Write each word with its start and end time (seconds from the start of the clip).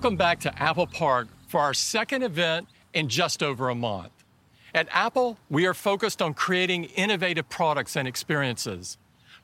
Welcome 0.00 0.16
back 0.16 0.40
to 0.40 0.62
Apple 0.62 0.86
Park 0.86 1.28
for 1.46 1.60
our 1.60 1.74
second 1.74 2.22
event 2.22 2.68
in 2.94 3.10
just 3.10 3.42
over 3.42 3.68
a 3.68 3.74
month. 3.74 4.12
At 4.74 4.88
Apple, 4.90 5.36
we 5.50 5.66
are 5.66 5.74
focused 5.74 6.22
on 6.22 6.32
creating 6.32 6.84
innovative 6.84 7.50
products 7.50 7.96
and 7.96 8.08
experiences. 8.08 8.96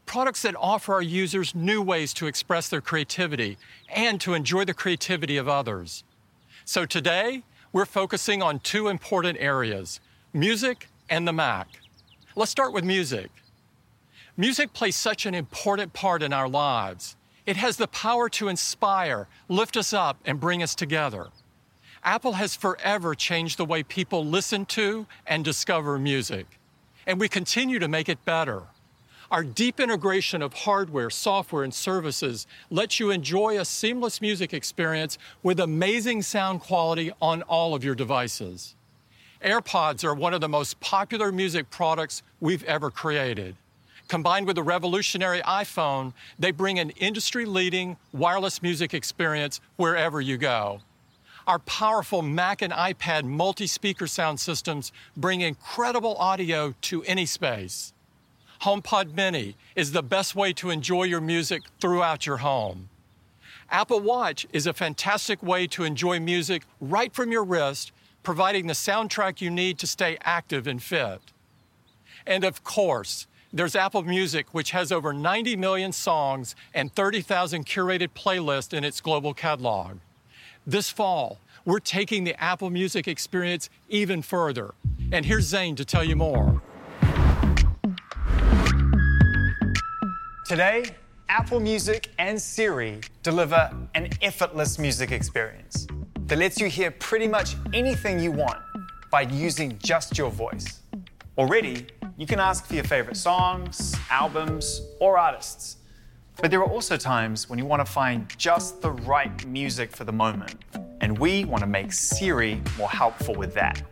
Products 0.06 0.40
that 0.40 0.56
offer 0.58 0.94
our 0.94 1.02
users 1.02 1.54
new 1.54 1.82
ways 1.82 2.14
to 2.14 2.26
express 2.26 2.70
their 2.70 2.80
creativity 2.80 3.58
and 3.90 4.18
to 4.22 4.32
enjoy 4.32 4.64
the 4.64 4.72
creativity 4.72 5.36
of 5.36 5.46
others. 5.46 6.04
So 6.64 6.86
today, 6.86 7.42
we're 7.70 7.84
focusing 7.84 8.42
on 8.42 8.60
two 8.60 8.88
important 8.88 9.36
areas 9.38 10.00
music 10.32 10.88
and 11.10 11.28
the 11.28 11.34
Mac. 11.34 11.68
Let's 12.34 12.50
start 12.50 12.72
with 12.72 12.82
music. 12.82 13.30
Music 14.38 14.72
plays 14.72 14.96
such 14.96 15.26
an 15.26 15.34
important 15.34 15.92
part 15.92 16.22
in 16.22 16.32
our 16.32 16.48
lives. 16.48 17.14
It 17.46 17.56
has 17.56 17.76
the 17.76 17.86
power 17.86 18.28
to 18.30 18.48
inspire, 18.48 19.28
lift 19.48 19.76
us 19.76 19.92
up, 19.92 20.18
and 20.24 20.40
bring 20.40 20.62
us 20.62 20.74
together. 20.74 21.28
Apple 22.02 22.32
has 22.32 22.56
forever 22.56 23.14
changed 23.14 23.56
the 23.56 23.64
way 23.64 23.82
people 23.82 24.24
listen 24.24 24.66
to 24.66 25.06
and 25.26 25.44
discover 25.44 25.98
music, 25.98 26.46
and 27.06 27.20
we 27.20 27.28
continue 27.28 27.78
to 27.78 27.88
make 27.88 28.08
it 28.08 28.24
better. 28.24 28.62
Our 29.30 29.42
deep 29.42 29.80
integration 29.80 30.40
of 30.40 30.54
hardware, 30.54 31.10
software, 31.10 31.64
and 31.64 31.74
services 31.74 32.46
lets 32.70 33.00
you 33.00 33.10
enjoy 33.10 33.58
a 33.58 33.64
seamless 33.64 34.20
music 34.20 34.54
experience 34.54 35.18
with 35.42 35.58
amazing 35.58 36.22
sound 36.22 36.60
quality 36.60 37.12
on 37.20 37.42
all 37.42 37.74
of 37.74 37.82
your 37.82 37.96
devices. 37.96 38.76
AirPods 39.44 40.04
are 40.04 40.14
one 40.14 40.32
of 40.32 40.40
the 40.40 40.48
most 40.48 40.78
popular 40.80 41.32
music 41.32 41.70
products 41.70 42.22
we've 42.40 42.64
ever 42.64 42.90
created. 42.90 43.56
Combined 44.08 44.46
with 44.46 44.56
the 44.56 44.62
revolutionary 44.62 45.40
iPhone, 45.40 46.12
they 46.38 46.52
bring 46.52 46.78
an 46.78 46.90
industry 46.90 47.44
leading 47.44 47.96
wireless 48.12 48.62
music 48.62 48.94
experience 48.94 49.60
wherever 49.76 50.20
you 50.20 50.36
go. 50.36 50.80
Our 51.46 51.58
powerful 51.60 52.22
Mac 52.22 52.62
and 52.62 52.72
iPad 52.72 53.24
multi 53.24 53.66
speaker 53.66 54.06
sound 54.06 54.38
systems 54.40 54.92
bring 55.16 55.40
incredible 55.40 56.16
audio 56.16 56.74
to 56.82 57.02
any 57.04 57.26
space. 57.26 57.92
HomePod 58.62 59.14
Mini 59.14 59.56
is 59.74 59.92
the 59.92 60.02
best 60.02 60.34
way 60.34 60.52
to 60.54 60.70
enjoy 60.70 61.04
your 61.04 61.20
music 61.20 61.62
throughout 61.80 62.26
your 62.26 62.38
home. 62.38 62.88
Apple 63.70 64.00
Watch 64.00 64.46
is 64.52 64.66
a 64.66 64.72
fantastic 64.72 65.42
way 65.42 65.66
to 65.68 65.84
enjoy 65.84 66.20
music 66.20 66.62
right 66.80 67.12
from 67.12 67.32
your 67.32 67.44
wrist, 67.44 67.92
providing 68.22 68.66
the 68.66 68.72
soundtrack 68.72 69.40
you 69.40 69.50
need 69.50 69.78
to 69.78 69.86
stay 69.86 70.16
active 70.22 70.66
and 70.66 70.82
fit. 70.82 71.20
And 72.26 72.44
of 72.44 72.64
course, 72.64 73.26
there's 73.56 73.74
Apple 73.74 74.02
Music, 74.02 74.52
which 74.52 74.72
has 74.72 74.92
over 74.92 75.14
90 75.14 75.56
million 75.56 75.90
songs 75.90 76.54
and 76.74 76.94
30,000 76.94 77.64
curated 77.64 78.08
playlists 78.08 78.74
in 78.74 78.84
its 78.84 79.00
global 79.00 79.32
catalog. 79.32 79.96
This 80.66 80.90
fall, 80.90 81.38
we're 81.64 81.78
taking 81.78 82.24
the 82.24 82.38
Apple 82.38 82.68
Music 82.68 83.08
experience 83.08 83.70
even 83.88 84.20
further. 84.20 84.74
And 85.10 85.24
here's 85.24 85.46
Zane 85.46 85.74
to 85.76 85.86
tell 85.86 86.04
you 86.04 86.16
more. 86.16 86.60
Today, 90.44 90.84
Apple 91.30 91.58
Music 91.58 92.10
and 92.18 92.40
Siri 92.40 93.00
deliver 93.22 93.70
an 93.94 94.10
effortless 94.20 94.78
music 94.78 95.12
experience 95.12 95.86
that 96.26 96.38
lets 96.38 96.60
you 96.60 96.66
hear 96.66 96.90
pretty 96.90 97.26
much 97.26 97.56
anything 97.72 98.20
you 98.20 98.32
want 98.32 98.58
by 99.10 99.22
using 99.22 99.78
just 99.78 100.18
your 100.18 100.30
voice. 100.30 100.82
Already, 101.38 101.86
you 102.16 102.26
can 102.26 102.40
ask 102.40 102.66
for 102.66 102.74
your 102.74 102.84
favorite 102.84 103.16
songs, 103.16 103.94
albums, 104.10 104.80
or 105.00 105.18
artists. 105.18 105.76
But 106.40 106.50
there 106.50 106.60
are 106.60 106.70
also 106.70 106.96
times 106.96 107.48
when 107.48 107.58
you 107.58 107.66
want 107.66 107.84
to 107.84 107.90
find 107.90 108.26
just 108.36 108.80
the 108.82 108.90
right 108.90 109.46
music 109.46 109.94
for 109.94 110.04
the 110.04 110.12
moment, 110.12 110.56
and 111.00 111.18
we 111.18 111.44
want 111.44 111.62
to 111.62 111.66
make 111.66 111.92
Siri 111.92 112.60
more 112.78 112.88
helpful 112.88 113.34
with 113.34 113.54
that. 113.54 113.82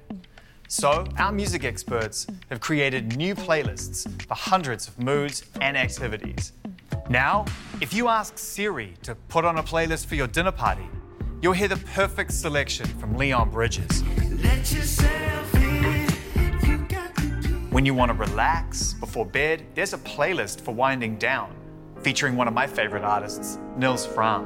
So, 0.68 1.06
our 1.18 1.32
music 1.32 1.64
experts 1.64 2.26
have 2.50 2.60
created 2.60 3.16
new 3.16 3.34
playlists 3.34 4.10
for 4.22 4.34
hundreds 4.34 4.88
of 4.88 4.98
moods 4.98 5.44
and 5.60 5.76
activities. 5.76 6.52
Now, 7.10 7.44
if 7.80 7.92
you 7.92 8.08
ask 8.08 8.38
Siri 8.38 8.94
to 9.02 9.14
put 9.28 9.44
on 9.44 9.58
a 9.58 9.62
playlist 9.62 10.06
for 10.06 10.14
your 10.14 10.26
dinner 10.26 10.52
party, 10.52 10.88
you'll 11.42 11.52
hear 11.52 11.68
the 11.68 11.76
perfect 11.76 12.32
selection 12.32 12.86
from 12.86 13.16
Leon 13.16 13.50
Bridges. 13.50 14.02
When 17.74 17.84
you 17.84 17.92
want 17.92 18.12
to 18.12 18.16
relax 18.16 18.92
before 18.92 19.26
bed, 19.26 19.66
there's 19.74 19.94
a 19.94 19.98
playlist 19.98 20.60
for 20.60 20.72
winding 20.72 21.16
down, 21.16 21.52
featuring 22.02 22.36
one 22.36 22.46
of 22.46 22.54
my 22.54 22.68
favorite 22.68 23.02
artists, 23.02 23.58
Nils 23.76 24.06
Frahm. 24.06 24.44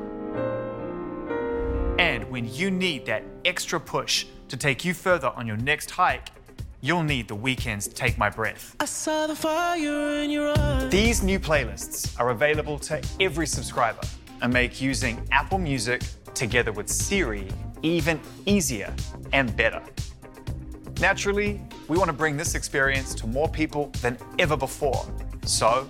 And 1.98 2.24
when 2.30 2.50
you 2.50 2.70
need 2.70 3.04
that 3.04 3.22
extra 3.44 3.78
push 3.78 4.24
to 4.48 4.56
take 4.56 4.82
you 4.82 4.94
further 4.94 5.28
on 5.36 5.46
your 5.46 5.58
next 5.58 5.90
hike, 5.90 6.30
you'll 6.80 7.02
need 7.02 7.28
the 7.28 7.36
Weeknd's 7.36 7.86
Take 7.88 8.16
My 8.16 8.30
Breath. 8.30 8.74
The 8.78 8.86
These 10.88 11.22
new 11.22 11.38
playlists 11.38 12.18
are 12.18 12.30
available 12.30 12.78
to 12.78 13.02
every 13.20 13.46
subscriber 13.46 14.00
and 14.40 14.50
make 14.50 14.80
using 14.80 15.22
Apple 15.32 15.58
Music 15.58 16.00
together 16.32 16.72
with 16.72 16.88
Siri 16.88 17.46
even 17.82 18.18
easier 18.46 18.90
and 19.34 19.54
better. 19.54 19.82
Naturally, 21.00 21.60
we 21.86 21.96
want 21.96 22.08
to 22.08 22.12
bring 22.12 22.36
this 22.36 22.56
experience 22.56 23.14
to 23.14 23.28
more 23.28 23.48
people 23.48 23.92
than 24.02 24.18
ever 24.40 24.56
before. 24.56 25.06
So, 25.44 25.88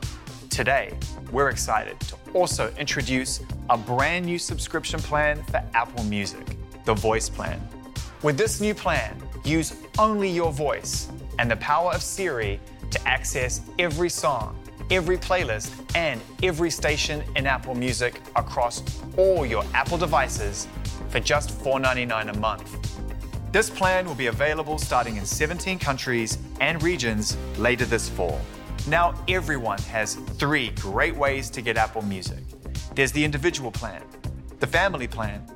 today, 0.50 0.92
we're 1.32 1.48
excited 1.48 1.98
to 2.00 2.16
also 2.34 2.70
introduce 2.76 3.40
a 3.70 3.78
brand 3.78 4.26
new 4.26 4.38
subscription 4.38 5.00
plan 5.00 5.42
for 5.44 5.62
Apple 5.72 6.04
Music, 6.04 6.46
the 6.84 6.92
Voice 6.92 7.30
Plan. 7.30 7.58
With 8.22 8.36
this 8.36 8.60
new 8.60 8.74
plan, 8.74 9.16
use 9.44 9.74
only 9.98 10.28
your 10.28 10.52
voice 10.52 11.08
and 11.38 11.50
the 11.50 11.56
power 11.56 11.90
of 11.92 12.02
Siri 12.02 12.60
to 12.90 13.08
access 13.08 13.62
every 13.78 14.10
song, 14.10 14.58
every 14.90 15.16
playlist, 15.16 15.70
and 15.94 16.20
every 16.42 16.70
station 16.70 17.24
in 17.34 17.46
Apple 17.46 17.74
Music 17.74 18.20
across 18.36 18.82
all 19.16 19.46
your 19.46 19.64
Apple 19.72 19.96
devices 19.96 20.68
for 21.08 21.18
just 21.18 21.48
$4.99 21.60 22.36
a 22.36 22.38
month. 22.38 22.87
This 23.50 23.70
plan 23.70 24.06
will 24.06 24.14
be 24.14 24.26
available 24.26 24.78
starting 24.78 25.16
in 25.16 25.24
17 25.24 25.78
countries 25.78 26.38
and 26.60 26.82
regions 26.82 27.36
later 27.56 27.84
this 27.84 28.08
fall. 28.08 28.40
Now, 28.86 29.14
everyone 29.26 29.78
has 29.82 30.14
three 30.14 30.70
great 30.70 31.16
ways 31.16 31.50
to 31.50 31.62
get 31.62 31.76
Apple 31.76 32.02
Music 32.02 32.38
there's 32.98 33.12
the 33.12 33.24
individual 33.24 33.70
plan, 33.70 34.02
the 34.58 34.66
family 34.66 35.06
plan, 35.06 35.46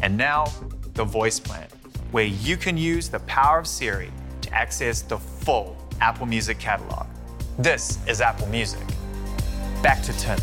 and 0.00 0.16
now 0.16 0.46
the 0.94 1.04
voice 1.04 1.38
plan, 1.38 1.68
where 2.12 2.24
you 2.24 2.56
can 2.56 2.78
use 2.78 3.10
the 3.10 3.18
power 3.20 3.58
of 3.58 3.66
Siri 3.66 4.10
to 4.40 4.54
access 4.54 5.02
the 5.02 5.18
full 5.18 5.76
Apple 6.00 6.24
Music 6.24 6.58
catalog. 6.58 7.06
This 7.58 7.98
is 8.08 8.22
Apple 8.22 8.46
Music. 8.46 8.80
Back 9.82 10.02
to 10.04 10.14
Tim. 10.14 10.38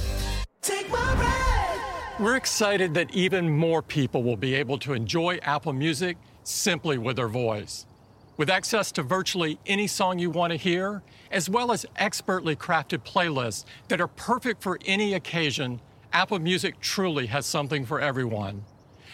We're 2.19 2.35
excited 2.35 2.93
that 2.93 3.09
even 3.15 3.49
more 3.49 3.81
people 3.81 4.21
will 4.21 4.37
be 4.37 4.53
able 4.53 4.77
to 4.79 4.93
enjoy 4.93 5.39
Apple 5.41 5.73
Music 5.73 6.15
simply 6.49 6.97
with 6.97 7.15
their 7.15 7.27
voice. 7.27 7.85
With 8.37 8.49
access 8.49 8.91
to 8.93 9.03
virtually 9.03 9.59
any 9.65 9.85
song 9.85 10.17
you 10.17 10.29
want 10.29 10.51
to 10.51 10.57
hear, 10.57 11.01
as 11.29 11.49
well 11.49 11.71
as 11.71 11.85
expertly 11.97 12.55
crafted 12.55 12.99
playlists 12.99 13.65
that 13.89 13.99
are 13.99 14.07
perfect 14.07 14.63
for 14.63 14.79
any 14.85 15.13
occasion, 15.13 15.81
Apple 16.13 16.39
Music 16.39 16.79
truly 16.79 17.27
has 17.27 17.45
something 17.45 17.85
for 17.85 17.99
everyone. 17.99 18.63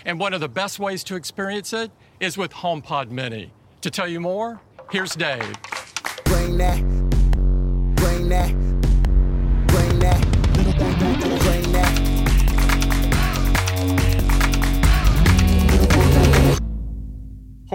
And 0.05 0.19
one 0.19 0.33
of 0.33 0.41
the 0.41 0.47
best 0.47 0.77
ways 0.77 1.03
to 1.05 1.15
experience 1.15 1.73
it 1.73 1.91
is 2.19 2.37
with 2.37 2.51
HomePod 2.51 3.09
Mini. 3.09 3.51
To 3.81 3.89
tell 3.89 4.07
you 4.07 4.19
more, 4.19 4.61
here's 4.91 5.15
Dave. 5.15 5.53
Bring 6.25 6.57
that, 6.57 6.81
bring 7.95 8.29
that, 8.29 8.84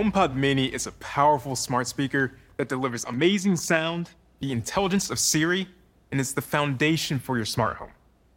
HomePod 0.00 0.34
Mini 0.34 0.64
is 0.64 0.86
a 0.86 0.92
powerful 0.92 1.54
smart 1.54 1.86
speaker 1.86 2.32
that 2.56 2.70
delivers 2.70 3.04
amazing 3.04 3.54
sound, 3.54 4.08
the 4.38 4.50
intelligence 4.50 5.10
of 5.10 5.18
Siri, 5.18 5.68
and 6.10 6.18
is 6.18 6.32
the 6.32 6.40
foundation 6.40 7.18
for 7.18 7.36
your 7.36 7.44
smart 7.44 7.76
home, 7.76 7.90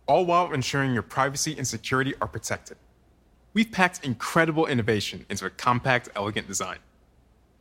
all 0.05 0.25
while 0.25 0.51
ensuring 0.51 0.93
your 0.93 1.03
privacy 1.03 1.55
and 1.57 1.65
security 1.65 2.13
are 2.19 2.27
protected. 2.27 2.75
We've 3.53 3.71
packed 3.71 4.03
incredible 4.03 4.65
innovation 4.65 5.25
into 5.29 5.45
a 5.45 5.49
compact, 5.49 6.09
elegant 6.17 6.49
design. 6.49 6.79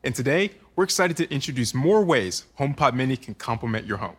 And 0.03 0.17
today, 0.17 0.51
we're 0.75 0.83
excited 0.83 1.17
to 1.19 1.33
introduce 1.33 1.73
more 1.73 2.05
ways 2.05 2.47
HomePod 2.59 2.95
Mini 2.95 3.17
can 3.17 3.35
complement 3.35 3.87
your 3.87 3.99
home. 3.99 4.17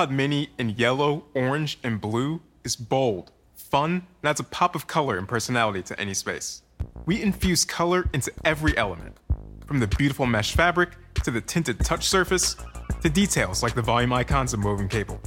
HomePod 0.00 0.10
Mini 0.10 0.48
in 0.56 0.70
yellow, 0.70 1.24
orange, 1.34 1.78
and 1.84 2.00
blue 2.00 2.40
is 2.64 2.74
bold, 2.74 3.32
fun, 3.54 4.06
and 4.22 4.30
adds 4.30 4.40
a 4.40 4.44
pop 4.44 4.74
of 4.74 4.86
color 4.86 5.18
and 5.18 5.28
personality 5.28 5.82
to 5.82 6.00
any 6.00 6.14
space. 6.14 6.62
We 7.04 7.20
infuse 7.20 7.66
color 7.66 8.08
into 8.14 8.32
every 8.46 8.74
element, 8.78 9.18
from 9.66 9.78
the 9.78 9.86
beautiful 9.86 10.24
mesh 10.24 10.54
fabric 10.54 10.92
to 11.22 11.30
the 11.30 11.42
tinted 11.42 11.80
touch 11.80 12.08
surface 12.08 12.56
to 13.02 13.10
details 13.10 13.62
like 13.62 13.74
the 13.74 13.82
volume 13.82 14.14
icons 14.14 14.54
and 14.54 14.64
woven 14.64 14.88
cable. 14.88 15.20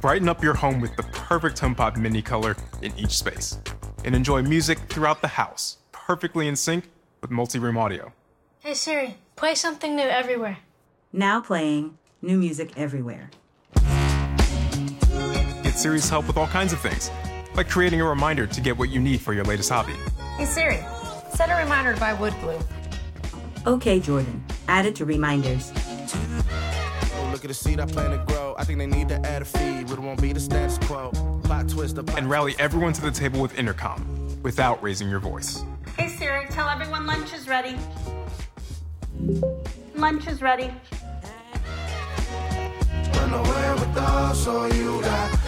Brighten 0.00 0.28
up 0.28 0.40
your 0.40 0.54
home 0.54 0.80
with 0.80 0.94
the 0.94 1.02
perfect 1.02 1.60
HomePod 1.60 1.96
Mini 1.96 2.22
color 2.22 2.54
in 2.80 2.96
each 2.96 3.18
space, 3.18 3.58
and 4.04 4.14
enjoy 4.14 4.40
music 4.42 4.78
throughout 4.88 5.20
the 5.20 5.26
house, 5.26 5.78
perfectly 5.90 6.46
in 6.46 6.54
sync 6.54 6.88
with 7.22 7.32
multi-room 7.32 7.76
audio. 7.76 8.12
Hey 8.60 8.74
Siri, 8.74 9.16
play 9.34 9.56
something 9.56 9.96
new 9.96 10.06
everywhere. 10.06 10.58
Now 11.12 11.40
playing 11.40 11.98
new 12.22 12.38
music 12.38 12.70
everywhere. 12.76 13.30
Get 15.74 15.80
Siri's 15.80 16.08
help 16.08 16.28
with 16.28 16.36
all 16.36 16.46
kinds 16.46 16.72
of 16.72 16.78
things, 16.78 17.10
like 17.56 17.68
creating 17.68 18.00
a 18.00 18.04
reminder 18.04 18.46
to 18.46 18.60
get 18.60 18.78
what 18.78 18.90
you 18.90 19.00
need 19.00 19.20
for 19.20 19.34
your 19.34 19.42
latest 19.42 19.70
hobby. 19.70 19.94
Hey 20.36 20.44
Siri, 20.44 20.78
set 21.30 21.50
a 21.50 21.60
reminder 21.60 21.92
to 21.92 21.98
buy 21.98 22.12
wood 22.12 22.32
glue. 22.40 22.60
Okay, 23.66 23.98
Jordan, 23.98 24.44
add 24.68 24.86
it 24.86 24.94
to 24.94 25.04
reminders. 25.04 25.72
Oh, 25.74 27.28
Look 27.32 27.44
at 27.44 27.48
the 27.48 27.54
seed 27.54 27.80
I 27.80 27.86
plan 27.86 28.12
to 28.12 28.24
grow. 28.24 28.54
I 28.56 28.62
think 28.62 28.78
they 28.78 28.86
need 28.86 29.08
to 29.08 29.16
add 29.26 29.42
a 29.42 29.44
feed, 29.44 29.88
but 29.88 29.94
it 29.94 30.00
won't 30.00 30.22
be 30.22 30.32
the 30.32 30.38
status 30.38 30.78
quo. 30.78 31.10
Plot 31.42 31.68
twist, 31.68 31.96
the 31.96 32.04
plot 32.04 32.18
And 32.18 32.30
rally 32.30 32.54
everyone 32.60 32.92
to 32.92 33.00
the 33.02 33.10
table 33.10 33.42
with 33.42 33.58
intercom 33.58 34.40
without 34.44 34.80
raising 34.80 35.10
your 35.10 35.18
voice. 35.18 35.64
Hey 35.98 36.06
Siri, 36.06 36.46
tell 36.50 36.68
everyone 36.68 37.04
lunch 37.04 37.34
is 37.34 37.48
ready. 37.48 37.76
Lunch 39.96 40.28
is 40.28 40.40
ready. 40.40 40.72
Run 43.12 43.32
away 43.32 43.72
with 43.72 43.96
us, 43.96 44.46
all 44.46 44.72
you 44.72 45.00
got. 45.02 45.43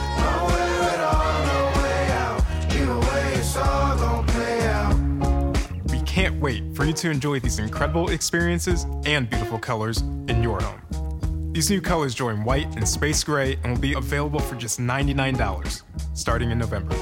We 5.91 6.01
can't 6.01 6.41
wait 6.41 6.75
for 6.75 6.85
you 6.85 6.93
to 6.93 7.11
enjoy 7.11 7.41
these 7.41 7.59
incredible 7.59 8.11
experiences 8.11 8.87
and 9.05 9.29
beautiful 9.29 9.59
colors 9.59 10.01
in 10.29 10.43
your 10.43 10.61
home. 10.61 11.53
These 11.53 11.71
new 11.71 11.81
colors 11.81 12.15
join 12.15 12.45
white 12.45 12.77
and 12.77 12.87
space 12.87 13.25
gray 13.25 13.59
and 13.63 13.73
will 13.73 13.81
be 13.81 13.95
available 13.95 14.41
for 14.41 14.57
just 14.57 14.79
$99 14.79 15.83
starting 16.15 16.51
in 16.51 16.59
November. 16.59 16.95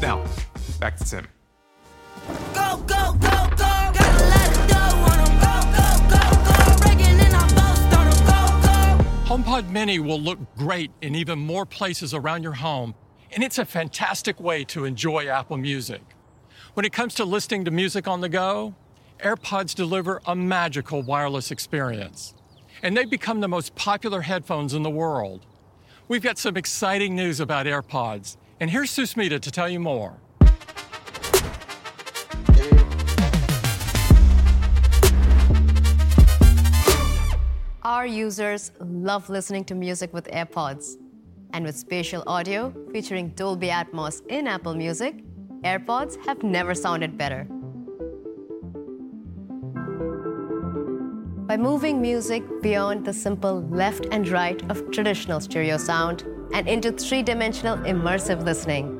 Now, 0.00 0.24
back 0.80 0.96
to 0.96 1.04
Tim. 1.04 1.26
HomePod 9.36 9.68
Mini 9.68 9.98
will 9.98 10.18
look 10.18 10.38
great 10.56 10.90
in 11.02 11.14
even 11.14 11.38
more 11.38 11.66
places 11.66 12.14
around 12.14 12.42
your 12.42 12.54
home, 12.54 12.94
and 13.32 13.44
it's 13.44 13.58
a 13.58 13.66
fantastic 13.66 14.40
way 14.40 14.64
to 14.64 14.86
enjoy 14.86 15.28
Apple 15.28 15.58
Music. 15.58 16.00
When 16.72 16.86
it 16.86 16.94
comes 16.94 17.14
to 17.16 17.26
listening 17.26 17.66
to 17.66 17.70
music 17.70 18.08
on 18.08 18.22
the 18.22 18.30
go, 18.30 18.74
AirPods 19.22 19.74
deliver 19.74 20.22
a 20.24 20.34
magical 20.34 21.02
wireless 21.02 21.50
experience, 21.50 22.34
and 22.82 22.96
they've 22.96 23.10
become 23.10 23.40
the 23.40 23.46
most 23.46 23.74
popular 23.74 24.22
headphones 24.22 24.72
in 24.72 24.82
the 24.82 24.88
world. 24.88 25.44
We've 26.08 26.22
got 26.22 26.38
some 26.38 26.56
exciting 26.56 27.14
news 27.14 27.38
about 27.38 27.66
AirPods, 27.66 28.38
and 28.58 28.70
here's 28.70 28.90
Susmita 28.90 29.38
to 29.38 29.50
tell 29.50 29.68
you 29.68 29.80
more. 29.80 30.16
Our 37.96 38.06
users 38.06 38.72
love 38.78 39.30
listening 39.30 39.64
to 39.64 39.74
music 39.74 40.12
with 40.12 40.26
AirPods. 40.26 40.96
And 41.54 41.64
with 41.64 41.78
spatial 41.78 42.22
audio 42.26 42.70
featuring 42.92 43.30
Dolby 43.30 43.68
Atmos 43.68 44.20
in 44.26 44.46
Apple 44.46 44.74
Music, 44.74 45.24
AirPods 45.64 46.22
have 46.26 46.42
never 46.42 46.74
sounded 46.74 47.16
better. 47.16 47.44
By 51.46 51.56
moving 51.56 52.02
music 52.02 52.42
beyond 52.60 53.06
the 53.06 53.14
simple 53.14 53.62
left 53.70 54.08
and 54.10 54.28
right 54.28 54.60
of 54.70 54.90
traditional 54.90 55.40
stereo 55.40 55.78
sound 55.78 56.26
and 56.52 56.68
into 56.68 56.92
three 56.92 57.22
dimensional 57.22 57.78
immersive 57.78 58.44
listening, 58.44 58.92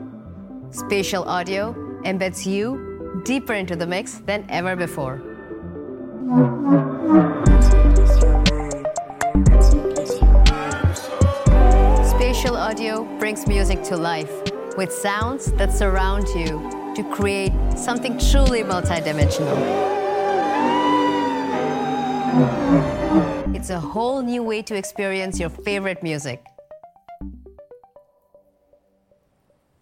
spatial 0.70 1.24
audio 1.24 1.74
embeds 2.06 2.46
you 2.46 3.20
deeper 3.26 3.52
into 3.52 3.76
the 3.76 3.86
mix 3.86 4.22
than 4.24 4.46
ever 4.48 4.74
before. 4.74 5.20
Brings 13.26 13.48
music 13.48 13.82
to 13.82 13.96
life 13.96 14.30
with 14.76 14.92
sounds 14.92 15.50
that 15.54 15.72
surround 15.72 16.28
you 16.28 16.46
to 16.94 17.02
create 17.12 17.52
something 17.74 18.16
truly 18.30 18.62
multidimensional. 18.62 19.56
It's 23.52 23.70
a 23.70 23.80
whole 23.80 24.22
new 24.22 24.44
way 24.44 24.62
to 24.62 24.76
experience 24.76 25.40
your 25.40 25.50
favorite 25.50 26.04
music. 26.04 26.46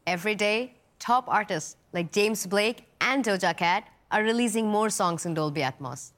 Every 0.07 0.35
day, 0.35 0.73
top 0.99 1.29
artists 1.29 1.77
like 1.93 2.13
James 2.13 2.47
Blake 2.47 2.87
and 3.03 3.23
Doja 3.23 3.55
Cat 3.55 3.85
are 4.11 4.23
releasing 4.23 4.69
more 4.69 4.89
songs 4.89 5.27
in 5.27 5.35
Dolby 5.35 5.61
Atmos. 5.61 6.13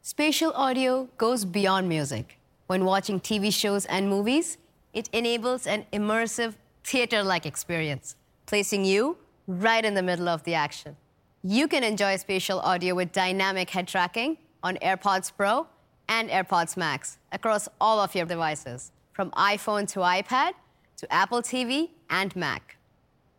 Spatial 0.00 0.52
audio 0.52 1.08
goes 1.18 1.44
beyond 1.44 1.88
music. 1.88 2.38
When 2.68 2.84
watching 2.84 3.18
TV 3.18 3.52
shows 3.52 3.84
and 3.86 4.08
movies, 4.08 4.58
it 4.92 5.08
enables 5.12 5.66
an 5.66 5.84
immersive 5.92 6.54
theater 6.88 7.22
like 7.22 7.44
experience, 7.44 8.16
placing 8.46 8.82
you 8.82 9.18
right 9.46 9.84
in 9.84 9.92
the 9.92 10.02
middle 10.02 10.26
of 10.26 10.42
the 10.44 10.54
action. 10.54 10.96
You 11.42 11.68
can 11.68 11.84
enjoy 11.84 12.16
spatial 12.16 12.60
audio 12.60 12.94
with 12.94 13.12
dynamic 13.12 13.68
head 13.68 13.86
tracking 13.86 14.38
on 14.62 14.76
AirPods 14.76 15.30
Pro 15.36 15.66
and 16.08 16.30
AirPods 16.30 16.78
Max 16.78 17.18
across 17.30 17.68
all 17.78 18.00
of 18.00 18.14
your 18.14 18.24
devices, 18.24 18.92
from 19.12 19.30
iPhone 19.32 19.86
to 19.92 20.00
iPad 20.00 20.52
to 20.96 21.12
Apple 21.12 21.42
TV 21.42 21.90
and 22.08 22.34
Mac. 22.34 22.78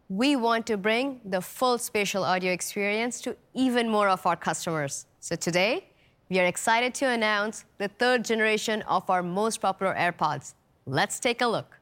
We 0.10 0.36
want 0.36 0.68
to 0.68 0.77
bring 0.77 1.20
the 1.25 1.41
full 1.41 1.79
spatial 1.79 2.24
audio 2.24 2.53
experience 2.53 3.20
to 3.22 3.36
even 3.56 3.89
more 3.89 4.10
of 4.10 4.25
our 4.27 4.36
customers. 4.36 5.08
So 5.20 5.36
today, 5.36 5.86
we 6.29 6.39
are 6.39 6.46
excited 6.46 6.94
to 6.96 7.06
announce 7.08 7.65
the 7.79 7.88
third 7.88 8.24
generation 8.24 8.84
of 8.84 9.10
our 9.10 9.24
most 9.24 9.60
popular 9.60 9.96
AirPods. 9.96 10.53
Let's 10.86 11.20
take 11.20 11.41
a 11.41 11.48
look. 11.48 11.78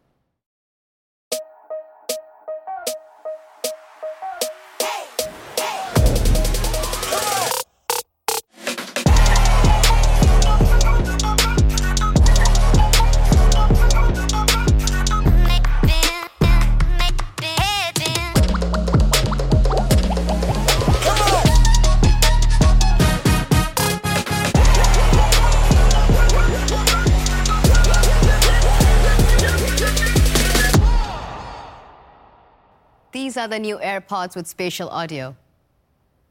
These 33.28 33.36
are 33.36 33.50
the 33.50 33.60
new 33.60 33.78
AirPods 33.80 34.38
with 34.38 34.48
spatial 34.48 34.88
audio, 34.88 35.36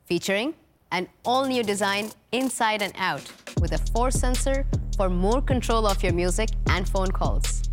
featuring 0.07 0.55
an 0.93 1.09
all 1.27 1.45
new 1.45 1.63
design 1.63 2.09
inside 2.33 2.81
and 2.81 2.95
out 2.97 3.21
with 3.61 3.73
a 3.73 3.79
force 3.93 4.15
sensor 4.15 4.65
for 4.97 5.11
more 5.11 5.43
control 5.43 5.87
of 5.87 6.03
your 6.03 6.15
music 6.15 6.49
and 6.71 6.89
phone 6.89 7.13
calls. 7.13 7.65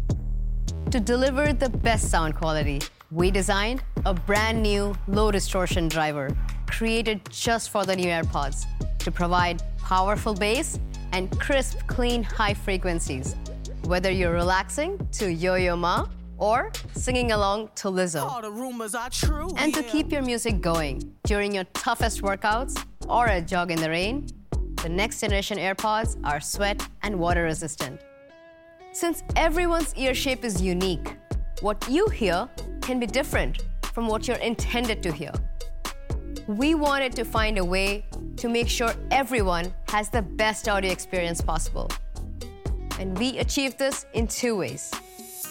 To 0.92 1.00
deliver 1.00 1.54
the 1.54 1.70
best 1.70 2.12
sound 2.12 2.36
quality, 2.36 2.82
we 3.12 3.32
designed 3.32 3.82
a 4.06 4.14
brand 4.14 4.62
new 4.62 4.94
low 5.08 5.32
distortion 5.32 5.88
driver 5.88 6.36
created 6.68 7.22
just 7.30 7.70
for 7.70 7.86
the 7.86 7.96
new 7.96 8.08
AirPods 8.08 8.66
to 9.00 9.10
provide 9.10 9.64
powerful 9.78 10.34
bass 10.34 10.82
and 11.14 11.32
crisp, 11.40 11.78
clean 11.88 12.24
high 12.24 12.54
frequencies, 12.54 13.38
whether 13.86 14.12
you're 14.12 14.34
relaxing 14.34 15.00
to 15.14 15.32
Yo 15.32 15.56
Yo 15.56 15.78
Ma 15.78 16.08
or 16.44 16.70
singing 16.94 17.32
along 17.32 17.70
to 17.74 17.88
Lizzo. 17.88 18.22
All 18.22 18.42
the 18.42 18.52
rumors 18.52 18.94
are 18.94 19.10
true. 19.10 19.50
And 19.56 19.74
to 19.74 19.82
keep 19.84 20.12
your 20.12 20.22
music 20.22 20.60
going 20.60 21.16
during 21.24 21.56
your 21.56 21.64
toughest 21.86 22.22
workouts 22.22 22.76
or 23.08 23.28
a 23.28 23.40
jog 23.40 23.72
in 23.72 23.80
the 23.80 23.90
rain, 23.90 24.28
the 24.84 24.90
next 24.90 25.22
generation 25.22 25.58
AirPods 25.58 26.20
are 26.26 26.42
sweat 26.42 26.86
and 27.02 27.18
water 27.18 27.44
resistant. 27.44 28.02
Since 28.92 29.24
everyone's 29.38 29.96
ear 29.96 30.14
shape 30.14 30.44
is 30.44 30.62
unique, 30.62 31.16
what 31.62 31.88
you 31.90 32.10
hear 32.10 32.50
can 32.82 33.00
be 33.00 33.08
different 33.08 33.64
from 33.94 34.08
what 34.08 34.28
you're 34.28 34.44
intended 34.52 35.02
to 35.04 35.14
hear. 35.14 35.32
We 36.48 36.76
wanted 36.76 37.14
to 37.14 37.24
find 37.24 37.58
a 37.58 37.64
way 37.64 38.06
to 38.36 38.50
make 38.50 38.68
sure 38.68 38.94
everyone 39.12 39.74
has 39.88 40.10
the 40.10 40.22
best 40.22 40.68
audio 40.68 40.92
experience 40.92 41.40
possible. 41.40 41.90
And 43.00 43.18
we 43.18 43.38
achieved 43.38 43.80
this 43.80 44.06
in 44.14 44.28
two 44.28 44.58
ways 44.58 44.92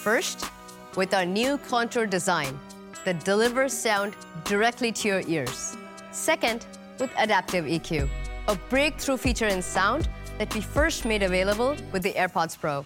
First, 0.02 0.50
with 0.96 1.14
our 1.14 1.24
new 1.24 1.58
contour 1.58 2.06
design 2.06 2.58
that 3.04 3.24
delivers 3.24 3.72
sound 3.72 4.14
directly 4.44 4.92
to 4.92 5.08
your 5.08 5.22
ears. 5.26 5.76
Second, 6.10 6.66
with 6.98 7.10
Adaptive 7.18 7.64
EQ, 7.64 8.08
a 8.48 8.56
breakthrough 8.68 9.16
feature 9.16 9.46
in 9.46 9.62
sound 9.62 10.08
that 10.38 10.54
we 10.54 10.60
first 10.60 11.04
made 11.04 11.22
available 11.22 11.76
with 11.92 12.02
the 12.02 12.12
AirPods 12.12 12.58
Pro. 12.58 12.84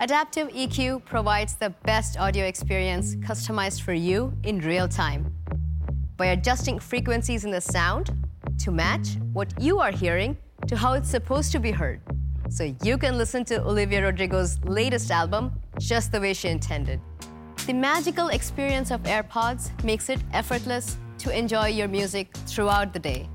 Adaptive 0.00 0.48
EQ 0.48 1.04
provides 1.04 1.54
the 1.54 1.70
best 1.84 2.18
audio 2.18 2.46
experience 2.46 3.16
customized 3.16 3.82
for 3.82 3.92
you 3.94 4.32
in 4.42 4.58
real 4.60 4.88
time 4.88 5.32
by 6.16 6.26
adjusting 6.26 6.78
frequencies 6.78 7.44
in 7.44 7.50
the 7.50 7.60
sound 7.60 8.12
to 8.58 8.70
match 8.70 9.16
what 9.32 9.52
you 9.60 9.80
are 9.80 9.90
hearing 9.90 10.36
to 10.68 10.76
how 10.76 10.92
it's 10.92 11.10
supposed 11.10 11.52
to 11.52 11.58
be 11.58 11.70
heard. 11.70 12.00
So 12.48 12.74
you 12.82 12.98
can 12.98 13.18
listen 13.18 13.44
to 13.46 13.62
Olivia 13.62 14.02
Rodrigo's 14.02 14.62
latest 14.64 15.10
album 15.10 15.52
just 15.78 16.12
the 16.12 16.20
way 16.20 16.34
she 16.34 16.48
intended. 16.48 17.00
The 17.66 17.72
magical 17.72 18.28
experience 18.28 18.90
of 18.90 19.02
AirPods 19.04 19.70
makes 19.82 20.10
it 20.10 20.20
effortless 20.34 20.98
to 21.16 21.34
enjoy 21.34 21.68
your 21.68 21.88
music 21.88 22.30
throughout 22.46 22.92
the 22.92 22.98
day. 22.98 23.26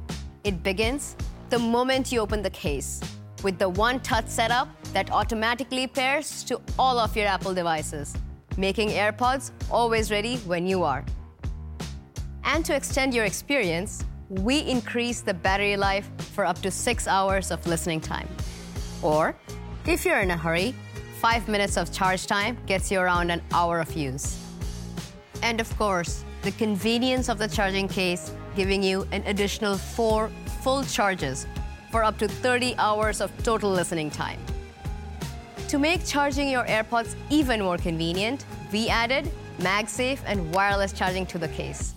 It 0.43 0.61
begins 0.61 1.15
the 1.49 1.57
moment 1.57 2.11
you 2.11 2.19
open 2.19 2.43
the 2.43 2.51
case 2.51 3.01
with 3.41 3.57
the 3.57 3.67
one 3.67 3.99
touch 4.01 4.27
setup 4.27 4.67
that 4.93 5.11
automatically 5.11 5.87
pairs 5.87 6.43
to 6.43 6.61
all 6.77 6.99
of 6.99 7.17
your 7.17 7.25
Apple 7.25 7.55
devices, 7.55 8.15
making 8.55 8.89
AirPods 8.89 9.49
always 9.71 10.11
ready 10.11 10.37
when 10.45 10.67
you 10.67 10.83
are. 10.83 11.03
And 12.43 12.63
to 12.65 12.75
extend 12.75 13.15
your 13.15 13.25
experience, 13.25 14.05
we 14.29 14.59
increase 14.59 15.21
the 15.21 15.33
battery 15.33 15.75
life 15.75 16.07
for 16.35 16.45
up 16.45 16.61
to 16.61 16.69
six 16.69 17.07
hours 17.07 17.49
of 17.49 17.65
listening 17.65 17.99
time. 17.99 18.29
Or, 19.01 19.35
if 19.87 20.05
you're 20.05 20.19
in 20.19 20.29
a 20.29 20.37
hurry, 20.37 20.75
five 21.19 21.49
minutes 21.49 21.75
of 21.75 21.91
charge 21.91 22.27
time 22.27 22.57
gets 22.65 22.89
you 22.89 22.97
around 22.97 23.29
an 23.29 23.41
hour 23.51 23.81
of 23.81 23.91
use. 23.91 24.39
And 25.43 25.59
of 25.59 25.77
course, 25.77 26.23
the 26.43 26.51
convenience 26.51 27.27
of 27.27 27.37
the 27.37 27.47
charging 27.47 27.89
case 27.89 28.31
giving 28.55 28.81
you 28.81 29.05
an 29.11 29.23
additional 29.25 29.77
four 29.77 30.31
full 30.61 30.81
charges 30.85 31.45
for 31.91 32.05
up 32.05 32.17
to 32.19 32.27
30 32.29 32.75
hours 32.77 33.19
of 33.19 33.31
total 33.43 33.69
listening 33.69 34.09
time. 34.09 34.39
To 35.67 35.77
make 35.77 36.05
charging 36.05 36.49
your 36.49 36.63
AirPods 36.63 37.15
even 37.29 37.61
more 37.61 37.77
convenient, 37.77 38.45
we 38.71 38.87
added 38.87 39.29
MagSafe 39.57 40.19
and 40.25 40.53
wireless 40.55 40.93
charging 40.93 41.25
to 41.27 41.37
the 41.37 41.49
case. 41.49 41.95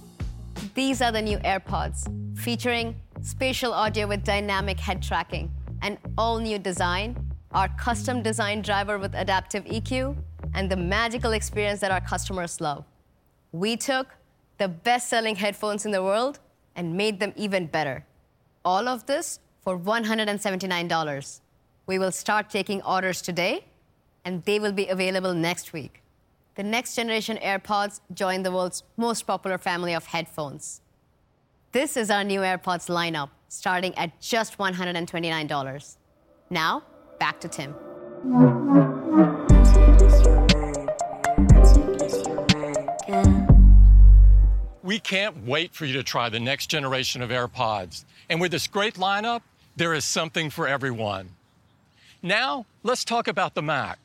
These 0.75 1.01
are 1.01 1.13
the 1.13 1.23
new 1.23 1.39
AirPods, 1.39 2.09
featuring 2.37 2.97
spatial 3.21 3.73
audio 3.73 4.09
with 4.09 4.25
dynamic 4.25 4.81
head 4.81 5.01
tracking, 5.01 5.49
an 5.81 5.97
all 6.19 6.41
new 6.41 6.59
design, 6.59 7.32
our 7.55 7.69
custom 7.69 8.23
designed 8.23 8.65
driver 8.65 8.99
with 8.99 9.15
adaptive 9.15 9.65
EQ, 9.65 10.17
and 10.55 10.71
the 10.71 10.77
magical 10.77 11.33
experience 11.33 11.81
that 11.81 11.91
our 11.91 12.01
customers 12.01 12.61
love. 12.61 12.85
We 13.53 13.77
took 13.77 14.09
the 14.59 14.69
best 14.69 15.09
selling 15.09 15.37
headphones 15.37 15.85
in 15.85 15.93
the 15.93 16.03
world 16.03 16.39
and 16.77 16.97
made 16.97 17.21
them 17.21 17.33
even 17.37 17.67
better. 17.67 18.05
All 18.65 18.89
of 18.89 19.07
this 19.07 19.41
for 19.63 19.79
$179. 19.79 21.41
We 21.87 21.99
will 21.99 22.13
start 22.13 22.49
taking 22.51 22.83
orders 22.83 23.21
today, 23.23 23.65
and 24.25 24.45
they 24.45 24.59
will 24.59 24.73
be 24.73 24.87
available 24.89 25.35
next 25.35 25.73
week. 25.73 26.03
The 26.55 26.63
next 26.63 26.95
generation 26.95 27.39
AirPods 27.43 28.01
join 28.15 28.43
the 28.43 28.53
world's 28.53 28.83
most 28.97 29.27
popular 29.27 29.59
family 29.59 29.95
of 29.95 30.07
headphones. 30.07 30.81
This 31.73 31.97
is 31.97 32.11
our 32.11 32.25
new 32.25 32.41
AirPods 32.41 32.89
lineup, 32.89 33.31
starting 33.49 33.97
at 33.97 34.21
just 34.21 34.59
$129. 34.59 35.97
Now, 36.51 36.83
back 37.19 37.41
to 37.41 37.49
Tim. 37.49 37.75
We 44.83 44.99
can't 44.99 45.47
wait 45.47 45.75
for 45.75 45.85
you 45.85 45.95
to 45.95 46.03
try 46.03 46.29
the 46.29 46.41
next 46.41 46.67
generation 46.67 47.23
of 47.23 47.31
AirPods. 47.31 48.05
And 48.29 48.41
with 48.41 48.53
this 48.53 48.67
great 48.67 48.95
lineup, 48.95 49.43
there 49.77 49.95
is 49.95 50.05
something 50.05 50.51
for 50.51 50.67
everyone. 50.69 51.31
Now, 52.23 52.67
let's 52.83 53.05
talk 53.05 53.27
about 53.27 53.55
the 53.55 53.63
Mac. 53.63 53.99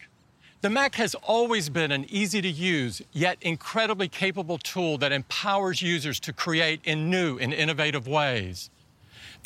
The 0.62 0.70
Mac 0.70 0.96
has 0.96 1.14
always 1.16 1.70
been 1.70 1.92
an 1.92 2.06
easy 2.10 2.42
to 2.42 2.50
use, 2.50 3.02
yet 3.14 3.38
incredibly 3.42 4.08
capable 4.08 4.58
tool 4.58 4.98
that 4.98 5.12
empowers 5.12 5.82
users 5.82 6.20
to 6.22 6.34
create 6.34 6.82
in 6.84 7.12
new 7.12 7.38
and 7.38 7.54
innovative 7.54 8.08
ways. 8.08 8.72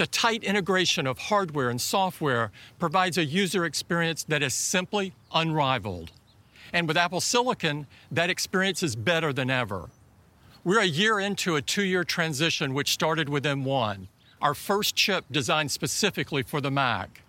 The 0.02 0.08
tight 0.08 0.44
integration 0.44 1.06
of 1.06 1.20
hardware 1.20 1.70
and 1.70 1.80
software 1.80 2.52
provides 2.80 3.20
a 3.20 3.24
user 3.24 3.66
experience 3.66 4.24
that 4.24 4.42
is 4.42 4.56
simply 4.56 5.14
unrivaled. 5.32 6.10
And 6.74 6.88
with 6.88 6.98
Apple 6.98 7.22
Silicon, 7.22 7.86
that 8.10 8.28
experience 8.28 8.82
is 8.82 8.96
better 8.96 9.32
than 9.32 9.52
ever. 9.52 9.92
We're 10.64 10.80
a 10.80 10.86
year 10.86 11.20
into 11.20 11.56
a 11.56 11.62
two 11.62 11.84
year 11.84 12.04
transition, 12.04 12.74
which 12.74 12.94
started 12.94 13.30
with 13.30 13.44
M1, 13.46 14.08
our 14.42 14.56
first 14.56 14.96
chip 14.96 15.26
designed 15.30 15.70
specifically 15.70 16.42
for 16.42 16.62
the 16.62 16.72
Mac. 16.72 17.22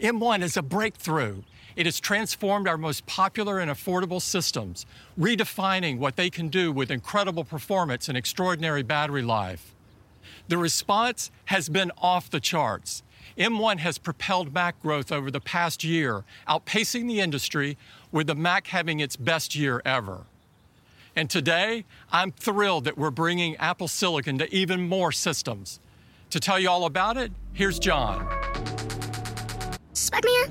M1 0.00 0.42
is 0.42 0.56
a 0.56 0.62
breakthrough. 0.62 1.42
It 1.74 1.86
has 1.86 1.98
transformed 1.98 2.68
our 2.68 2.78
most 2.78 3.06
popular 3.06 3.58
and 3.58 3.72
affordable 3.72 4.22
systems, 4.22 4.86
redefining 5.18 5.98
what 5.98 6.14
they 6.14 6.30
can 6.30 6.46
do 6.46 6.70
with 6.70 6.92
incredible 6.92 7.42
performance 7.42 8.08
and 8.08 8.16
extraordinary 8.16 8.84
battery 8.84 9.22
life. 9.22 9.73
The 10.46 10.58
response 10.58 11.30
has 11.46 11.68
been 11.68 11.90
off 11.96 12.28
the 12.28 12.40
charts. 12.40 13.02
M1 13.38 13.78
has 13.78 13.96
propelled 13.96 14.52
Mac 14.52 14.80
growth 14.82 15.10
over 15.10 15.30
the 15.30 15.40
past 15.40 15.82
year, 15.82 16.24
outpacing 16.46 17.08
the 17.08 17.20
industry, 17.20 17.78
with 18.12 18.26
the 18.26 18.34
Mac 18.34 18.66
having 18.66 19.00
its 19.00 19.16
best 19.16 19.56
year 19.56 19.80
ever. 19.86 20.26
And 21.16 21.30
today, 21.30 21.86
I'm 22.12 22.32
thrilled 22.32 22.84
that 22.84 22.98
we're 22.98 23.10
bringing 23.10 23.56
Apple 23.56 23.88
Silicon 23.88 24.36
to 24.38 24.54
even 24.54 24.86
more 24.86 25.12
systems. 25.12 25.80
To 26.30 26.40
tell 26.40 26.58
you 26.58 26.68
all 26.68 26.84
about 26.84 27.16
it, 27.16 27.32
here's 27.54 27.78
John. 27.78 28.28
Spider-Man. 29.94 30.50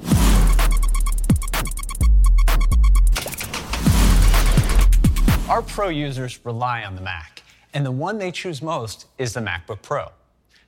Our 5.50 5.62
Pro 5.62 5.90
users 5.90 6.40
rely 6.44 6.84
on 6.84 6.96
the 6.96 7.02
Mac, 7.02 7.43
and 7.74 7.86
the 7.86 7.92
one 7.92 8.18
they 8.18 8.32
choose 8.32 8.62
most 8.62 9.08
is 9.18 9.34
the 9.34 9.40
MacBook 9.40 9.82
Pro. 9.82 10.10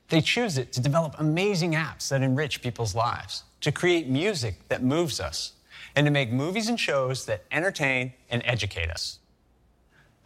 They 0.08 0.20
choose 0.20 0.58
it 0.58 0.72
to 0.72 0.80
develop 0.80 1.14
amazing 1.18 1.72
apps 1.72 2.08
that 2.08 2.22
enrich 2.22 2.62
people's 2.62 2.94
lives, 2.94 3.44
to 3.60 3.72
create 3.72 4.08
music 4.08 4.68
that 4.68 4.82
moves 4.82 5.20
us, 5.20 5.52
and 5.94 6.06
to 6.06 6.10
make 6.10 6.30
movies 6.30 6.68
and 6.68 6.78
shows 6.78 7.26
that 7.26 7.44
entertain 7.50 8.12
and 8.30 8.42
educate 8.44 8.90
us. 8.90 9.18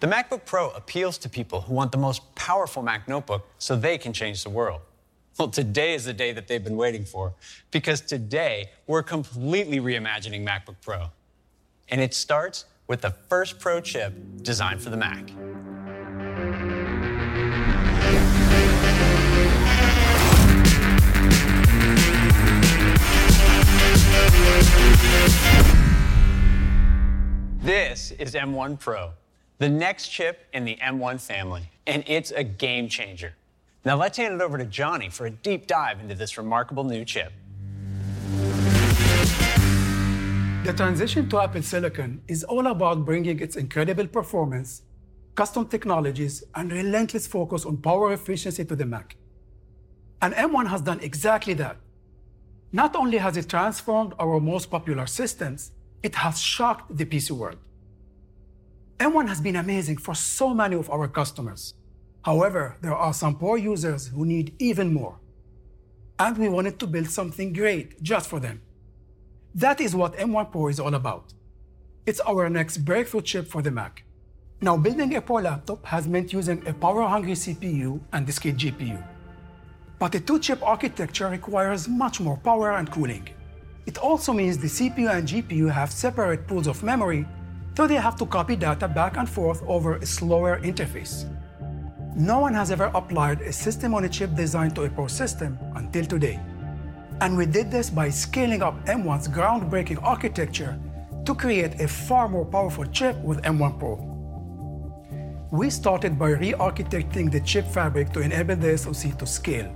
The 0.01 0.07
MacBook 0.07 0.45
Pro 0.45 0.71
appeals 0.71 1.19
to 1.19 1.29
people 1.29 1.63
who 1.63 1.75
want 1.75 1.93
the 1.93 1.99
most 1.99 2.35
powerful 2.35 2.83
Mac 2.83 3.07
notebook 3.07 3.47
so 3.59 3.77
they 3.77 3.99
can 3.99 4.13
change 4.13 4.43
the 4.43 4.51
world. 4.51 4.81
Well, 5.39 5.49
today 5.49 5.95
is 5.95 6.05
the 6.05 6.13
day 6.13 6.33
that 6.33 6.49
they've 6.49 6.63
been 6.63 6.77
waiting 6.77 7.05
for, 7.05 7.35
because 7.71 8.01
today 8.01 8.71
we're 8.87 9.03
completely 9.03 9.79
reimagining 9.79 10.47
MacBook 10.47 10.77
Pro. 10.83 11.07
And 11.89 12.01
it 12.01 12.15
starts 12.15 12.65
with 12.87 13.03
the 13.03 13.11
first 13.11 13.61
Pro 13.61 13.81
chip 13.81 14.13
designed 14.43 14.83
for 14.83 14.91
the 14.91 14.97
Mac. 14.97 15.31
This 27.63 28.13
is 28.13 28.35
M1 28.35 28.81
Pro, 28.81 29.11
the 29.59 29.69
next 29.69 30.09
chip 30.09 30.47
in 30.53 30.65
the 30.65 30.77
M1 30.77 31.21
family, 31.21 31.71
and 31.87 32.03
it's 32.07 32.31
a 32.31 32.43
game 32.43 32.89
changer. 32.89 33.35
Now 33.85 33.97
let's 33.97 34.17
hand 34.17 34.35
it 34.35 34.41
over 34.41 34.59
to 34.59 34.65
Johnny 34.65 35.09
for 35.09 35.27
a 35.27 35.31
deep 35.31 35.67
dive 35.67 36.01
into 36.01 36.15
this 36.15 36.37
remarkable 36.37 36.85
new 36.85 37.05
chip. 37.05 37.33
The 40.65 40.75
transition 40.77 41.29
to 41.31 41.41
Apple 41.41 41.63
Silicon 41.63 42.23
is 42.29 42.45
all 42.45 42.67
about 42.67 43.05
bringing 43.05 43.41
its 43.41 43.57
incredible 43.57 44.07
performance, 44.07 44.83
custom 45.35 45.67
technologies, 45.67 46.45
and 46.55 46.71
relentless 46.71 47.27
focus 47.27 47.65
on 47.65 47.79
power 47.79 48.13
efficiency 48.13 48.65
to 48.65 48.77
the 48.77 48.85
Mac. 48.85 49.17
And 50.23 50.35
M1 50.35 50.67
has 50.69 50.83
done 50.83 51.01
exactly 51.01 51.55
that. 51.55 51.77
Not 52.73 52.95
only 52.95 53.19
has 53.19 53.37
it 53.37 53.49
transformed 53.49 54.15
our 54.19 54.39
most 54.39 54.71
popular 54.71 55.07
systems, 55.07 55.73
it 56.03 56.15
has 56.15 56.41
shocked 56.41 56.97
the 56.97 57.05
PC 57.05 57.33
world. 57.33 57.59
M1 58.99 59.29
has 59.29 59.41
been 59.41 59.57
amazing 59.57 59.97
for 59.97 60.15
so 60.15 60.55
many 60.55 60.77
of 60.77 60.89
our 60.91 61.09
customers. 61.09 61.75
However, 62.23 62.77
there 62.81 62.95
are 62.95 63.13
some 63.13 63.37
poor 63.37 63.57
users 63.57 64.09
who 64.09 64.25
need 64.25 64.55
even 64.59 64.93
more. 64.95 65.19
And 66.19 66.37
we 66.37 66.49
wanted 66.49 66.79
to 66.79 66.87
build 66.87 67.09
something 67.09 67.53
great 67.53 68.01
just 68.03 68.29
for 68.29 68.39
them. 68.39 68.61
That 69.55 69.81
is 69.81 69.97
what 69.97 70.17
M1 70.17 70.53
Pro 70.53 70.69
is 70.69 70.79
all 70.79 70.95
about. 70.95 71.33
It's 72.07 72.21
our 72.21 72.49
next 72.49 72.79
breakthrough 72.79 73.23
chip 73.23 73.49
for 73.49 73.63
the 73.63 73.71
Mac. 73.71 74.05
Now, 74.61 74.77
building 74.77 75.17
a 75.17 75.23
Pro 75.23 75.37
laptop 75.37 75.85
has 75.87 76.07
meant 76.07 76.33
using 76.33 76.67
a 76.69 76.75
power 76.75 77.03
hungry 77.03 77.33
CPU 77.33 78.01
and 78.13 78.27
discrete 78.27 78.59
GPU. 78.59 79.03
But 80.01 80.15
a 80.15 80.21
two 80.21 80.41
chip 80.41 80.61
architecture 80.63 81.29
requires 81.29 81.87
much 81.87 82.21
more 82.21 82.39
power 82.39 82.73
and 82.73 82.91
cooling. 82.91 83.29
It 83.87 83.99
also 83.99 84.33
means 84.33 84.57
the 84.59 84.67
CPU 84.67 85.15
and 85.15 85.29
GPU 85.29 85.71
have 85.71 85.93
separate 85.93 86.49
pools 86.49 86.67
of 86.67 86.83
memory 86.83 87.27
so 87.77 87.87
they 87.87 87.95
have 87.95 88.17
to 88.17 88.27
copy 88.27 88.57
data 88.57 88.87
back 88.89 89.17
and 89.17 89.27
forth 89.27 89.63
over 89.67 89.97
a 89.97 90.05
slower 90.05 90.61
interface. 90.61 91.25
No 92.15 92.39
one 92.41 92.53
has 92.53 92.71
ever 92.71 92.91
applied 92.95 93.41
a 93.41 93.53
system 93.53 93.95
on 93.95 94.05
a 94.05 94.09
chip 94.09 94.35
designed 94.35 94.75
to 94.75 94.83
a 94.83 94.91
Pro 94.91 95.07
system 95.07 95.59
until 95.77 96.05
today. 96.05 96.39
And 97.23 97.39
we 97.39 97.47
did 97.47 97.71
this 97.71 97.89
by 97.89 98.11
scaling 98.11 98.63
up 98.63 98.85
M1's 98.85 99.29
groundbreaking 99.29 100.03
architecture 100.03 100.79
to 101.25 101.35
create 101.35 101.81
a 101.81 101.89
far 101.89 102.29
more 102.29 102.45
powerful 102.45 102.85
chip 102.85 103.17
with 103.25 103.41
M1 103.43 103.79
Pro. 103.79 103.97
We 105.51 105.71
started 105.71 106.19
by 106.19 106.31
re 106.31 106.53
architecting 106.53 107.33
the 107.33 107.41
chip 107.41 107.67
fabric 107.67 108.13
to 108.13 108.21
enable 108.21 108.57
the 108.57 108.77
SoC 108.77 109.17
to 109.19 109.27
scale, 109.27 109.75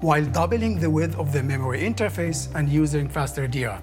while 0.00 0.24
doubling 0.24 0.78
the 0.78 0.90
width 0.90 1.16
of 1.16 1.32
the 1.32 1.42
memory 1.42 1.80
interface 1.80 2.54
and 2.54 2.68
using 2.68 3.08
faster 3.08 3.46
DRAM. 3.46 3.82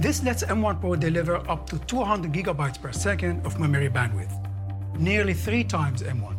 This 0.00 0.22
lets 0.22 0.42
M1 0.42 0.80
Pro 0.80 0.96
deliver 0.96 1.36
up 1.50 1.68
to 1.70 1.78
200 1.78 2.32
gigabytes 2.32 2.80
per 2.80 2.90
second 2.90 3.44
of 3.46 3.60
memory 3.60 3.88
bandwidth, 3.88 4.34
nearly 4.98 5.34
three 5.34 5.64
times 5.64 6.02
M1. 6.02 6.36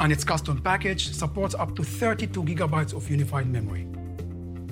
And 0.00 0.12
its 0.12 0.22
custom 0.22 0.60
package 0.60 1.12
supports 1.12 1.54
up 1.54 1.74
to 1.76 1.82
32 1.82 2.42
gigabytes 2.42 2.94
of 2.94 3.08
unified 3.10 3.46
memory. 3.48 3.86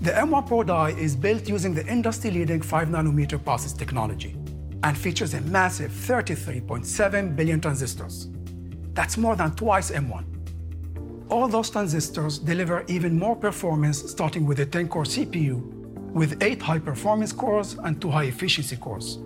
The 0.02 0.10
M1 0.10 0.46
Pro 0.46 0.62
die 0.62 0.90
is 0.90 1.16
built 1.16 1.48
using 1.48 1.72
the 1.72 1.86
industry-leading 1.86 2.62
5 2.62 2.88
nanometer 2.88 3.42
process 3.42 3.72
technology 3.72 4.36
and 4.82 4.96
features 4.96 5.34
a 5.34 5.40
massive 5.40 5.90
33.7 5.90 7.34
billion 7.34 7.60
transistors. 7.60 8.28
That's 8.92 9.16
more 9.16 9.36
than 9.36 9.54
twice 9.54 9.90
M1. 9.90 10.35
All 11.28 11.48
those 11.48 11.70
transistors 11.70 12.38
deliver 12.38 12.84
even 12.86 13.18
more 13.18 13.34
performance 13.34 13.98
starting 14.10 14.46
with 14.46 14.60
a 14.60 14.66
10-core 14.66 15.02
CPU 15.02 15.60
with 16.12 16.40
8 16.40 16.62
high-performance 16.62 17.32
cores 17.32 17.74
and 17.82 18.00
2 18.00 18.10
high-efficiency 18.10 18.76
cores, 18.76 19.18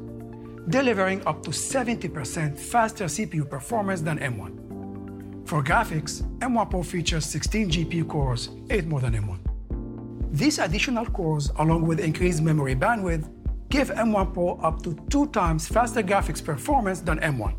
delivering 0.70 1.24
up 1.26 1.42
to 1.42 1.50
70% 1.50 2.58
faster 2.58 3.04
CPU 3.04 3.48
performance 3.48 4.00
than 4.00 4.18
M1. 4.18 5.46
For 5.46 5.62
graphics, 5.62 6.22
M1 6.38 6.70
Pro 6.70 6.82
features 6.82 7.26
16 7.26 7.70
GPU 7.70 8.08
cores, 8.08 8.48
8 8.70 8.86
more 8.86 9.00
than 9.00 9.12
M1. 9.12 9.38
These 10.32 10.58
additional 10.58 11.04
cores, 11.04 11.50
along 11.58 11.86
with 11.86 12.00
increased 12.00 12.40
memory 12.40 12.74
bandwidth, 12.74 13.30
give 13.68 13.90
M1 13.90 14.32
Pro 14.32 14.54
up 14.62 14.82
to 14.84 14.94
two 15.10 15.26
times 15.28 15.68
faster 15.68 16.02
graphics 16.02 16.42
performance 16.42 17.00
than 17.00 17.20
M1. 17.20 17.54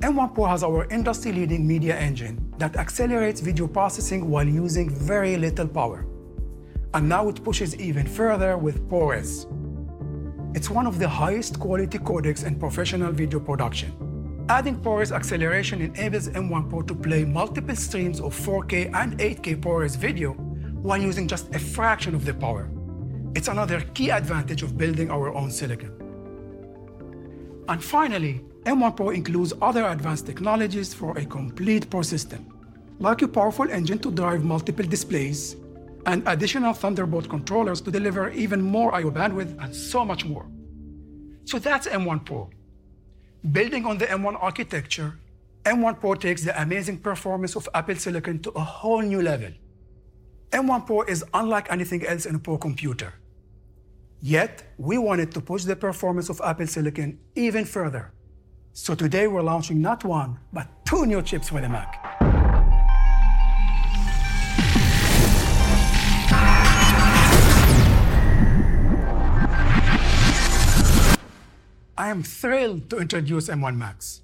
M1 0.00 0.34
Pro 0.34 0.46
has 0.46 0.64
our 0.64 0.86
industry-leading 0.90 1.64
media 1.64 1.96
engine 1.96 2.49
that 2.60 2.76
accelerates 2.76 3.40
video 3.40 3.66
processing 3.66 4.30
while 4.30 4.46
using 4.46 4.90
very 4.90 5.36
little 5.36 5.66
power. 5.66 6.06
And 6.92 7.08
now 7.08 7.28
it 7.28 7.42
pushes 7.42 7.74
even 7.76 8.06
further 8.06 8.58
with 8.58 8.86
ProRes. 8.88 9.46
It's 10.54 10.68
one 10.68 10.86
of 10.86 10.98
the 10.98 11.08
highest 11.08 11.58
quality 11.58 11.98
codecs 11.98 12.44
in 12.44 12.58
professional 12.58 13.12
video 13.12 13.40
production. 13.40 13.90
Adding 14.50 14.80
ProRes 14.82 15.10
acceleration 15.10 15.80
enables 15.80 16.28
M1 16.28 16.68
Pro 16.68 16.82
to 16.82 16.94
play 16.94 17.24
multiple 17.24 17.76
streams 17.76 18.20
of 18.20 18.34
4K 18.34 18.92
and 18.94 19.18
8K 19.18 19.60
ProRes 19.62 19.96
video 19.96 20.32
while 20.82 21.00
using 21.00 21.26
just 21.28 21.54
a 21.54 21.58
fraction 21.58 22.14
of 22.14 22.24
the 22.26 22.34
power. 22.34 22.68
It's 23.34 23.48
another 23.48 23.80
key 23.94 24.10
advantage 24.10 24.62
of 24.62 24.76
building 24.76 25.10
our 25.10 25.32
own 25.34 25.50
silicon. 25.50 25.92
And 27.68 27.82
finally, 27.82 28.44
M1 28.64 28.94
Pro 28.94 29.10
includes 29.10 29.54
other 29.62 29.86
advanced 29.86 30.26
technologies 30.26 30.92
for 30.92 31.16
a 31.16 31.24
complete 31.24 31.88
Pro 31.88 32.02
system, 32.02 32.44
like 32.98 33.22
a 33.22 33.28
powerful 33.28 33.70
engine 33.70 33.98
to 34.00 34.10
drive 34.10 34.44
multiple 34.44 34.84
displays, 34.84 35.56
and 36.04 36.22
additional 36.26 36.74
Thunderbolt 36.74 37.28
controllers 37.28 37.80
to 37.80 37.90
deliver 37.90 38.28
even 38.30 38.60
more 38.60 38.94
I/O 38.94 39.10
bandwidth 39.10 39.56
and 39.62 39.74
so 39.74 40.04
much 40.04 40.26
more. 40.26 40.46
So 41.44 41.58
that's 41.58 41.86
M1 41.86 42.26
Pro. 42.26 42.50
Building 43.50 43.86
on 43.86 43.96
the 43.96 44.06
M1 44.06 44.36
architecture, 44.40 45.18
M1 45.64 45.98
Pro 45.98 46.14
takes 46.14 46.42
the 46.44 46.60
amazing 46.60 46.98
performance 46.98 47.56
of 47.56 47.66
Apple 47.74 47.96
Silicon 47.96 48.40
to 48.40 48.50
a 48.50 48.60
whole 48.60 49.00
new 49.00 49.22
level. 49.22 49.52
M1 50.52 50.84
Pro 50.86 51.02
is 51.02 51.24
unlike 51.32 51.72
anything 51.72 52.04
else 52.04 52.26
in 52.26 52.34
a 52.34 52.38
Pro 52.38 52.58
computer. 52.58 53.14
Yet, 54.20 54.64
we 54.76 54.98
wanted 54.98 55.32
to 55.32 55.40
push 55.40 55.64
the 55.64 55.76
performance 55.76 56.28
of 56.28 56.42
Apple 56.44 56.66
Silicon 56.66 57.18
even 57.34 57.64
further. 57.64 58.12
So 58.72 58.94
today 58.94 59.26
we're 59.26 59.42
launching 59.42 59.82
not 59.82 60.04
one, 60.04 60.38
but 60.52 60.68
two 60.86 61.04
new 61.04 61.22
chips 61.22 61.48
for 61.48 61.60
the 61.60 61.68
Mac. 61.68 61.96
I 71.98 72.08
am 72.08 72.22
thrilled 72.22 72.88
to 72.90 72.98
introduce 72.98 73.48
M1 73.48 73.76
Max. 73.76 74.22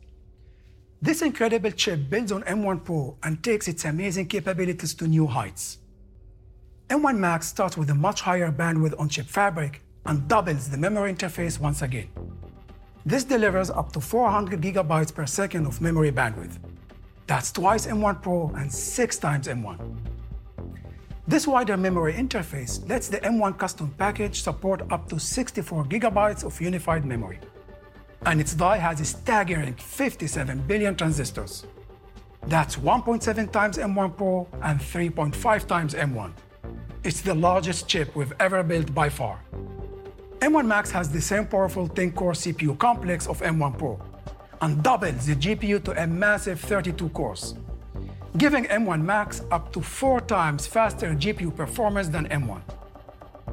This 1.03 1.23
incredible 1.23 1.73
chip 1.73 2.09
builds 2.09 2.31
on 2.31 2.43
M1 2.45 2.85
Pro 2.85 3.19
and 3.23 3.43
takes 3.43 3.67
its 3.67 3.85
amazing 3.85 4.29
capabilities 4.29 4.95
to 4.95 5.09
new 5.09 5.27
heights. 5.27 5.79
M1 6.89 7.19
Max 7.19 7.49
starts 7.49 7.77
with 7.77 7.91
a 7.91 7.95
much 7.95 8.21
higher 8.21 8.53
bandwidth 8.53 8.99
on-chip 8.99 9.27
fabric 9.27 9.83
and 10.07 10.29
doubles 10.29 10.71
the 10.71 10.79
memory 10.79 11.13
interface 11.13 11.59
once 11.59 11.83
again. 11.83 12.09
This 13.07 13.23
delivers 13.23 13.71
up 13.71 13.93
to 13.93 14.01
400 14.01 14.61
gigabytes 14.61 15.15
per 15.15 15.27
second 15.27 15.65
of 15.69 15.81
memory 15.81 16.11
bandwidth. 16.11 16.59
That's 17.29 17.53
twice 17.53 17.87
M1 17.87 18.21
Pro 18.21 18.51
and 18.57 18.71
six 18.73 19.17
times 19.17 19.47
M1. 19.47 19.79
This 21.29 21.47
wider 21.47 21.77
memory 21.77 22.15
interface 22.15 22.87
lets 22.89 23.07
the 23.07 23.19
M1 23.19 23.59
custom 23.59 23.95
package 23.97 24.43
support 24.43 24.83
up 24.91 25.09
to 25.11 25.21
64 25.21 25.85
gigabytes 25.85 26.43
of 26.43 26.61
unified 26.61 27.05
memory. 27.05 27.39
And 28.23 28.41
its 28.41 28.55
die 28.55 28.79
has 28.79 29.01
a 29.01 29.05
staggering 29.05 29.75
57 29.75 30.59
billion 30.67 30.97
transistors. 30.97 31.65
That's 32.49 32.75
1.7 32.75 33.53
times 33.53 33.79
M1 33.79 34.17
Pro 34.17 34.49
and 34.63 34.81
3.5 34.81 35.67
times 35.69 35.95
M1. 35.95 36.33
It's 37.05 37.21
the 37.21 37.35
largest 37.35 37.87
chip 37.87 38.17
we've 38.17 38.35
ever 38.41 38.65
built 38.65 38.93
by 38.93 39.09
far. 39.11 39.39
M1 40.41 40.67
Max 40.67 40.91
has 40.91 41.11
the 41.11 41.21
same 41.21 41.47
powerful 41.47 41.89
10-core 41.89 42.33
CPU 42.33 42.79
complex 42.79 43.27
of 43.27 43.41
M1 43.41 43.79
Pro 43.79 43.99
and 44.61 44.83
doubles 44.83 45.27
the 45.27 45.35
GPU 45.35 45.83
to 45.85 46.03
a 46.03 46.07
massive 46.07 46.61
32 46.61 47.09
cores, 47.11 47.55
giving 48.37 48.65
M1 48.67 49.03
Max 49.03 49.43
up 49.51 49.73
to 49.73 49.81
four 49.81 50.21
times 50.21 50.67
faster 50.67 51.15
GPU 51.15 51.55
performance 51.57 52.09
than 52.09 52.29
M1. 52.29 52.61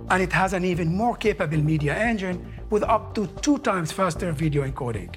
And 0.10 0.22
it 0.22 0.34
has 0.34 0.52
an 0.52 0.66
even 0.66 0.94
more 0.94 1.16
capable 1.16 1.58
media 1.58 1.96
engine 1.96 2.54
with 2.70 2.84
up 2.84 3.16
to 3.16 3.28
two 3.42 3.60
times 3.60 3.92
faster 3.92 4.32
video 4.34 4.68
encoding 4.68 5.16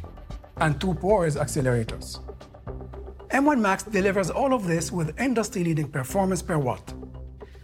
and 0.58 0.80
two 0.80 0.94
ProRes 0.94 1.36
accelerators. 1.36 2.20
M1 3.30 3.60
Max 3.60 3.82
delivers 3.82 4.30
all 4.30 4.54
of 4.54 4.66
this 4.66 4.92
with 4.92 5.18
industry-leading 5.20 5.88
performance 5.88 6.42
per 6.42 6.58
watt. 6.58 6.94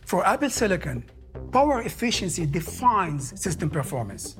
For 0.06 0.26
Apple 0.26 0.50
Silicon, 0.50 1.04
power 1.52 1.82
efficiency 1.82 2.46
defines 2.46 3.38
system 3.40 3.68
performance. 3.68 4.36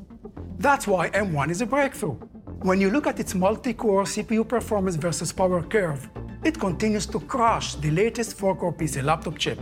That's 0.59 0.87
why 0.87 1.11
M1 1.11 1.51
is 1.51 1.61
a 1.61 1.67
breakthrough. 1.67 2.17
When 2.63 2.81
you 2.81 2.91
look 2.91 3.07
at 3.07 3.21
its 3.21 3.35
multi-core 3.35 4.05
CPU 4.05 4.49
performance 4.49 4.97
versus 4.97 5.31
power 5.31 5.63
curve, 5.63 6.09
it 6.43 6.59
continues 6.59 7.05
to 7.07 7.21
crush 7.21 7.75
the 7.75 7.91
latest 7.91 8.39
4-core 8.39 8.73
PC 8.73 9.05
laptop 9.05 9.37
chip. 9.37 9.59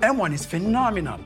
M1 0.00 0.32
is 0.32 0.46
phenomenal. 0.46 1.20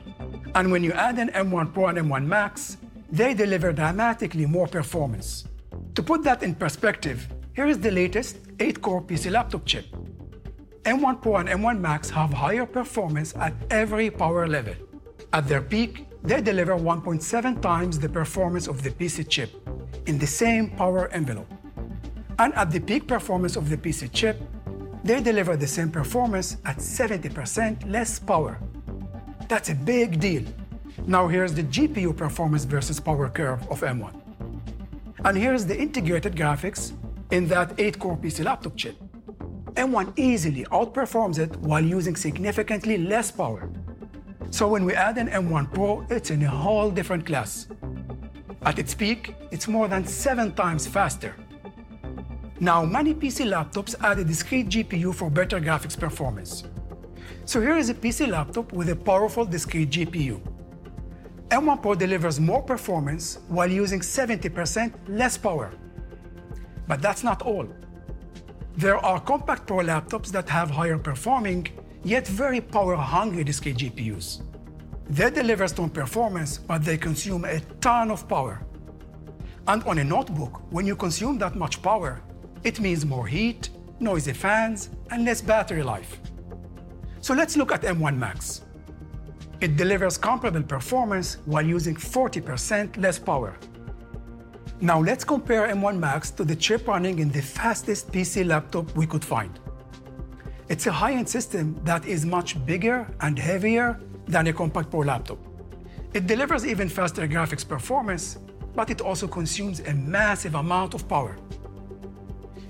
And 0.53 0.69
when 0.69 0.83
you 0.83 0.91
add 0.91 1.17
an 1.17 1.29
M1 1.29 1.73
Pro 1.73 1.87
and 1.87 1.97
M1 1.97 2.25
Max, 2.25 2.77
they 3.09 3.33
deliver 3.33 3.71
dramatically 3.71 4.45
more 4.45 4.67
performance. 4.67 5.45
To 5.95 6.03
put 6.03 6.23
that 6.23 6.43
in 6.43 6.55
perspective, 6.55 7.27
here 7.55 7.67
is 7.67 7.79
the 7.79 7.91
latest 7.91 8.43
8-core 8.57 9.03
PC 9.03 9.31
laptop 9.31 9.65
chip. 9.65 9.85
M1 10.83 11.21
Pro 11.21 11.37
and 11.37 11.47
M1 11.47 11.79
Max 11.79 12.09
have 12.09 12.33
higher 12.33 12.65
performance 12.65 13.33
at 13.37 13.53
every 13.69 14.09
power 14.09 14.45
level. 14.47 14.75
At 15.33 15.47
their 15.47 15.61
peak, 15.61 16.05
they 16.21 16.41
deliver 16.41 16.75
1.7 16.75 17.59
times 17.59 17.97
the 17.97 18.07
performance 18.07 18.67
of 18.67 18.83
the 18.83 18.91
PC 18.91 19.27
chip 19.27 19.49
in 20.05 20.19
the 20.19 20.27
same 20.27 20.69
power 20.69 21.07
envelope. 21.07 21.51
And 22.37 22.53
at 22.53 22.69
the 22.69 22.79
peak 22.79 23.07
performance 23.07 23.55
of 23.55 23.67
the 23.67 23.75
PC 23.75 24.11
chip, 24.13 24.39
they 25.03 25.21
deliver 25.21 25.57
the 25.57 25.65
same 25.65 25.89
performance 25.89 26.57
at 26.65 26.77
70% 26.77 27.89
less 27.89 28.19
power. 28.19 28.59
That's 29.49 29.69
a 29.69 29.75
big 29.75 30.19
deal. 30.19 30.43
Now 31.07 31.27
here's 31.27 31.55
the 31.55 31.63
GPU 31.63 32.15
performance 32.15 32.65
versus 32.65 32.99
power 32.99 33.27
curve 33.27 33.59
of 33.71 33.81
M1. 33.81 34.13
And 35.25 35.35
here's 35.35 35.65
the 35.65 35.75
integrated 35.75 36.35
graphics 36.35 36.93
in 37.31 37.47
that 37.47 37.75
8-core 37.77 38.17
PC 38.17 38.45
laptop 38.45 38.77
chip. 38.77 38.97
M1 39.73 40.13
easily 40.15 40.63
outperforms 40.65 41.39
it 41.39 41.55
while 41.57 41.83
using 41.83 42.15
significantly 42.15 42.99
less 42.99 43.31
power. 43.31 43.67
So 44.53 44.67
when 44.67 44.85
we 44.85 44.93
add 44.93 45.17
an 45.17 45.29
M1 45.29 45.73
Pro, 45.73 46.05
it's 46.11 46.29
in 46.29 46.43
a 46.43 46.47
whole 46.47 46.91
different 46.91 47.25
class. 47.25 47.65
At 48.61 48.77
its 48.77 48.93
peak, 48.93 49.33
it's 49.49 49.67
more 49.67 49.87
than 49.87 50.05
seven 50.05 50.53
times 50.53 50.85
faster. 50.85 51.35
Now, 52.59 52.85
many 52.85 53.15
PC 53.15 53.49
laptops 53.49 53.95
add 54.03 54.19
a 54.19 54.23
discrete 54.23 54.69
GPU 54.69 55.15
for 55.15 55.31
better 55.31 55.59
graphics 55.59 55.99
performance. 55.99 56.65
So 57.45 57.61
here 57.61 57.77
is 57.77 57.89
a 57.89 57.95
PC 57.95 58.27
laptop 58.27 58.71
with 58.73 58.89
a 58.89 58.95
powerful 58.95 59.43
discrete 59.43 59.89
GPU. 59.89 60.39
M1 61.49 61.81
Pro 61.81 61.95
delivers 61.95 62.39
more 62.39 62.61
performance 62.61 63.39
while 63.47 63.71
using 63.71 64.01
70% 64.01 64.93
less 65.07 65.35
power. 65.35 65.71
But 66.87 67.01
that's 67.01 67.23
not 67.23 67.41
all. 67.41 67.67
There 68.77 68.97
are 68.97 69.19
compact 69.19 69.65
Pro 69.65 69.77
laptops 69.77 70.27
that 70.27 70.47
have 70.49 70.69
higher 70.69 70.99
performing, 70.99 71.69
yet 72.03 72.27
very 72.27 72.61
power 72.61 72.95
hungry 72.95 73.43
Discrete 73.43 73.77
GPUs. 73.77 74.41
They 75.09 75.29
deliver 75.29 75.67
strong 75.67 75.89
performance, 75.89 76.57
but 76.57 76.83
they 76.83 76.97
consume 76.97 77.45
a 77.45 77.59
ton 77.81 78.11
of 78.11 78.27
power. 78.27 78.65
And 79.67 79.83
on 79.83 79.99
a 79.99 80.03
notebook, 80.03 80.61
when 80.71 80.85
you 80.85 80.95
consume 80.95 81.37
that 81.39 81.55
much 81.55 81.81
power, 81.81 82.21
it 82.63 82.79
means 82.79 83.05
more 83.05 83.27
heat, 83.27 83.69
noisy 83.99 84.33
fans, 84.33 84.89
and 85.11 85.25
less 85.25 85.41
battery 85.41 85.83
life. 85.83 86.19
So 87.21 87.33
let's 87.33 87.55
look 87.55 87.71
at 87.71 87.81
M1 87.83 88.17
Max. 88.17 88.61
It 89.61 89.77
delivers 89.77 90.17
comparable 90.17 90.63
performance 90.63 91.37
while 91.45 91.65
using 91.65 91.95
40% 91.95 92.97
less 92.97 93.17
power. 93.17 93.55
Now 94.81 94.99
let's 94.99 95.23
compare 95.23 95.67
M1 95.69 95.97
Max 95.97 96.31
to 96.31 96.43
the 96.43 96.55
chip 96.55 96.87
running 96.87 97.19
in 97.19 97.31
the 97.31 97.41
fastest 97.41 98.11
PC 98.11 98.45
laptop 98.45 98.93
we 98.97 99.05
could 99.07 99.23
find. 99.23 99.57
It's 100.69 100.87
a 100.87 100.91
high-end 100.91 101.27
system 101.27 101.79
that 101.83 102.05
is 102.05 102.25
much 102.25 102.63
bigger 102.65 103.05
and 103.19 103.37
heavier 103.37 103.99
than 104.27 104.47
a 104.47 104.53
compact 104.53 104.89
Pro 104.89 105.01
laptop. 105.01 105.37
It 106.13 106.25
delivers 106.25 106.65
even 106.65 106.87
faster 106.87 107.27
graphics 107.27 107.67
performance, 107.67 108.37
but 108.73 108.89
it 108.89 109.01
also 109.01 109.27
consumes 109.27 109.81
a 109.81 109.93
massive 109.93 110.55
amount 110.55 110.93
of 110.93 111.07
power. 111.07 111.35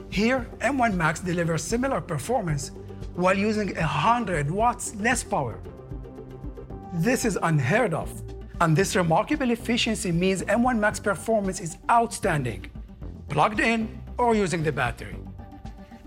Here, 0.09 0.47
M1 0.59 0.95
Max 0.95 1.19
delivers 1.19 1.63
similar 1.63 2.01
performance 2.01 2.71
while 3.15 3.37
using 3.37 3.75
100 3.75 4.49
watts 4.49 4.95
less 4.95 5.23
power. 5.23 5.59
This 6.93 7.25
is 7.25 7.37
unheard 7.43 7.93
of, 7.93 8.09
and 8.61 8.75
this 8.75 8.95
remarkable 8.95 9.51
efficiency 9.51 10.11
means 10.11 10.41
M1 10.43 10.79
Max 10.79 10.99
performance 10.99 11.59
is 11.59 11.77
outstanding, 11.91 12.71
plugged 13.29 13.59
in 13.59 14.01
or 14.17 14.35
using 14.35 14.63
the 14.63 14.71
battery. 14.71 15.15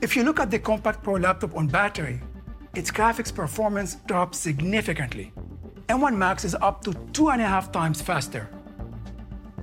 If 0.02 0.14
you 0.14 0.24
look 0.24 0.40
at 0.40 0.50
the 0.50 0.58
Compact 0.58 1.02
Pro 1.02 1.14
laptop 1.14 1.56
on 1.56 1.68
battery, 1.68 2.20
its 2.74 2.90
graphics 2.90 3.34
performance 3.34 3.94
drops 4.06 4.38
significantly. 4.38 5.32
M1 5.88 6.14
Max 6.14 6.44
is 6.44 6.54
up 6.56 6.84
to 6.84 6.92
two 7.14 7.30
and 7.30 7.40
a 7.40 7.46
half 7.46 7.72
times 7.72 8.02
faster. 8.02 8.50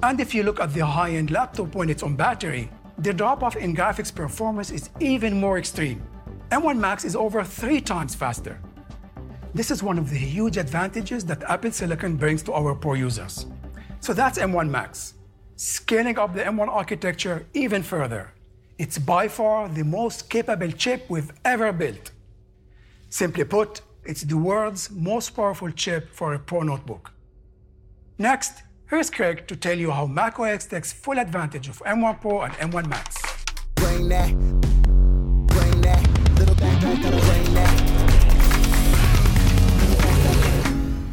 And 0.02 0.20
if 0.20 0.34
you 0.34 0.42
look 0.42 0.60
at 0.60 0.74
the 0.74 0.84
high-end 0.84 1.30
laptop 1.30 1.76
when 1.76 1.88
it's 1.88 2.02
on 2.02 2.16
battery, 2.16 2.72
the 2.98 3.14
drop-off 3.14 3.56
in 3.56 3.76
graphics 3.76 4.14
performance 4.14 4.72
is 4.72 4.90
even 5.00 5.40
more 5.40 5.60
extreme. 5.60 6.02
M1 6.50 6.80
Max 6.80 7.06
is 7.06 7.16
over 7.16 7.44
three 7.44 7.80
times 7.80 8.16
faster. 8.16 8.60
This 9.54 9.70
is 9.70 9.84
one 9.84 10.00
of 10.00 10.10
the 10.10 10.18
huge 10.18 10.58
advantages 10.58 11.24
that 11.26 11.44
Apple 11.44 11.72
Silicon 11.72 12.16
brings 12.18 12.42
to 12.44 12.54
our 12.54 12.74
Pro 12.74 12.96
users. 12.96 13.46
So 14.00 14.14
that's 14.14 14.40
M1 14.40 14.68
Max. 14.68 15.14
Scaling 15.58 16.18
up 16.18 16.34
the 16.34 16.42
M1 16.42 16.70
architecture 16.70 17.46
even 17.54 17.84
further. 17.84 18.33
It's 18.84 18.98
by 18.98 19.30
far 19.30 19.70
the 19.70 19.86
most 19.86 20.30
capable 20.30 20.70
chip 20.70 21.06
we've 21.08 21.32
ever 21.46 21.72
built. 21.72 22.12
Simply 23.10 23.46
put, 23.46 23.82
it's 24.04 24.24
the 24.24 24.38
world's 24.38 24.92
most 24.92 25.30
powerful 25.30 25.72
chip 25.72 26.14
for 26.14 26.34
a 26.34 26.40
Pro 26.40 26.64
notebook. 26.64 27.14
Next, 28.18 28.64
here's 28.90 29.10
Craig 29.10 29.48
to 29.48 29.56
tell 29.56 29.80
you 29.80 29.92
how 29.92 30.06
macOS 30.06 30.66
takes 30.66 30.92
full 30.92 31.18
advantage 31.18 31.70
of 31.70 31.82
M1 31.86 32.20
Pro 32.20 32.42
and 32.42 32.54
M1 32.56 32.88
Max. 32.88 33.16
Bring 33.76 34.10
that, 34.10 34.32
bring 35.48 35.80
that, 35.80 36.04
little 36.38 36.56
back, 36.56 36.82
back, 36.82 37.02
gotta 37.04 37.22
bring 37.26 37.54
that. 37.54 37.76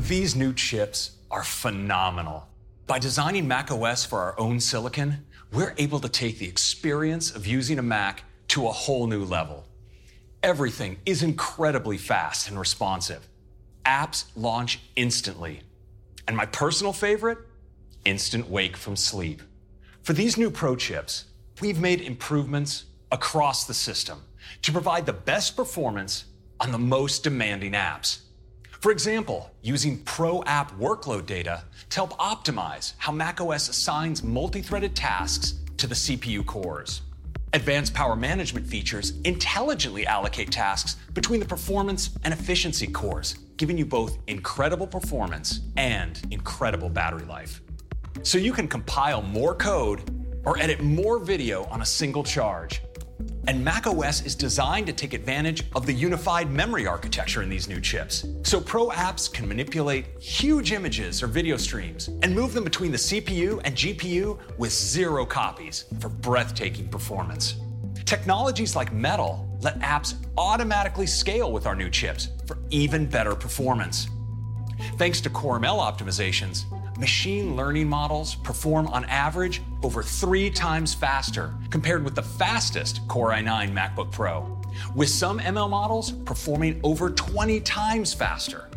These 0.08 0.34
new 0.34 0.52
chips 0.54 1.12
are 1.30 1.44
phenomenal. 1.44 2.48
By 2.88 2.98
designing 2.98 3.46
macOS 3.46 4.04
for 4.04 4.18
our 4.18 4.34
own 4.40 4.58
silicon, 4.58 5.24
we're 5.52 5.74
able 5.78 6.00
to 6.00 6.08
take 6.08 6.38
the 6.38 6.48
experience 6.48 7.34
of 7.34 7.46
using 7.46 7.78
a 7.78 7.82
Mac 7.82 8.24
to 8.48 8.66
a 8.66 8.72
whole 8.72 9.06
new 9.06 9.24
level. 9.24 9.64
Everything 10.42 10.98
is 11.04 11.22
incredibly 11.22 11.98
fast 11.98 12.48
and 12.48 12.58
responsive. 12.58 13.28
Apps 13.84 14.24
launch 14.36 14.80
instantly. 14.96 15.62
And 16.28 16.36
my 16.36 16.46
personal 16.46 16.92
favorite? 16.92 17.38
Instant 18.04 18.48
wake 18.48 18.76
from 18.76 18.96
sleep. 18.96 19.42
For 20.02 20.12
these 20.12 20.36
new 20.36 20.50
Pro 20.50 20.76
chips, 20.76 21.24
we've 21.60 21.80
made 21.80 22.00
improvements 22.00 22.84
across 23.12 23.66
the 23.66 23.74
system 23.74 24.22
to 24.62 24.72
provide 24.72 25.04
the 25.04 25.12
best 25.12 25.56
performance 25.56 26.24
on 26.60 26.72
the 26.72 26.78
most 26.78 27.24
demanding 27.24 27.72
apps. 27.72 28.20
For 28.80 28.92
example, 28.92 29.50
using 29.60 29.98
Pro 30.04 30.42
app 30.44 30.72
workload 30.78 31.26
data 31.26 31.64
to 31.90 31.96
help 31.96 32.18
optimize 32.18 32.94
how 32.96 33.12
macOS 33.12 33.68
assigns 33.68 34.22
multi 34.22 34.62
threaded 34.62 34.96
tasks 34.96 35.56
to 35.76 35.86
the 35.86 35.94
CPU 35.94 36.46
cores. 36.46 37.02
Advanced 37.52 37.92
power 37.92 38.16
management 38.16 38.66
features 38.66 39.12
intelligently 39.24 40.06
allocate 40.06 40.50
tasks 40.50 40.96
between 41.12 41.40
the 41.40 41.46
performance 41.46 42.10
and 42.24 42.32
efficiency 42.32 42.86
cores, 42.86 43.34
giving 43.58 43.76
you 43.76 43.84
both 43.84 44.16
incredible 44.28 44.86
performance 44.86 45.60
and 45.76 46.22
incredible 46.30 46.88
battery 46.88 47.26
life. 47.26 47.60
So 48.22 48.38
you 48.38 48.54
can 48.54 48.66
compile 48.66 49.20
more 49.20 49.54
code 49.54 50.10
or 50.46 50.58
edit 50.58 50.80
more 50.80 51.18
video 51.18 51.64
on 51.64 51.82
a 51.82 51.86
single 51.86 52.24
charge. 52.24 52.80
And 53.46 53.64
macOS 53.64 54.24
is 54.24 54.34
designed 54.34 54.86
to 54.86 54.92
take 54.92 55.12
advantage 55.12 55.64
of 55.74 55.86
the 55.86 55.92
unified 55.92 56.50
memory 56.50 56.86
architecture 56.86 57.42
in 57.42 57.48
these 57.48 57.68
new 57.68 57.80
chips. 57.80 58.26
So 58.42 58.60
Pro 58.60 58.88
apps 58.88 59.32
can 59.32 59.48
manipulate 59.48 60.06
huge 60.20 60.72
images 60.72 61.22
or 61.22 61.26
video 61.26 61.56
streams 61.56 62.08
and 62.22 62.34
move 62.34 62.52
them 62.52 62.64
between 62.64 62.92
the 62.92 62.98
CPU 62.98 63.60
and 63.64 63.74
GPU 63.74 64.38
with 64.58 64.72
zero 64.72 65.26
copies 65.26 65.84
for 65.98 66.08
breathtaking 66.08 66.88
performance. 66.88 67.56
Technologies 68.04 68.76
like 68.76 68.92
Metal 68.92 69.46
let 69.62 69.78
apps 69.80 70.14
automatically 70.36 71.06
scale 71.06 71.52
with 71.52 71.66
our 71.66 71.76
new 71.76 71.90
chips 71.90 72.28
for 72.46 72.58
even 72.70 73.06
better 73.06 73.34
performance. 73.34 74.08
Thanks 74.96 75.20
to 75.20 75.30
Core 75.30 75.60
ML 75.60 75.78
optimizations, 75.78 76.64
machine 77.00 77.56
learning 77.56 77.88
models 77.88 78.34
perform 78.34 78.86
on 78.88 79.06
average 79.06 79.62
over 79.82 80.02
three 80.02 80.50
times 80.50 80.92
faster 80.92 81.54
compared 81.70 82.04
with 82.04 82.14
the 82.14 82.22
fastest 82.22 83.00
Core 83.08 83.30
i9 83.30 83.72
MacBook 83.72 84.12
Pro, 84.12 84.60
with 84.94 85.08
some 85.08 85.40
ML 85.40 85.70
models 85.70 86.12
performing 86.12 86.78
over 86.84 87.08
20 87.08 87.58
times 87.60 88.12
faster. 88.12 88.68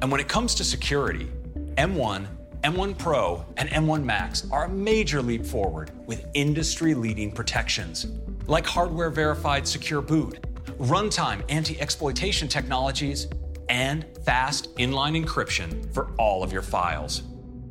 And 0.00 0.10
when 0.10 0.18
it 0.18 0.28
comes 0.28 0.54
to 0.56 0.64
security, 0.64 1.30
M1, 1.74 2.26
M1 2.62 2.98
Pro, 2.98 3.44
and 3.58 3.68
M1 3.68 4.02
Max 4.02 4.50
are 4.50 4.64
a 4.64 4.68
major 4.68 5.20
leap 5.20 5.44
forward 5.44 5.90
with 6.06 6.26
industry 6.32 6.94
leading 6.94 7.30
protections, 7.30 8.06
like 8.46 8.66
hardware 8.66 9.10
verified 9.10 9.68
secure 9.68 10.00
boot, 10.00 10.40
runtime 10.78 11.42
anti 11.50 11.78
exploitation 11.80 12.48
technologies, 12.48 13.28
and 13.68 14.06
fast 14.24 14.74
inline 14.76 15.22
encryption 15.22 15.92
for 15.92 16.10
all 16.18 16.42
of 16.42 16.50
your 16.50 16.62
files. 16.62 17.22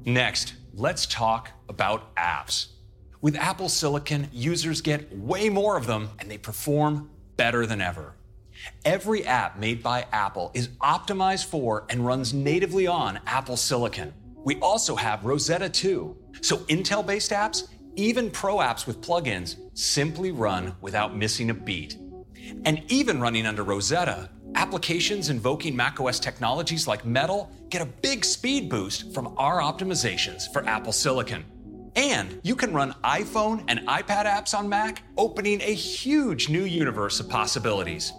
Next, 0.08 0.54
let's 0.74 1.06
talk 1.06 1.52
about 1.68 2.16
apps. 2.16 2.68
With 3.20 3.36
Apple 3.36 3.68
Silicon, 3.68 4.30
users 4.32 4.80
get 4.80 5.14
way 5.14 5.50
more 5.50 5.76
of 5.76 5.86
them 5.86 6.12
and 6.20 6.32
they 6.32 6.38
perform 6.38 7.10
better 7.36 7.66
than 7.66 7.82
ever. 7.82 8.16
Every 8.86 9.26
app 9.26 9.60
made 9.60 9.84
by 9.84 10.06
Apple 10.14 10.52
is 10.54 10.70
optimized 10.80 11.48
for 11.48 11.86
and 11.90 12.06
runs 12.06 12.34
natively 12.34 12.88
on 12.88 13.20
Apple 13.28 13.58
Silicon. 13.58 14.14
We 14.46 14.56
also 14.62 14.96
have 14.96 15.26
Rosetta 15.26 15.68
2, 15.68 16.16
so 16.40 16.56
Intel 16.70 17.06
based 17.06 17.32
apps, 17.32 17.68
even 17.98 18.32
Pro 18.32 18.60
apps 18.60 18.88
with 18.88 19.02
plugins, 19.02 19.58
simply 19.74 20.32
run 20.32 20.74
without 20.80 21.18
missing 21.18 21.50
a 21.50 21.54
beat. 21.54 21.98
And 22.66 22.84
even 22.90 23.20
running 23.20 23.46
under 23.46 23.64
Rosetta, 23.64 24.30
applications 24.56 25.30
invoking 25.30 25.76
macOS 25.76 26.20
technologies 26.20 26.88
like 26.88 27.06
Metal 27.06 27.52
get 27.70 27.82
a 27.82 27.86
big 27.86 28.26
speed 28.26 28.70
boost 28.70 29.14
from 29.14 29.34
our 29.38 29.60
optimizations 29.60 30.52
for 30.52 30.68
Apple 30.68 30.94
Silicon. 30.94 31.46
And 31.96 32.40
you 32.44 32.56
can 32.56 32.74
run 32.74 32.96
iPhone 33.04 33.64
and 33.68 33.80
iPad 33.88 34.26
apps 34.26 34.58
on 34.58 34.70
Mac, 34.70 35.02
opening 35.18 35.62
a 35.62 35.74
huge 35.74 36.48
new 36.48 36.64
universe 36.64 37.20
of 37.20 37.28
possibilities. 37.28 38.14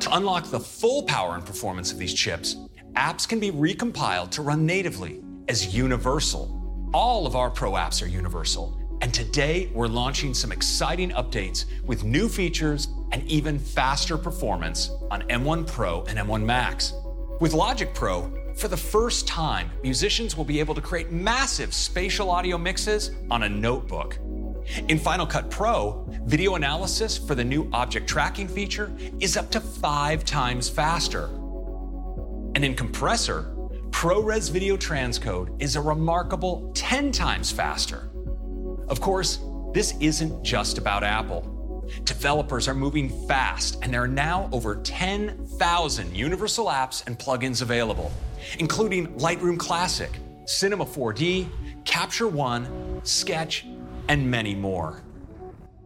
To 0.00 0.14
unlock 0.14 0.50
the 0.50 0.60
full 0.60 1.02
power 1.04 1.34
and 1.34 1.44
performance 1.44 1.90
of 1.90 1.98
these 1.98 2.14
chips, 2.14 2.56
apps 2.94 3.26
can 3.26 3.40
be 3.40 3.50
recompiled 3.50 4.30
to 4.32 4.42
run 4.42 4.66
natively 4.66 5.22
as 5.48 5.74
universal. 5.74 6.54
All 6.92 7.26
of 7.26 7.34
our 7.34 7.50
Pro 7.50 7.72
apps 7.72 8.02
are 8.02 8.06
universal, 8.06 8.77
and 9.00 9.14
today 9.14 9.70
we're 9.72 9.86
launching 9.86 10.34
some 10.34 10.50
exciting 10.52 11.10
updates 11.10 11.66
with 11.84 12.04
new 12.04 12.28
features 12.28 12.88
and 13.12 13.26
even 13.30 13.58
faster 13.58 14.18
performance 14.18 14.90
on 15.10 15.22
M1 15.22 15.66
Pro 15.66 16.02
and 16.04 16.18
M1 16.18 16.42
Max. 16.42 16.94
With 17.40 17.52
Logic 17.52 17.92
Pro, 17.94 18.32
for 18.56 18.66
the 18.66 18.76
first 18.76 19.28
time, 19.28 19.70
musicians 19.82 20.36
will 20.36 20.44
be 20.44 20.58
able 20.58 20.74
to 20.74 20.80
create 20.80 21.12
massive 21.12 21.72
spatial 21.72 22.30
audio 22.30 22.58
mixes 22.58 23.12
on 23.30 23.44
a 23.44 23.48
notebook. 23.48 24.18
In 24.88 24.98
Final 24.98 25.26
Cut 25.26 25.48
Pro, 25.48 26.04
video 26.24 26.56
analysis 26.56 27.16
for 27.16 27.34
the 27.34 27.44
new 27.44 27.70
object 27.72 28.08
tracking 28.08 28.48
feature 28.48 28.92
is 29.20 29.36
up 29.36 29.50
to 29.52 29.60
five 29.60 30.24
times 30.24 30.68
faster. 30.68 31.26
And 32.56 32.64
in 32.64 32.74
Compressor, 32.74 33.54
ProRes 33.90 34.50
video 34.50 34.76
transcode 34.76 35.62
is 35.62 35.76
a 35.76 35.80
remarkable 35.80 36.70
10 36.74 37.12
times 37.12 37.50
faster. 37.50 38.10
Of 38.88 39.00
course, 39.00 39.40
this 39.72 39.94
isn't 40.00 40.42
just 40.42 40.78
about 40.78 41.04
Apple. 41.04 41.84
Developers 42.04 42.68
are 42.68 42.74
moving 42.74 43.08
fast, 43.26 43.78
and 43.82 43.92
there 43.92 44.02
are 44.02 44.08
now 44.08 44.48
over 44.52 44.76
10,000 44.76 46.16
universal 46.16 46.66
apps 46.66 47.06
and 47.06 47.18
plugins 47.18 47.62
available, 47.62 48.10
including 48.58 49.08
Lightroom 49.18 49.58
Classic, 49.58 50.10
Cinema 50.46 50.84
4D, 50.84 51.48
Capture 51.84 52.28
One, 52.28 53.00
Sketch, 53.04 53.66
and 54.08 54.30
many 54.30 54.54
more. 54.54 55.02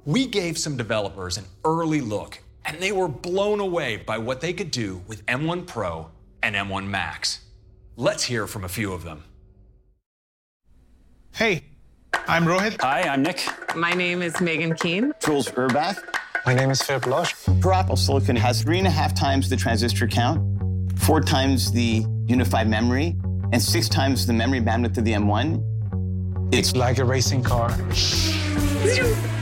We 0.05 0.27
gave 0.27 0.59
some 0.59 0.77
developers 0.77 1.39
an 1.39 1.45
early 1.65 2.01
look, 2.01 2.41
and 2.65 2.81
they 2.81 2.93
were 2.93 3.09
blown 3.09 3.61
away 3.61 3.97
by 3.97 4.19
what 4.19 4.41
they 4.41 4.53
could 4.53 4.71
do 4.71 5.03
with 5.07 5.27
M1 5.27 5.67
Pro 5.67 6.11
and 6.43 6.55
M1 6.55 6.87
Max. 6.87 7.41
Let's 7.97 8.25
hear 8.25 8.47
from 8.47 8.65
a 8.65 8.69
few 8.69 8.93
of 8.93 9.05
them. 9.05 9.25
Hey, 11.35 11.65
I'm 12.29 12.45
Rohit. 12.45 12.81
Hi, 12.81 13.03
I'm 13.03 13.23
Nick. 13.23 13.45
My 13.75 13.93
name 13.93 14.23
is 14.23 14.41
Megan 14.41 14.75
Keane. 14.75 15.13
Jules 15.25 15.49
Urbach. 15.49 15.99
My 16.47 16.55
name 16.55 16.71
is 16.71 16.81
Philip 16.81 17.07
Losch. 17.07 17.35
Pro 17.61 17.75
Apple 17.75 17.97
Silicon 17.97 18.37
has 18.37 18.63
three 18.63 18.79
and 18.79 18.87
a 18.87 18.91
half 18.91 19.15
times 19.15 19.49
the 19.49 19.57
transistor 19.57 20.07
count, 20.07 20.41
four 21.01 21.21
times 21.21 21.73
the 21.73 22.05
unified 22.27 22.69
memory, 22.69 23.17
and 23.53 23.61
six 23.61 23.89
times 23.89 24.27
the 24.27 24.33
memory 24.33 24.61
bandwidth 24.61 24.97
of 24.99 25.05
the 25.05 25.13
M1. 25.13 26.55
It's 26.55 26.77
like 26.77 26.99
a 26.99 27.05
racing 27.05 27.43
car. 27.43 27.71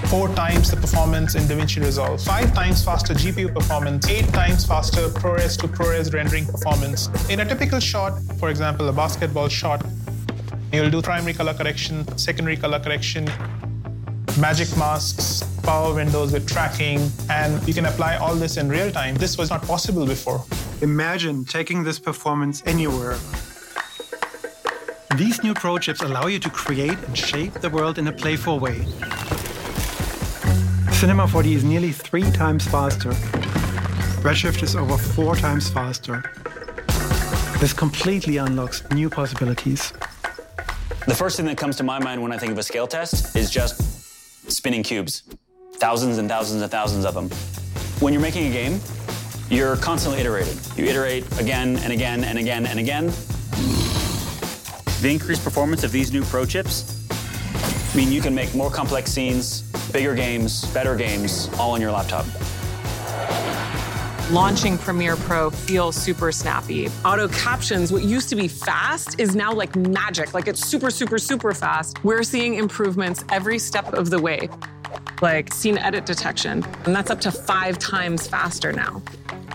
Four 0.06 0.28
times 0.34 0.70
the 0.70 0.76
performance 0.80 1.34
in 1.34 1.42
DaVinci 1.44 1.84
Resolve, 1.84 2.20
five 2.22 2.52
times 2.54 2.84
faster 2.84 3.14
GPU 3.14 3.54
performance, 3.54 4.08
eight 4.08 4.26
times 4.32 4.64
faster 4.64 5.08
ProRes 5.08 5.58
to 5.60 5.68
ProRes 5.68 6.12
rendering 6.12 6.46
performance. 6.46 7.08
In 7.28 7.40
a 7.40 7.44
typical 7.44 7.78
shot, 7.78 8.18
for 8.38 8.50
example, 8.50 8.88
a 8.88 8.92
basketball 8.92 9.48
shot, 9.48 9.84
you'll 10.72 10.90
do 10.90 11.02
primary 11.02 11.34
color 11.34 11.54
correction, 11.54 12.06
secondary 12.16 12.56
color 12.56 12.78
correction, 12.78 13.24
magic 14.38 14.68
masks, 14.76 15.42
power 15.62 15.94
windows 15.94 16.32
with 16.32 16.46
tracking, 16.48 17.10
and 17.28 17.66
you 17.66 17.74
can 17.74 17.86
apply 17.86 18.16
all 18.16 18.34
this 18.34 18.56
in 18.56 18.68
real 18.68 18.90
time. 18.90 19.14
This 19.16 19.36
was 19.36 19.50
not 19.50 19.62
possible 19.62 20.06
before. 20.06 20.44
Imagine 20.82 21.44
taking 21.44 21.82
this 21.82 21.98
performance 21.98 22.62
anywhere. 22.66 23.18
These 25.16 25.42
new 25.42 25.54
Pro 25.54 25.78
chips 25.78 26.02
allow 26.02 26.26
you 26.28 26.38
to 26.38 26.50
create 26.50 26.98
and 27.06 27.18
shape 27.18 27.54
the 27.54 27.68
world 27.68 27.98
in 27.98 28.06
a 28.06 28.12
playful 28.12 28.58
way. 28.58 28.84
Cinema 30.92 31.26
4D 31.26 31.56
is 31.56 31.64
nearly 31.64 31.92
three 31.92 32.30
times 32.30 32.66
faster. 32.66 33.10
Redshift 34.22 34.62
is 34.62 34.76
over 34.76 34.96
four 34.96 35.34
times 35.34 35.68
faster. 35.68 36.22
This 37.58 37.72
completely 37.72 38.36
unlocks 38.36 38.88
new 38.90 39.10
possibilities. 39.10 39.92
The 41.06 41.14
first 41.14 41.36
thing 41.38 41.46
that 41.46 41.56
comes 41.56 41.76
to 41.76 41.82
my 41.82 41.98
mind 41.98 42.22
when 42.22 42.30
I 42.30 42.36
think 42.36 42.52
of 42.52 42.58
a 42.58 42.62
scale 42.62 42.86
test 42.86 43.34
is 43.34 43.50
just 43.50 44.50
spinning 44.50 44.82
cubes. 44.82 45.22
Thousands 45.76 46.18
and 46.18 46.28
thousands 46.28 46.60
and 46.60 46.70
thousands 46.70 47.06
of 47.06 47.14
them. 47.14 47.30
When 48.00 48.12
you're 48.12 48.20
making 48.20 48.48
a 48.48 48.50
game, 48.52 48.80
you're 49.48 49.76
constantly 49.76 50.20
iterating. 50.20 50.58
You 50.76 50.84
iterate 50.84 51.24
again 51.40 51.78
and 51.78 51.92
again 51.92 52.22
and 52.22 52.38
again 52.38 52.66
and 52.66 52.78
again. 52.78 53.06
The 55.00 55.08
increased 55.10 55.42
performance 55.42 55.84
of 55.84 55.90
these 55.90 56.12
new 56.12 56.22
Pro 56.24 56.44
chips 56.44 57.08
mean 57.96 58.12
you 58.12 58.20
can 58.20 58.34
make 58.34 58.54
more 58.54 58.70
complex 58.70 59.10
scenes, 59.10 59.62
bigger 59.92 60.14
games, 60.14 60.66
better 60.66 60.96
games, 60.96 61.48
all 61.58 61.72
on 61.72 61.80
your 61.80 61.92
laptop. 61.92 62.26
Launching 64.30 64.78
Premiere 64.78 65.16
Pro 65.16 65.50
feels 65.50 65.96
super 65.96 66.30
snappy. 66.30 66.88
Auto 67.04 67.26
captions, 67.26 67.90
what 67.90 68.04
used 68.04 68.28
to 68.28 68.36
be 68.36 68.46
fast, 68.46 69.18
is 69.18 69.34
now 69.34 69.52
like 69.52 69.74
magic. 69.74 70.34
Like 70.34 70.46
it's 70.46 70.64
super, 70.64 70.88
super, 70.88 71.18
super 71.18 71.52
fast. 71.52 72.04
We're 72.04 72.22
seeing 72.22 72.54
improvements 72.54 73.24
every 73.32 73.58
step 73.58 73.92
of 73.92 74.08
the 74.08 74.22
way, 74.22 74.48
like 75.20 75.52
scene 75.52 75.78
edit 75.78 76.06
detection, 76.06 76.64
and 76.84 76.94
that's 76.94 77.10
up 77.10 77.20
to 77.22 77.32
five 77.32 77.80
times 77.80 78.28
faster 78.28 78.72
now. 78.72 79.02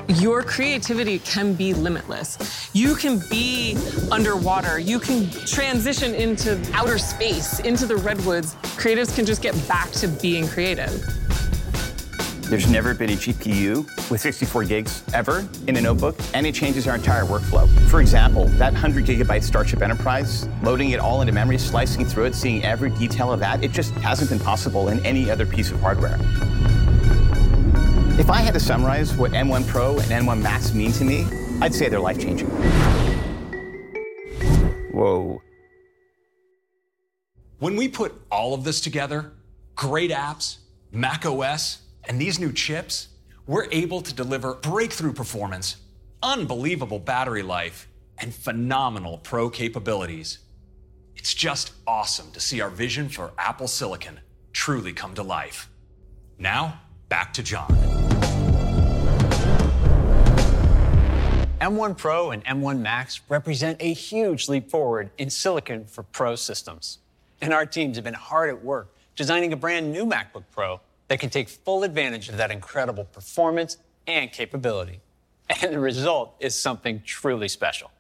Your 0.10 0.44
creativity 0.44 1.20
can 1.20 1.54
be 1.54 1.74
limitless. 1.74 2.70
You 2.74 2.96
can 2.96 3.22
be 3.30 3.78
underwater. 4.12 4.78
You 4.78 5.00
can 5.00 5.30
transition 5.46 6.14
into 6.14 6.62
outer 6.74 6.98
space, 6.98 7.62
into 7.62 7.86
the 7.86 7.96
redwoods. 7.96 8.56
Creatives 8.76 9.16
can 9.16 9.26
just 9.26 9.42
get 9.42 9.56
back 9.70 9.90
to 9.92 10.10
being 10.10 10.50
creative. 10.50 11.25
There's 12.48 12.70
never 12.70 12.94
been 12.94 13.10
a 13.10 13.14
GPU 13.14 14.12
with 14.12 14.22
64 14.22 14.66
gigs 14.66 15.04
ever 15.16 15.48
in 15.66 15.78
a 15.78 15.82
notebook, 15.82 16.16
and 16.36 16.46
it 16.46 16.54
changes 16.54 16.88
our 16.88 16.94
entire 16.94 17.24
workflow. 17.24 17.68
For 17.90 18.02
example, 18.02 18.46
that 18.60 18.72
100 18.72 19.04
gigabyte 19.04 19.42
Starship 19.42 19.82
Enterprise, 19.82 20.48
loading 20.62 20.92
it 20.92 21.00
all 21.00 21.22
into 21.22 21.34
memory, 21.34 21.58
slicing 21.58 22.06
through 22.06 22.26
it, 22.26 22.36
seeing 22.36 22.64
every 22.64 22.92
detail 22.92 23.34
of 23.34 23.40
that, 23.40 23.64
it 23.64 23.72
just 23.72 23.94
hasn't 23.96 24.30
been 24.30 24.40
possible 24.40 24.90
in 24.90 25.04
any 25.04 25.32
other 25.32 25.44
piece 25.44 25.72
of 25.72 25.80
hardware. 25.80 26.20
If 28.20 28.30
I 28.30 28.42
had 28.42 28.54
to 28.54 28.60
summarize 28.60 29.18
what 29.18 29.32
M1 29.32 29.66
Pro 29.68 29.98
and 29.98 30.12
M1 30.12 30.40
Max 30.40 30.72
mean 30.72 30.92
to 30.94 31.04
me, 31.04 31.26
I'd 31.62 31.74
say 31.74 31.90
they're 31.90 32.00
life 32.00 32.20
changing. 32.20 32.50
Whoa. 34.92 35.42
When 37.58 37.76
we 37.76 37.88
put 37.88 38.14
all 38.30 38.54
of 38.54 38.64
this 38.64 38.82
together, 38.82 39.32
great 39.76 40.12
apps, 40.12 40.58
Mac 40.92 41.26
OS, 41.26 41.80
and 42.08 42.20
these 42.20 42.40
new 42.40 42.52
chips, 42.52 43.10
we're 43.48 43.68
able 43.72 44.02
to 44.02 44.14
deliver 44.14 44.56
breakthrough 44.56 45.14
performance, 45.14 45.78
unbelievable 46.22 47.00
battery 47.00 47.44
life, 47.44 47.88
and 48.18 48.34
phenomenal 48.34 49.18
pro 49.20 49.50
capabilities. 49.50 50.40
It's 51.16 51.34
just 51.34 51.74
awesome 51.88 52.32
to 52.32 52.40
see 52.40 52.62
our 52.62 52.70
vision 52.70 53.10
for 53.10 53.32
Apple 53.38 53.68
Silicon 53.68 54.20
truly 54.54 54.94
come 54.94 55.14
to 55.16 55.24
life. 55.24 55.70
Now, 56.38 56.82
back 57.10 57.34
to 57.34 57.44
John. 57.44 57.70
M1 61.62 61.98
Pro 61.98 62.32
and 62.32 62.44
M1 62.46 62.80
Max 62.80 63.22
represent 63.28 63.78
a 63.82 63.94
huge 63.94 64.48
leap 64.48 64.70
forward 64.70 65.10
in 65.18 65.30
silicon 65.30 65.86
for 65.86 66.04
pro 66.04 66.36
systems. 66.36 67.00
And 67.42 67.54
our 67.54 67.66
teams 67.66 67.98
have 67.98 68.04
been 68.04 68.14
hard 68.14 68.50
at 68.50 68.64
work 68.64 68.94
designing 69.16 69.54
a 69.54 69.56
brand 69.56 69.92
new 69.92 70.06
MacBook 70.06 70.44
Pro 70.52 70.82
that 71.08 71.20
can 71.20 71.30
take 71.30 71.50
full 71.50 71.84
advantage 71.84 72.30
of 72.30 72.38
that 72.38 72.52
incredible 72.52 73.06
performance 73.06 73.78
and 74.08 74.32
capability. 74.32 75.02
And 75.62 75.74
the 75.74 75.80
result 75.80 76.36
is 76.40 76.60
something 76.60 77.04
truly 77.06 77.48
special. 77.48 77.92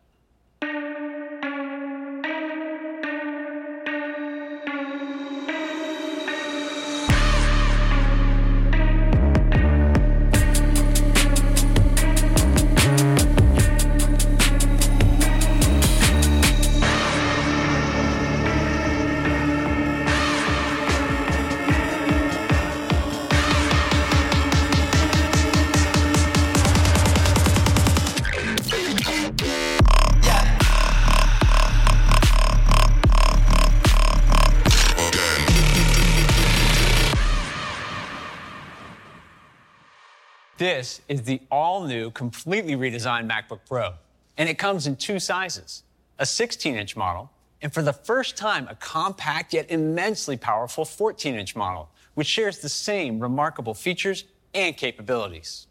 This 40.75 40.99
is 41.07 41.21
the 41.21 41.39
all 41.49 41.85
new, 41.85 42.11
completely 42.11 42.75
redesigned 42.75 43.31
MacBook 43.31 43.61
Pro. 43.65 43.93
And 44.35 44.49
it 44.49 44.57
comes 44.57 44.87
in 44.87 44.97
two 44.97 45.19
sizes 45.19 45.83
a 46.19 46.25
16 46.25 46.75
inch 46.75 46.97
model, 46.97 47.31
and 47.61 47.73
for 47.73 47.81
the 47.81 47.93
first 47.93 48.35
time, 48.35 48.67
a 48.69 48.75
compact 48.75 49.53
yet 49.53 49.71
immensely 49.71 50.35
powerful 50.35 50.83
14 50.83 51.33
inch 51.33 51.55
model, 51.55 51.89
which 52.15 52.27
shares 52.27 52.59
the 52.59 52.67
same 52.67 53.21
remarkable 53.21 53.73
features 53.73 54.25
and 54.53 54.75
capabilities. 54.75 55.67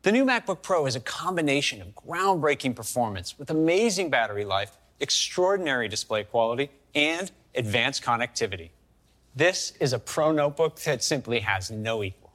The 0.00 0.12
new 0.12 0.24
MacBook 0.24 0.62
Pro 0.62 0.86
is 0.86 0.96
a 0.96 1.00
combination 1.00 1.82
of 1.82 1.94
groundbreaking 1.94 2.74
performance 2.74 3.38
with 3.38 3.50
amazing 3.50 4.08
battery 4.08 4.46
life, 4.46 4.78
extraordinary 5.00 5.86
display 5.86 6.24
quality, 6.24 6.70
and 6.94 7.30
advanced 7.54 8.02
connectivity. 8.02 8.70
This 9.34 9.74
is 9.80 9.92
a 9.92 9.98
pro 9.98 10.32
notebook 10.32 10.78
that 10.80 11.04
simply 11.04 11.40
has 11.40 11.70
no 11.70 12.02
equal. 12.02 12.25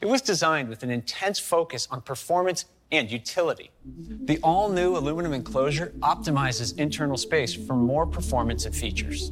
It 0.00 0.06
was 0.06 0.22
designed 0.22 0.68
with 0.68 0.84
an 0.84 0.90
intense 0.90 1.40
focus 1.40 1.88
on 1.90 2.02
performance 2.02 2.66
and 2.92 3.10
utility. 3.10 3.72
The 3.84 4.38
all 4.44 4.68
new 4.68 4.96
aluminum 4.96 5.32
enclosure 5.32 5.92
optimizes 6.00 6.78
internal 6.78 7.16
space 7.16 7.52
for 7.52 7.74
more 7.74 8.06
performance 8.06 8.64
and 8.64 8.74
features. 8.74 9.30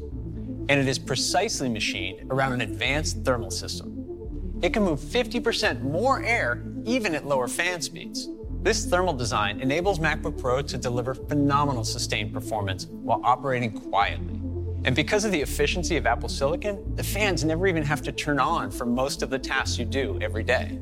And 0.69 0.71
it 0.71 0.87
is 0.87 0.99
precisely 0.99 1.69
machined 1.69 2.29
around 2.29 2.51
an 2.51 2.61
advanced 2.61 3.23
thermal 3.23 3.49
system. 3.49 4.59
It 4.61 4.73
can 4.73 4.83
move 4.83 4.99
50% 4.99 5.81
more 5.83 6.21
air 6.23 6.61
even 6.83 7.15
at 7.15 7.25
lower 7.25 7.47
fan 7.47 7.81
speeds. 7.81 8.27
This 8.61 8.85
thermal 8.85 9.13
design 9.13 9.61
enables 9.61 9.99
MacBook 9.99 10.37
Pro 10.37 10.61
to 10.63 10.77
deliver 10.77 11.13
phenomenal 11.13 11.85
sustained 11.85 12.33
performance 12.33 12.87
while 12.87 13.21
operating 13.23 13.71
quietly. 13.71 14.36
And 14.83 14.95
because 14.95 15.25
of 15.25 15.31
the 15.31 15.41
efficiency 15.41 15.97
of 15.97 16.05
Apple 16.05 16.29
Silicon, 16.29 16.95
the 16.95 17.03
fans 17.03 17.43
never 17.43 17.67
even 17.67 17.83
have 17.83 18.01
to 18.03 18.11
turn 18.11 18.39
on 18.39 18.71
for 18.71 18.85
most 18.85 19.21
of 19.21 19.29
the 19.29 19.39
tasks 19.39 19.77
you 19.77 19.85
do 19.85 20.17
every 20.21 20.43
day. 20.43 20.79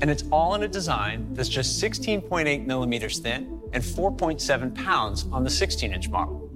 And 0.00 0.10
it's 0.10 0.24
all 0.30 0.54
in 0.54 0.62
a 0.62 0.68
design 0.68 1.32
that's 1.32 1.48
just 1.48 1.82
16.8 1.82 2.66
millimeters 2.66 3.18
thin 3.18 3.60
and 3.72 3.82
4.7 3.82 4.74
pounds 4.74 5.26
on 5.32 5.44
the 5.44 5.50
16 5.50 5.92
inch 5.92 6.08
model, 6.08 6.50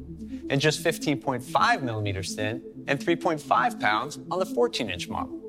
and 0.48 0.60
just 0.60 0.82
15.5 0.82 1.82
millimeters 1.82 2.34
thin 2.34 2.62
and 2.86 2.98
3.5 2.98 3.80
pounds 3.80 4.18
on 4.30 4.38
the 4.38 4.46
14 4.46 4.90
inch 4.90 5.08
model. 5.08 5.40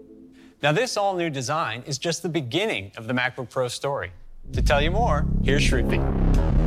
Now, 0.61 0.71
this 0.71 0.95
all 0.95 1.15
new 1.15 1.29
design 1.29 1.83
is 1.87 1.97
just 1.97 2.23
the 2.23 2.29
beginning 2.29 2.91
of 2.95 3.07
the 3.07 3.13
MacBook 3.13 3.49
Pro 3.49 3.67
story. 3.67 4.11
To 4.53 4.61
tell 4.61 4.81
you 4.81 4.91
more, 4.91 5.25
here's 5.43 5.63
Shruti. 5.63 6.60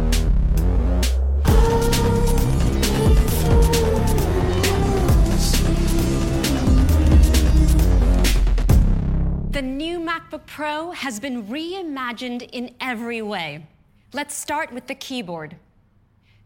MacBook 10.15 10.47
Pro 10.47 10.93
has 10.93 11.19
been 11.19 11.49
reimagined 11.49 12.49
in 12.53 12.73
every 12.81 13.21
way. 13.21 13.67
Let's 14.13 14.37
start 14.37 14.73
with 14.73 14.87
the 14.87 14.95
keyboard. 14.95 15.57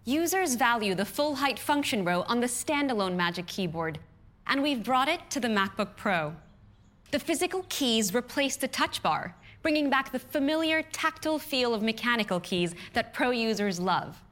Users 0.07 0.55
value 0.55 0.95
the 0.95 1.05
full 1.05 1.35
height 1.35 1.59
function 1.59 2.03
row 2.03 2.23
on 2.29 2.41
the 2.41 2.47
standalone 2.47 3.15
Magic 3.15 3.47
Keyboard, 3.47 3.99
and 4.47 4.63
we've 4.63 4.83
brought 4.83 5.09
it 5.09 5.21
to 5.29 5.39
the 5.39 5.49
MacBook 5.49 5.97
Pro. 5.97 6.35
The 7.11 7.19
physical 7.19 7.67
keys 7.69 8.15
replace 8.15 8.57
the 8.57 8.69
touch 8.69 9.03
bar, 9.03 9.37
bringing 9.61 9.91
back 9.91 10.13
the 10.13 10.19
familiar 10.19 10.81
tactile 10.81 11.39
feel 11.39 11.75
of 11.75 11.83
mechanical 11.83 12.41
keys 12.41 12.75
that 12.95 13.13
Pro 13.13 13.33
users 13.33 13.79
love. 13.79 14.23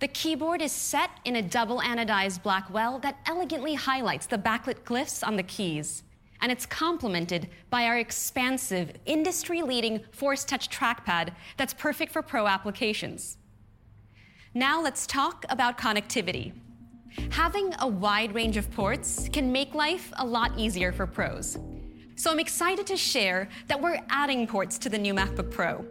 The 0.00 0.08
keyboard 0.08 0.60
is 0.60 0.72
set 0.72 1.08
in 1.24 1.36
a 1.36 1.42
double 1.42 1.80
anodized 1.80 2.42
black 2.42 2.68
well 2.68 2.98
that 2.98 3.20
elegantly 3.24 3.72
highlights 3.72 4.26
the 4.26 4.36
backlit 4.36 4.80
glyphs 4.84 5.26
on 5.26 5.36
the 5.36 5.42
keys. 5.44 6.02
And 6.42 6.50
it's 6.50 6.66
complemented 6.66 7.48
by 7.70 7.84
our 7.84 7.98
expansive, 7.98 8.92
industry 9.06 9.62
leading 9.62 10.00
Force 10.10 10.44
Touch 10.44 10.68
trackpad 10.68 11.30
that's 11.56 11.72
perfect 11.72 12.12
for 12.12 12.20
Pro 12.20 12.48
applications. 12.48 13.38
Now 14.52 14.82
let's 14.82 15.06
talk 15.06 15.46
about 15.48 15.78
connectivity. 15.78 16.52
Having 17.30 17.74
a 17.78 17.86
wide 17.86 18.34
range 18.34 18.56
of 18.56 18.70
ports 18.72 19.28
can 19.32 19.52
make 19.52 19.74
life 19.74 20.12
a 20.16 20.26
lot 20.26 20.58
easier 20.58 20.92
for 20.92 21.06
pros. 21.06 21.58
So 22.16 22.30
I'm 22.30 22.38
excited 22.38 22.86
to 22.88 22.96
share 22.96 23.48
that 23.68 23.80
we're 23.80 24.00
adding 24.10 24.46
ports 24.46 24.78
to 24.78 24.88
the 24.88 24.98
new 24.98 25.14
MacBook 25.14 25.50
Pro. 25.50 25.86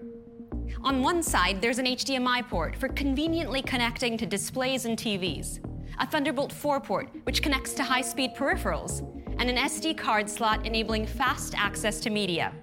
On 0.84 1.02
one 1.02 1.24
side, 1.24 1.62
there's 1.62 1.80
an 1.80 1.86
HDMI 1.86 2.48
port 2.48 2.76
for 2.76 2.90
conveniently 2.90 3.62
connecting 3.62 4.18
to 4.18 4.26
displays 4.26 4.86
and 4.86 4.98
TVs, 4.98 5.60
a 6.00 6.06
Thunderbolt 6.06 6.52
4 6.52 6.80
port, 6.82 7.10
which 7.24 7.42
connects 7.42 7.74
to 7.74 7.84
high 7.84 8.02
speed 8.02 8.36
peripherals, 8.36 9.02
and 9.39 9.50
an 9.50 9.58
SD 9.58 9.98
card 9.98 10.30
slot 10.30 10.65
enabling 10.65 11.06
fast 11.08 11.54
access 11.58 12.00
to 12.02 12.10
media. 12.10 12.54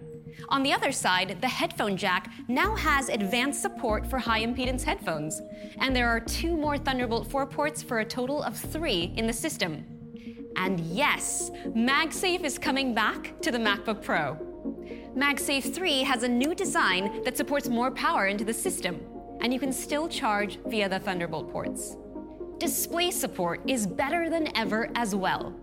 On 0.50 0.62
the 0.62 0.72
other 0.72 0.92
side, 0.92 1.38
the 1.40 1.48
headphone 1.48 1.96
jack 1.96 2.30
now 2.48 2.74
has 2.76 3.08
advanced 3.08 3.60
support 3.60 4.06
for 4.06 4.18
high 4.18 4.44
impedance 4.44 4.82
headphones, 4.82 5.42
and 5.78 5.94
there 5.94 6.08
are 6.08 6.20
two 6.20 6.56
more 6.56 6.78
Thunderbolt 6.78 7.30
4 7.30 7.46
ports 7.46 7.82
for 7.82 7.98
a 7.98 8.04
total 8.04 8.42
of 8.42 8.56
three 8.56 9.12
in 9.16 9.26
the 9.26 9.32
system. 9.32 9.84
And 10.56 10.80
yes, 10.80 11.50
MagSafe 11.68 12.44
is 12.44 12.58
coming 12.58 12.94
back 12.94 13.40
to 13.42 13.50
the 13.50 13.58
MacBook 13.58 14.02
Pro. 14.02 14.36
MagSafe 15.16 15.74
3 15.74 16.02
has 16.02 16.22
a 16.22 16.28
new 16.28 16.54
design 16.54 17.22
that 17.24 17.36
supports 17.36 17.68
more 17.68 17.90
power 17.90 18.26
into 18.26 18.44
the 18.44 18.54
system, 18.54 19.00
and 19.40 19.52
you 19.52 19.60
can 19.60 19.72
still 19.72 20.08
charge 20.08 20.58
via 20.66 20.88
the 20.88 20.98
Thunderbolt 20.98 21.50
ports. 21.50 21.96
Display 22.58 23.10
support 23.10 23.60
is 23.68 23.86
better 23.86 24.28
than 24.28 24.56
ever 24.56 24.90
as 24.94 25.14
well. 25.14 25.54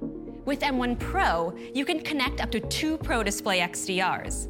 With 0.46 0.60
M1 0.60 1.00
Pro, 1.00 1.56
you 1.74 1.86
can 1.86 2.00
connect 2.00 2.40
up 2.40 2.52
to 2.52 2.60
two 2.60 3.00
Pro 3.00 3.24
Display 3.24 3.62
XDRs. 3.62 4.46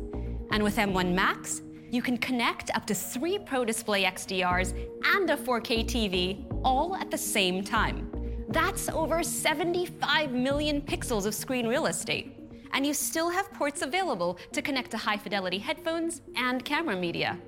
And 0.51 0.62
with 0.62 0.75
M1 0.75 1.13
Max, 1.13 1.62
you 1.89 2.01
can 2.01 2.17
connect 2.17 2.69
up 2.75 2.86
to 2.88 2.93
three 2.93 3.39
Pro 3.39 3.63
Display 3.63 4.03
XDRs 4.03 4.73
and 5.15 5.29
a 5.29 5.38
4K 5.38 5.86
TV 5.86 6.45
all 6.65 6.97
at 6.97 7.09
the 7.09 7.17
same 7.17 7.63
time. 7.63 8.11
That's 8.49 8.89
over 8.89 9.24
75 9.24 10.34
million 10.34 10.82
pixels 10.82 11.26
of 11.26 11.34
screen 11.34 11.65
real 11.65 11.86
estate. 11.86 12.38
And 12.74 12.86
you 12.86 12.93
still 12.93 13.30
have 13.30 13.53
ports 13.53 13.82
available 13.82 14.38
to 14.51 14.61
connect 14.61 14.91
to 14.91 14.97
high 14.97 15.17
fidelity 15.17 15.59
headphones 15.59 16.22
and 16.36 16.65
camera 16.65 16.97
media, 16.97 17.39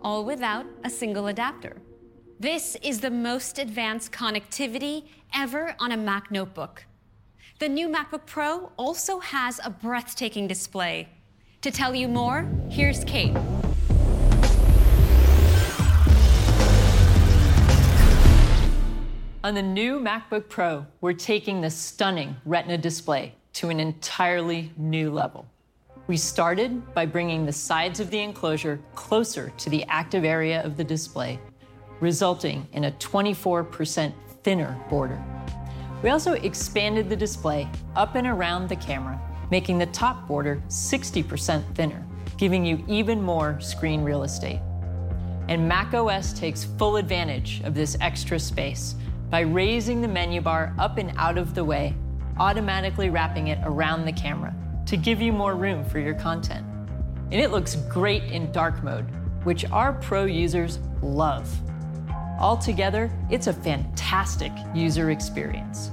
all 0.00 0.24
without 0.24 0.64
a 0.84 0.88
single 0.88 1.26
adapter. 1.26 1.76
This 2.40 2.74
is 2.82 3.00
the 3.00 3.10
most 3.10 3.58
advanced 3.58 4.12
connectivity 4.12 5.08
ever 5.34 5.76
on 5.78 5.92
a 5.92 5.96
Mac 5.98 6.30
notebook. 6.30 6.86
The 7.58 7.68
new 7.68 7.88
MacBook 7.88 8.26
Pro 8.26 8.72
also 8.76 9.20
has 9.20 9.60
a 9.64 9.70
breathtaking 9.70 10.48
display. 10.48 11.08
To 11.60 11.70
tell 11.70 11.94
you 11.94 12.08
more, 12.08 12.48
here's 12.68 13.04
Kate. 13.04 13.36
On 19.44 19.54
the 19.54 19.62
new 19.62 20.00
MacBook 20.00 20.48
Pro, 20.48 20.86
we're 21.00 21.12
taking 21.12 21.60
the 21.60 21.70
stunning 21.70 22.36
Retina 22.44 22.78
display 22.78 23.34
to 23.54 23.68
an 23.68 23.78
entirely 23.78 24.72
new 24.76 25.12
level. 25.12 25.46
We 26.08 26.16
started 26.16 26.94
by 26.94 27.06
bringing 27.06 27.46
the 27.46 27.52
sides 27.52 28.00
of 28.00 28.10
the 28.10 28.18
enclosure 28.18 28.80
closer 28.94 29.52
to 29.58 29.70
the 29.70 29.84
active 29.84 30.24
area 30.24 30.64
of 30.64 30.76
the 30.76 30.84
display, 30.84 31.38
resulting 32.00 32.66
in 32.72 32.84
a 32.84 32.92
24% 32.92 34.12
thinner 34.42 34.84
border. 34.90 35.22
We 36.02 36.10
also 36.10 36.32
expanded 36.32 37.08
the 37.08 37.16
display 37.16 37.68
up 37.94 38.16
and 38.16 38.26
around 38.26 38.68
the 38.68 38.76
camera, 38.76 39.20
making 39.52 39.78
the 39.78 39.86
top 39.86 40.26
border 40.26 40.60
60% 40.68 41.62
thinner, 41.74 42.04
giving 42.36 42.64
you 42.64 42.84
even 42.88 43.22
more 43.22 43.60
screen 43.60 44.02
real 44.02 44.24
estate. 44.24 44.60
And 45.48 45.68
macOS 45.68 46.32
takes 46.32 46.64
full 46.64 46.96
advantage 46.96 47.60
of 47.62 47.74
this 47.74 47.96
extra 48.00 48.38
space 48.40 48.96
by 49.30 49.40
raising 49.40 50.00
the 50.00 50.08
menu 50.08 50.40
bar 50.40 50.74
up 50.78 50.98
and 50.98 51.12
out 51.16 51.38
of 51.38 51.54
the 51.54 51.64
way, 51.64 51.94
automatically 52.38 53.08
wrapping 53.08 53.48
it 53.48 53.58
around 53.62 54.04
the 54.04 54.12
camera 54.12 54.54
to 54.86 54.96
give 54.96 55.20
you 55.20 55.32
more 55.32 55.54
room 55.54 55.84
for 55.84 56.00
your 56.00 56.14
content. 56.14 56.66
And 57.30 57.40
it 57.40 57.52
looks 57.52 57.76
great 57.76 58.24
in 58.24 58.50
dark 58.50 58.82
mode, 58.82 59.06
which 59.44 59.64
our 59.70 59.92
pro 59.92 60.24
users 60.24 60.80
love. 61.00 61.48
Altogether, 62.42 63.08
it's 63.30 63.46
a 63.46 63.52
fantastic 63.52 64.50
user 64.74 65.12
experience. 65.12 65.92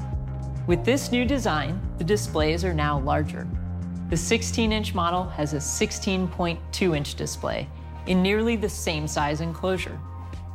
With 0.66 0.84
this 0.84 1.12
new 1.12 1.24
design, 1.24 1.80
the 2.00 2.04
displays 2.04 2.66
are 2.66 2.74
now 2.74 3.00
larger. 3.02 3.48
The 4.10 4.18
16 4.18 4.72
inch 4.72 4.96
model 4.96 5.26
has 5.30 5.54
a 5.54 5.58
16.2 5.58 6.98
inch 6.98 7.14
display 7.14 7.70
in 8.08 8.24
nearly 8.24 8.56
the 8.56 8.68
same 8.68 9.08
size 9.08 9.42
enclosure. 9.42 10.00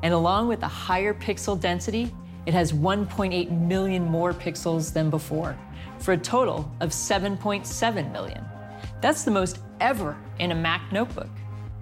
And 0.02 0.12
along 0.12 0.48
with 0.48 0.64
a 0.64 0.68
higher 0.68 1.14
pixel 1.14 1.58
density, 1.58 2.12
it 2.44 2.54
has 2.54 2.72
1.8 2.72 3.52
million 3.52 4.04
more 4.04 4.32
pixels 4.32 4.92
than 4.92 5.10
before, 5.10 5.56
for 6.00 6.14
a 6.14 6.18
total 6.18 6.68
of 6.80 6.90
7.7 6.90 8.10
million. 8.10 8.44
That's 9.00 9.22
the 9.22 9.30
most 9.30 9.60
ever 9.80 10.16
in 10.40 10.50
a 10.50 10.56
Mac 10.56 10.90
notebook. 10.90 11.30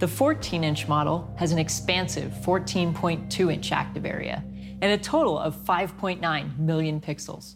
The 0.03 0.09
14 0.09 0.64
inch 0.64 0.88
model 0.88 1.32
has 1.36 1.53
an 1.53 1.61
expansive 1.61 2.32
14.2 2.42 3.55
inch 3.55 3.70
active 3.70 4.05
area 4.05 4.42
and 4.80 4.90
a 4.90 4.98
total 4.98 5.38
of 5.38 5.55
5.9 5.55 6.59
million 6.59 7.00
pixels. 7.00 7.55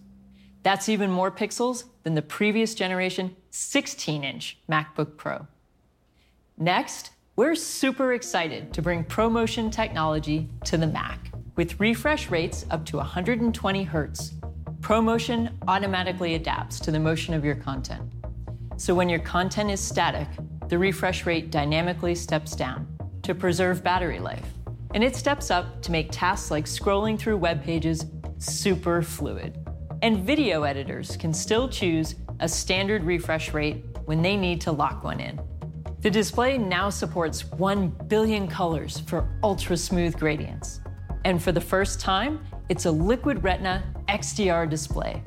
That's 0.62 0.88
even 0.88 1.10
more 1.10 1.32
pixels 1.32 1.82
than 2.04 2.14
the 2.14 2.22
previous 2.22 2.76
generation 2.76 3.34
16 3.50 4.22
inch 4.22 4.58
MacBook 4.70 5.16
Pro. 5.16 5.48
Next, 6.56 7.10
we're 7.34 7.56
super 7.56 8.12
excited 8.12 8.72
to 8.74 8.80
bring 8.80 9.02
ProMotion 9.02 9.72
technology 9.72 10.48
to 10.66 10.76
the 10.76 10.86
Mac. 10.86 11.32
With 11.56 11.80
refresh 11.80 12.30
rates 12.30 12.64
up 12.70 12.86
to 12.86 12.98
120 12.98 13.82
hertz, 13.82 14.34
ProMotion 14.82 15.52
automatically 15.66 16.36
adapts 16.36 16.78
to 16.78 16.92
the 16.92 17.00
motion 17.00 17.34
of 17.34 17.44
your 17.44 17.56
content. 17.56 18.08
So 18.76 18.94
when 18.94 19.08
your 19.08 19.18
content 19.18 19.72
is 19.72 19.80
static, 19.80 20.28
the 20.68 20.78
refresh 20.78 21.26
rate 21.26 21.50
dynamically 21.50 22.14
steps 22.14 22.56
down 22.56 22.86
to 23.22 23.34
preserve 23.34 23.84
battery 23.84 24.18
life. 24.18 24.46
And 24.94 25.04
it 25.04 25.14
steps 25.14 25.50
up 25.50 25.82
to 25.82 25.92
make 25.92 26.08
tasks 26.10 26.50
like 26.50 26.64
scrolling 26.64 27.18
through 27.18 27.36
web 27.36 27.62
pages 27.62 28.06
super 28.38 29.02
fluid. 29.02 29.58
And 30.02 30.18
video 30.18 30.62
editors 30.64 31.16
can 31.16 31.32
still 31.32 31.68
choose 31.68 32.16
a 32.40 32.48
standard 32.48 33.04
refresh 33.04 33.52
rate 33.54 33.84
when 34.04 34.22
they 34.22 34.36
need 34.36 34.60
to 34.62 34.72
lock 34.72 35.04
one 35.04 35.20
in. 35.20 35.40
The 36.00 36.10
display 36.10 36.58
now 36.58 36.90
supports 36.90 37.44
1 37.52 37.88
billion 38.08 38.46
colors 38.46 39.00
for 39.00 39.28
ultra 39.42 39.76
smooth 39.76 40.16
gradients. 40.18 40.80
And 41.24 41.42
for 41.42 41.50
the 41.50 41.60
first 41.60 42.00
time, 42.00 42.44
it's 42.68 42.84
a 42.84 42.90
Liquid 42.90 43.42
Retina 43.42 43.82
XDR 44.08 44.68
display. 44.68 45.22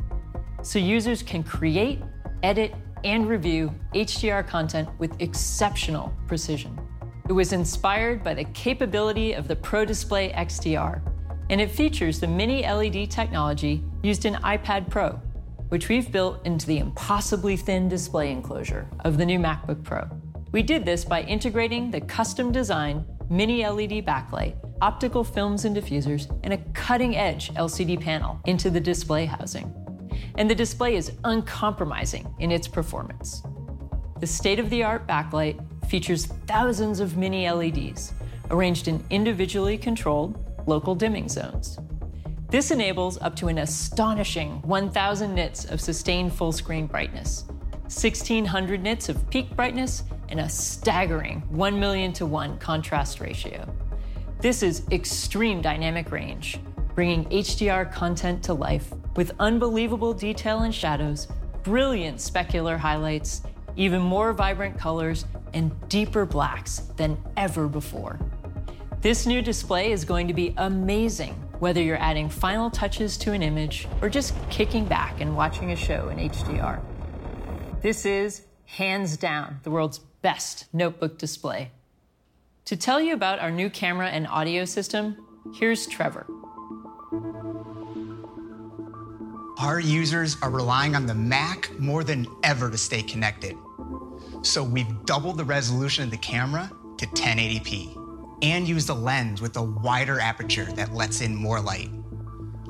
So 0.62 0.80
users 0.80 1.24
can 1.24 1.44
create, 1.44 2.02
edit, 2.44 2.74
and 3.04 3.28
review 3.28 3.74
HDR 3.94 4.48
content 4.48 4.90
with 5.00 5.20
exceptional 5.22 6.14
precision. 6.28 6.80
It 7.28 7.34
was 7.34 7.54
inspired 7.54 8.24
by 8.24 8.34
the 8.34 8.46
capability 8.46 9.34
of 9.34 9.48
the 9.48 9.56
Pro 9.56 9.86
Display 9.86 10.32
XDR, 10.32 11.02
and 11.50 11.62
it 11.62 11.72
features 11.72 12.20
the 12.20 12.28
mini 12.28 12.64
LED 12.64 13.12
technology 13.12 13.84
used 14.04 14.26
in 14.26 14.36
iPad 14.36 14.90
Pro, 14.90 15.20
which 15.70 15.90
we've 15.90 16.12
built 16.12 16.46
into 16.46 16.66
the 16.66 16.80
impossibly 16.80 17.56
thin 17.56 17.88
display 17.88 18.32
enclosure 18.32 18.88
of 19.02 19.18
the 19.18 19.26
new 19.26 19.40
MacBook 19.40 19.84
Pro. 19.84 20.08
We 20.52 20.64
did 20.64 20.86
this 20.86 21.06
by 21.06 21.22
integrating 21.22 21.92
the 21.92 22.02
custom 22.02 22.52
design 22.52 23.06
mini 23.30 23.66
LED 23.66 24.06
backlight, 24.06 24.56
optical 24.82 25.24
films 25.24 25.66
and 25.66 25.76
diffusers, 25.76 26.36
and 26.44 26.54
a 26.54 26.58
cutting 26.74 27.16
edge 27.16 27.54
LCD 27.54 28.02
panel 28.02 28.40
into 28.46 28.70
the 28.72 28.80
display 28.80 29.26
housing. 29.26 29.72
And 30.40 30.50
the 30.50 30.56
display 30.56 30.96
is 30.96 31.12
uncompromising 31.26 32.34
in 32.40 32.50
its 32.50 32.66
performance. 32.66 33.44
The 34.22 34.28
state 34.28 34.58
of 34.58 34.70
the 34.70 34.84
art 34.84 35.06
backlight 35.06 35.60
features 35.90 36.28
thousands 36.48 37.02
of 37.02 37.18
mini 37.18 37.50
LEDs 37.52 38.14
arranged 38.50 38.88
in 38.88 39.04
individually 39.10 39.78
controlled 39.78 40.42
local 40.66 40.96
dimming 40.96 41.28
zones. 41.28 41.78
This 42.48 42.72
enables 42.72 43.22
up 43.22 43.36
to 43.36 43.50
an 43.50 43.58
astonishing 43.58 44.62
1,000 44.62 45.36
nits 45.36 45.66
of 45.66 45.82
sustained 45.82 46.34
full 46.34 46.54
screen 46.54 46.88
brightness, 46.88 47.44
1,600 47.82 48.82
nits 48.82 49.10
of 49.10 49.30
peak 49.30 49.54
brightness, 49.58 50.04
and 50.30 50.40
a 50.40 50.48
staggering 50.48 51.42
1 51.50 51.78
million 51.78 52.14
to 52.14 52.26
1 52.26 52.58
contrast 52.60 53.20
ratio. 53.20 53.68
This 54.40 54.64
is 54.64 54.88
extreme 54.90 55.62
dynamic 55.62 56.12
range, 56.12 56.62
bringing 56.96 57.26
HDR 57.26 57.92
content 57.92 58.42
to 58.44 58.54
life 58.54 58.94
with 59.20 59.34
unbelievable 59.38 60.14
detail 60.14 60.60
and 60.60 60.74
shadows, 60.74 61.28
brilliant 61.64 62.20
specular 62.20 62.78
highlights, 62.78 63.42
even 63.76 64.00
more 64.00 64.32
vibrant 64.32 64.78
colors, 64.80 65.26
and 65.54 65.74
deeper 65.90 66.26
blacks 66.26 66.84
than 66.96 67.18
ever 67.36 67.68
before. 67.68 68.18
This 69.02 69.26
new 69.26 69.42
display 69.42 69.92
is 69.92 70.06
going 70.06 70.30
to 70.30 70.34
be 70.34 70.54
amazing 70.56 71.34
whether 71.60 71.82
you're 71.82 71.98
adding 71.98 72.30
final 72.30 72.70
touches 72.70 73.18
to 73.18 73.34
an 73.34 73.44
image 73.44 73.90
or 74.02 74.08
just 74.08 74.34
kicking 74.50 74.86
back 74.86 75.20
and 75.20 75.36
watching 75.36 75.74
a 75.74 75.76
show 75.76 76.08
in 76.08 76.18
HDR. 76.18 76.80
This 77.82 78.06
is, 78.06 78.46
hands 78.68 79.18
down, 79.18 79.60
the 79.64 79.70
world's 79.70 80.00
best 80.22 80.68
notebook 80.72 81.18
display. 81.18 81.72
To 82.64 82.78
tell 82.78 83.02
you 83.02 83.16
about 83.16 83.40
our 83.40 83.52
new 83.52 83.70
camera 83.70 84.08
and 84.08 84.26
audio 84.28 84.64
system, 84.64 85.18
here's 85.56 85.88
Trevor. 85.88 86.26
Our 89.60 89.82
users 89.82 90.38
are 90.42 90.50
relying 90.50 90.96
on 90.96 91.06
the 91.06 91.14
Mac 91.14 91.78
more 91.78 92.06
than 92.06 92.26
ever 92.44 92.72
to 92.72 92.78
stay 92.78 93.02
connected. 93.02 93.58
So 94.42 94.64
we've 94.64 95.04
doubled 95.04 95.38
the 95.38 95.44
resolution 95.44 96.06
of 96.06 96.12
the 96.12 96.18
camera 96.18 96.72
to 96.98 97.06
1080p 97.08 98.38
and 98.42 98.66
used 98.66 98.88
a 98.88 98.94
lens 98.94 99.42
with 99.42 99.58
a 99.58 99.62
wider 99.62 100.18
aperture 100.18 100.72
that 100.76 100.94
lets 100.94 101.20
in 101.20 101.36
more 101.36 101.60
light. 101.60 101.90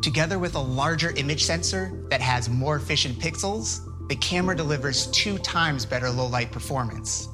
Together 0.02 0.40
with 0.40 0.56
a 0.56 0.60
larger 0.60 1.12
image 1.12 1.44
sensor 1.44 2.08
that 2.10 2.22
has 2.22 2.50
more 2.50 2.78
efficient 2.78 3.20
pixels, 3.20 3.82
the 4.08 4.16
camera 4.16 4.56
delivers 4.56 5.12
two 5.12 5.38
times 5.38 5.86
better 5.86 6.10
low 6.10 6.26
light 6.26 6.52
performance. 6.52 7.28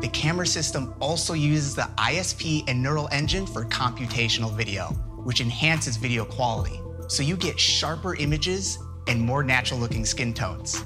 The 0.00 0.08
camera 0.14 0.46
system 0.46 0.94
also 0.98 1.34
uses 1.34 1.74
the 1.74 1.90
ISP 1.98 2.64
and 2.68 2.82
neural 2.82 3.10
engine 3.12 3.46
for 3.46 3.66
computational 3.66 4.56
video, 4.56 4.86
which 5.24 5.42
enhances 5.42 5.98
video 5.98 6.24
quality. 6.24 6.80
So 7.06 7.22
you 7.22 7.36
get 7.36 7.60
sharper 7.60 8.16
images 8.16 8.78
and 9.08 9.20
more 9.20 9.42
natural 9.42 9.80
looking 9.80 10.04
skin 10.04 10.32
tones. 10.34 10.84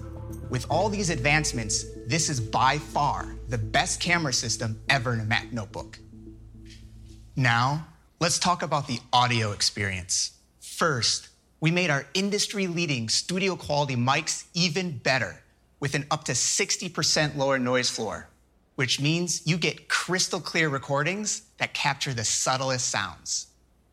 With 0.50 0.66
all 0.70 0.88
these 0.88 1.10
advancements, 1.10 1.84
this 2.06 2.28
is 2.28 2.40
by 2.40 2.78
far 2.78 3.34
the 3.48 3.58
best 3.58 4.00
camera 4.00 4.32
system 4.32 4.80
ever 4.88 5.12
in 5.12 5.20
a 5.20 5.24
Mac 5.24 5.52
notebook. 5.52 5.98
Now, 7.36 7.86
let's 8.20 8.38
talk 8.38 8.62
about 8.62 8.86
the 8.86 9.00
audio 9.12 9.52
experience. 9.52 10.32
First, 10.60 11.28
we 11.60 11.70
made 11.70 11.90
our 11.90 12.06
industry 12.14 12.66
leading 12.66 13.08
studio 13.08 13.56
quality 13.56 13.96
mics 13.96 14.44
even 14.54 14.98
better 14.98 15.42
with 15.80 15.94
an 15.94 16.06
up 16.10 16.24
to 16.24 16.32
60% 16.32 17.36
lower 17.36 17.58
noise 17.58 17.90
floor, 17.90 18.28
which 18.76 19.00
means 19.00 19.46
you 19.46 19.56
get 19.56 19.88
crystal 19.88 20.40
clear 20.40 20.68
recordings 20.68 21.42
that 21.58 21.74
capture 21.74 22.14
the 22.14 22.24
subtlest 22.24 22.88
sounds. 22.88 23.48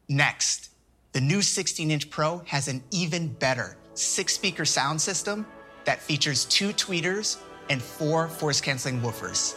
Next, 0.08 0.70
the 1.12 1.22
new 1.22 1.42
16 1.42 1.92
inch 1.92 2.10
Pro 2.10 2.40
has 2.46 2.68
an 2.68 2.84
even 2.92 3.28
better 3.28 3.78
six 3.96 4.34
speaker 4.34 4.66
sound 4.66 5.02
system 5.02 5.46
that 5.86 6.02
features 6.02 6.46
two 6.46 6.70
tweeters 6.70 7.38
and 7.70 7.82
four 7.82 8.28
force 8.28 8.62
canceling 8.62 9.02
woofers. 9.02 9.56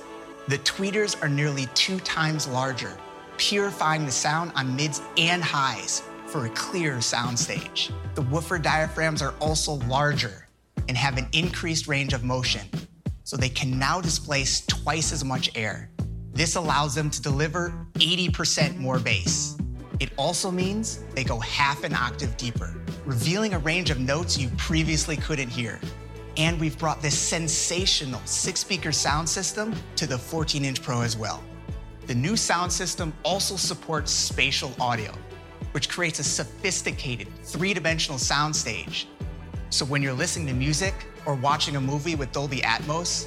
The 0.49 0.59
tweeters 0.59 1.20
are 1.22 1.28
nearly 1.28 1.66
two 1.74 1.99
times 2.01 2.47
larger, 2.49 2.97
purifying 3.36 4.07
the 4.07 4.12
sound 4.12 4.53
on 4.55 4.74
mids 4.74 5.03
and 5.16 5.43
highs 5.43 6.03
for 6.26 6.47
a 6.47 6.51
clear 6.51 6.97
soundstage. 6.97 7.93
The 8.14 8.22
woofer 8.22 8.59
diaphragms 8.59 9.22
are 9.22 9.34
also 9.41 9.74
larger 9.86 10.47
and 10.89 10.97
have 10.97 11.18
an 11.18 11.28
increased 11.32 11.86
range 11.86 12.12
of 12.12 12.24
motion, 12.24 12.68
so 13.24 13.36
they 13.36 13.49
can 13.49 13.78
now 13.78 14.01
displace 14.01 14.64
twice 14.66 15.12
as 15.12 15.24
much 15.24 15.51
air. 15.55 15.91
This 16.32 16.57
allows 16.57 16.95
them 16.95 17.11
to 17.11 17.20
deliver 17.20 17.72
80% 17.95 18.78
more 18.78 18.99
bass. 18.99 19.59
It 20.01 20.12
also 20.16 20.51
means 20.51 21.05
they 21.14 21.24
go 21.24 21.41
half 21.41 21.82
an 21.84 21.95
octave 21.95 22.36
deeper, 22.36 22.74
revealing 23.09 23.55
a 23.55 23.59
range 23.61 23.89
of 23.89 23.99
notes 23.99 24.37
you 24.37 24.51
previously 24.59 25.17
couldn't 25.17 25.49
hear. 25.49 25.81
And 26.37 26.61
we've 26.61 26.79
brought 26.79 27.01
this 27.01 27.19
sensational 27.19 28.21
six 28.27 28.61
speaker 28.61 28.93
sound 28.93 29.27
system 29.27 29.75
to 29.97 30.07
the 30.07 30.19
14 30.19 30.63
inch 30.63 30.83
Pro 30.83 31.01
as 31.01 31.17
well. 31.17 31.43
The 32.07 32.15
new 32.15 32.37
sound 32.37 32.71
system 32.71 33.15
also 33.25 33.57
supports 33.57 34.13
spatial 34.13 34.75
audio, 34.79 35.11
which 35.73 35.89
creates 35.89 36.19
a 36.19 36.23
sophisticated 36.23 37.29
three 37.45 37.73
dimensional 37.73 38.19
soundstage. 38.19 39.07
So 39.71 39.87
when 39.87 40.03
you're 40.03 40.13
listening 40.13 40.47
to 40.49 40.53
music 40.53 40.95
or 41.25 41.35
watching 41.35 41.77
a 41.77 41.81
movie 41.81 42.15
with 42.15 42.31
Dolby 42.33 42.59
Atmos, 42.59 43.27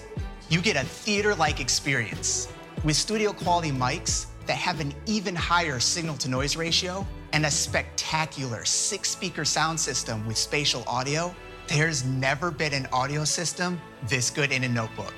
you 0.49 0.61
get 0.61 0.75
a 0.75 0.85
theater 0.85 1.33
like 1.33 1.59
experience. 1.59 2.47
With 2.83 2.95
studio 2.95 3.33
quality 3.33 3.71
mics 3.71 4.27
that 4.45 4.57
have 4.57 4.79
an 4.79 4.93
even 5.07 5.35
higher 5.35 5.79
signal 5.79 6.17
to 6.17 6.29
noise 6.29 6.55
ratio 6.55 7.03
and 7.33 7.45
a 7.45 7.51
spectacular 7.51 8.65
six 8.65 9.09
speaker 9.09 9.45
sound 9.45 9.79
system 9.79 10.25
with 10.27 10.37
spatial 10.37 10.83
audio, 10.87 11.33
there's 11.67 12.03
never 12.05 12.51
been 12.51 12.73
an 12.73 12.87
audio 12.91 13.23
system 13.23 13.79
this 14.07 14.29
good 14.29 14.51
in 14.51 14.63
a 14.63 14.69
notebook. 14.69 15.13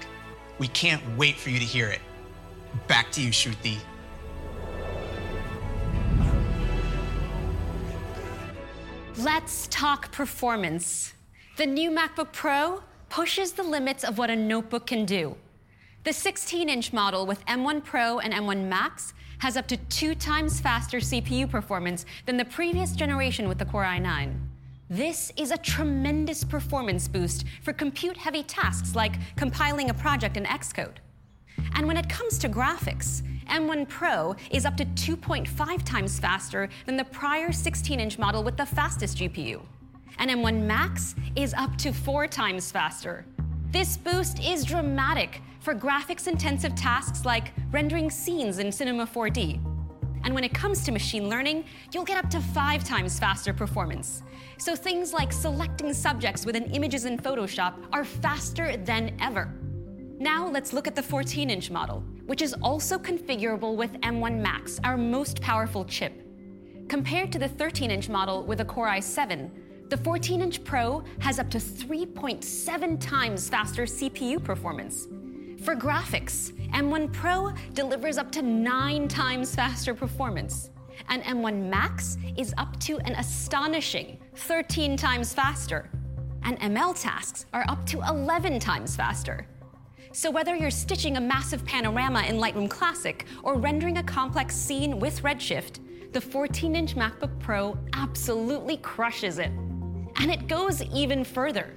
We 0.59 0.67
can't 0.67 1.01
wait 1.17 1.37
for 1.37 1.49
you 1.49 1.59
to 1.59 1.65
hear 1.65 1.87
it. 1.87 2.01
Back 2.87 3.11
to 3.13 3.21
you, 3.21 3.31
Shruti. 3.31 3.77
Let's 9.17 9.67
talk 9.67 10.11
performance. 10.11 11.13
The 11.57 11.65
new 11.65 11.91
MacBook 11.91 12.31
Pro 12.31 12.83
pushes 13.09 13.53
the 13.53 13.63
limits 13.63 14.03
of 14.03 14.17
what 14.17 14.29
a 14.29 14.35
notebook 14.35 14.87
can 14.87 15.05
do. 15.05 15.37
The 16.03 16.11
16 16.11 16.67
inch 16.67 16.91
model 16.91 17.25
with 17.25 17.45
M1 17.45 17.83
Pro 17.83 18.19
and 18.19 18.33
M1 18.33 18.67
Max 18.67 19.13
has 19.43 19.57
up 19.57 19.67
to 19.67 19.75
two 19.75 20.15
times 20.15 20.61
faster 20.61 20.99
CPU 20.99 21.49
performance 21.49 22.05
than 22.25 22.37
the 22.37 22.45
previous 22.45 22.93
generation 22.95 23.49
with 23.49 23.57
the 23.57 23.65
Core 23.65 23.83
i9. 23.83 24.39
This 24.89 25.33
is 25.35 25.51
a 25.51 25.57
tremendous 25.57 26.45
performance 26.45 27.09
boost 27.09 27.43
for 27.61 27.73
compute 27.73 28.15
heavy 28.15 28.43
tasks 28.43 28.95
like 28.95 29.15
compiling 29.35 29.89
a 29.89 29.93
project 29.93 30.37
in 30.37 30.45
Xcode. 30.45 30.95
And 31.75 31.85
when 31.85 31.97
it 31.97 32.07
comes 32.07 32.37
to 32.37 32.47
graphics, 32.47 33.21
M1 33.47 33.89
Pro 33.89 34.33
is 34.49 34.65
up 34.65 34.77
to 34.77 34.85
2.5 34.85 35.83
times 35.83 36.19
faster 36.21 36.69
than 36.85 36.95
the 36.95 37.03
prior 37.03 37.51
16 37.51 37.99
inch 37.99 38.17
model 38.17 38.45
with 38.45 38.55
the 38.55 38.65
fastest 38.65 39.17
GPU. 39.17 39.61
And 40.19 40.31
M1 40.31 40.61
Max 40.61 41.15
is 41.35 41.53
up 41.55 41.75
to 41.79 41.91
four 41.91 42.27
times 42.27 42.71
faster. 42.71 43.25
This 43.73 43.97
boost 43.97 44.39
is 44.39 44.63
dramatic 44.63 45.41
for 45.59 45.73
graphics 45.73 46.27
intensive 46.27 46.75
tasks 46.75 47.25
like 47.25 47.53
rendering 47.71 48.11
scenes 48.11 48.59
in 48.59 48.71
Cinema 48.71 49.07
4D. 49.07 49.59
And 50.23 50.35
when 50.35 50.43
it 50.43 50.53
comes 50.53 50.83
to 50.83 50.91
machine 50.91 51.27
learning, 51.27 51.65
you'll 51.91 52.03
get 52.03 52.23
up 52.23 52.29
to 52.29 52.39
five 52.39 52.83
times 52.83 53.17
faster 53.17 53.51
performance. 53.51 54.21
So 54.59 54.75
things 54.75 55.11
like 55.11 55.33
selecting 55.33 55.91
subjects 55.91 56.45
within 56.45 56.65
images 56.65 57.05
in 57.05 57.17
Photoshop 57.17 57.73
are 57.91 58.05
faster 58.05 58.77
than 58.77 59.17
ever. 59.19 59.51
Now 60.19 60.47
let's 60.47 60.71
look 60.71 60.85
at 60.85 60.93
the 60.93 61.01
14 61.01 61.49
inch 61.49 61.71
model, 61.71 62.01
which 62.27 62.43
is 62.43 62.53
also 62.61 62.99
configurable 62.99 63.75
with 63.75 63.93
M1 64.01 64.39
Max, 64.39 64.79
our 64.83 64.97
most 64.97 65.41
powerful 65.41 65.83
chip. 65.83 66.13
Compared 66.89 67.31
to 67.31 67.39
the 67.39 67.49
13 67.49 67.89
inch 67.89 68.07
model 68.07 68.43
with 68.45 68.61
a 68.61 68.65
Core 68.65 68.89
i7, 68.89 69.49
the 69.93 69.97
14 69.97 70.41
inch 70.41 70.63
Pro 70.63 71.03
has 71.19 71.37
up 71.37 71.51
to 71.51 71.59
3.7 71.59 72.99
times 72.99 73.47
faster 73.47 73.83
CPU 73.83 74.43
performance. 74.43 75.05
For 75.63 75.75
graphics, 75.75 76.51
M1 76.71 77.13
Pro 77.13 77.51
delivers 77.73 78.17
up 78.17 78.31
to 78.31 78.41
9 78.41 79.07
times 79.07 79.53
faster 79.53 79.93
performance. 79.93 80.71
And 81.09 81.21
M1 81.21 81.69
Max 81.69 82.17
is 82.35 82.55
up 82.57 82.79
to 82.79 82.97
an 83.01 83.13
astonishing 83.17 84.17
13 84.33 84.97
times 84.97 85.31
faster. 85.31 85.91
And 86.41 86.59
ML 86.59 86.99
tasks 86.99 87.45
are 87.53 87.65
up 87.67 87.85
to 87.85 87.99
11 87.99 88.57
times 88.57 88.95
faster. 88.95 89.47
So, 90.11 90.31
whether 90.31 90.55
you're 90.55 90.71
stitching 90.71 91.17
a 91.17 91.21
massive 91.21 91.63
panorama 91.65 92.23
in 92.23 92.37
Lightroom 92.37 92.67
Classic 92.67 93.27
or 93.43 93.59
rendering 93.59 93.99
a 93.99 94.03
complex 94.03 94.55
scene 94.55 94.99
with 94.99 95.21
Redshift, 95.21 95.77
the 96.13 96.21
14 96.21 96.75
inch 96.75 96.95
MacBook 96.95 97.39
Pro 97.39 97.77
absolutely 97.93 98.77
crushes 98.77 99.37
it. 99.37 99.51
And 100.17 100.31
it 100.31 100.47
goes 100.47 100.81
even 100.83 101.23
further. 101.23 101.73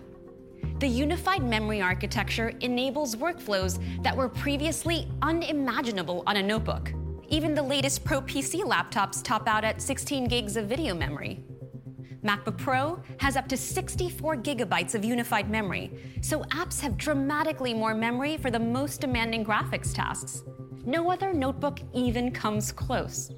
The 0.79 0.87
unified 0.87 1.43
memory 1.43 1.81
architecture 1.81 2.53
enables 2.61 3.17
workflows 3.17 3.79
that 4.03 4.17
were 4.17 4.29
previously 4.29 5.09
unimaginable 5.23 6.23
on 6.27 6.37
a 6.37 6.43
notebook. 6.43 6.93
Even 7.29 7.55
the 7.55 7.63
latest 7.63 8.05
Pro 8.05 8.21
PC 8.21 8.63
laptops 8.63 9.23
top 9.23 9.49
out 9.49 9.65
at 9.65 9.81
16 9.81 10.29
gigs 10.29 10.57
of 10.57 10.67
video 10.67 10.95
memory. 10.95 11.43
MacBook 12.23 12.59
Pro 12.59 13.01
has 13.19 13.37
up 13.37 13.49
to 13.49 13.57
64 13.57 14.37
gigabytes 14.39 14.95
of 14.95 15.05
unified 15.05 15.49
memory, 15.49 15.91
so 16.21 16.43
apps 16.45 16.81
have 16.81 16.97
dramatically 16.97 17.73
more 17.73 17.95
memory 17.95 18.37
for 18.37 18.51
the 18.51 18.59
most 18.59 19.01
demanding 19.01 19.45
graphics 19.45 19.95
tasks. 19.95 20.43
No 20.87 21.11
other 21.11 21.35
notebook 21.35 21.81
even 21.93 22.31
comes 22.31 22.71
close. 22.71 23.33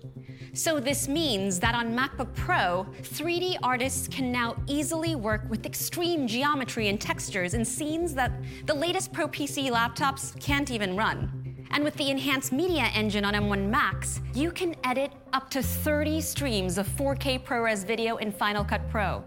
So, 0.53 0.79
this 0.79 1.09
means 1.09 1.59
that 1.61 1.75
on 1.75 1.97
MacBook 1.97 2.35
Pro, 2.35 2.87
3D 3.01 3.57
artists 3.63 4.07
can 4.07 4.31
now 4.31 4.55
easily 4.67 5.15
work 5.15 5.49
with 5.49 5.65
extreme 5.65 6.27
geometry 6.27 6.89
and 6.89 7.01
textures 7.01 7.55
in 7.55 7.65
scenes 7.65 8.13
that 8.15 8.33
the 8.67 8.75
latest 8.75 9.15
Pro 9.15 9.29
PC 9.29 9.71
laptops 9.71 10.39
can't 10.39 10.71
even 10.71 10.95
run. 10.95 11.57
And 11.71 11.83
with 11.83 11.95
the 11.95 12.11
enhanced 12.11 12.53
media 12.53 12.91
engine 12.95 13.25
on 13.25 13.33
M1 13.33 13.71
Max, 13.71 14.21
you 14.35 14.51
can 14.51 14.77
edit 14.85 15.13
up 15.33 15.49
to 15.51 15.63
30 15.63 16.21
streams 16.21 16.77
of 16.77 16.87
4K 16.87 17.45
ProRes 17.45 17.87
video 17.87 18.17
in 18.17 18.31
Final 18.31 18.63
Cut 18.63 18.87
Pro, 18.91 19.25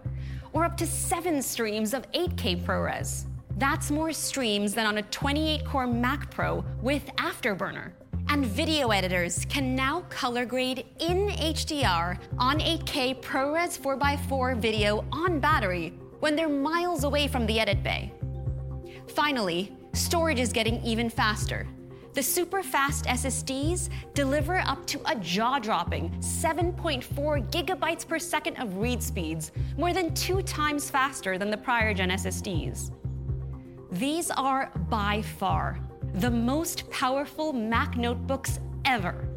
or 0.54 0.64
up 0.64 0.78
to 0.78 0.86
7 0.86 1.42
streams 1.42 1.96
of 1.96 2.12
8K 2.12 2.64
ProRes. 2.64 3.26
That's 3.58 3.90
more 3.90 4.14
streams 4.14 4.76
than 4.76 4.86
on 4.86 5.00
a 5.00 5.04
28 5.04 5.66
core 5.66 5.88
Mac 5.88 6.30
Pro 6.30 6.64
with 6.82 7.06
Afterburner. 7.18 7.94
And 8.32 8.46
video 8.46 8.92
editors 8.92 9.44
can 9.50 9.76
now 9.76 10.06
color 10.08 10.46
grade 10.46 10.86
in 11.00 11.28
HDR 11.32 12.18
on 12.38 12.60
8K 12.60 13.22
ProRes 13.22 13.78
4x4 13.78 14.58
video 14.58 15.04
on 15.12 15.42
battery 15.42 15.90
when 16.22 16.38
they're 16.38 16.48
miles 16.48 17.04
away 17.04 17.28
from 17.28 17.46
the 17.46 17.60
edit 17.60 17.84
bay. 17.84 18.14
Finally, 19.08 19.76
storage 19.92 20.40
is 20.40 20.54
getting 20.54 20.82
even 20.82 21.10
faster. 21.10 21.68
The 22.14 22.24
super 22.24 22.64
fast 22.64 23.04
SSDs 23.04 23.90
deliver 24.14 24.60
up 24.60 24.88
to 24.88 25.02
a 25.12 25.16
jaw 25.18 25.60
dropping 25.60 26.12
7.4 26.20 27.52
gigabytes 27.52 28.08
per 28.08 28.18
second 28.18 28.56
of 28.56 28.78
read 28.78 29.04
speeds, 29.04 29.52
more 29.78 29.92
than 29.92 30.14
two 30.14 30.42
times 30.42 30.90
faster 30.90 31.38
than 31.38 31.52
the 31.52 31.58
prior 31.58 31.94
gen 31.94 32.12
SSDs. 32.12 32.92
These 33.92 34.32
are 34.32 34.72
by 34.90 35.22
far 35.22 35.78
the 36.16 36.30
most 36.30 36.90
powerful 36.92 37.54
Mac 37.54 37.96
notebooks 37.96 38.60
ever. 38.84 39.28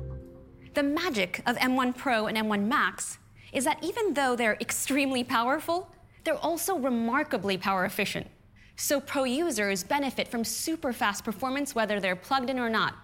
The 0.74 0.82
magic 0.82 1.40
of 1.46 1.56
M1 1.56 1.96
Pro 1.96 2.26
and 2.26 2.36
M1 2.36 2.66
Max 2.66 3.18
is 3.52 3.64
that 3.64 3.82
even 3.82 4.14
though 4.14 4.34
they're 4.34 4.56
extremely 4.60 5.22
powerful, 5.22 5.88
they're 6.24 6.34
also 6.34 6.76
remarkably 6.76 7.56
power 7.56 7.84
efficient. 7.84 8.26
So 8.74 9.00
pro 9.00 9.22
users 9.22 9.84
benefit 9.84 10.26
from 10.26 10.42
super 10.42 10.92
fast 10.92 11.24
performance 11.24 11.76
whether 11.76 12.00
they're 12.00 12.16
plugged 12.16 12.50
in 12.50 12.58
or 12.58 12.68
not. 12.68 12.94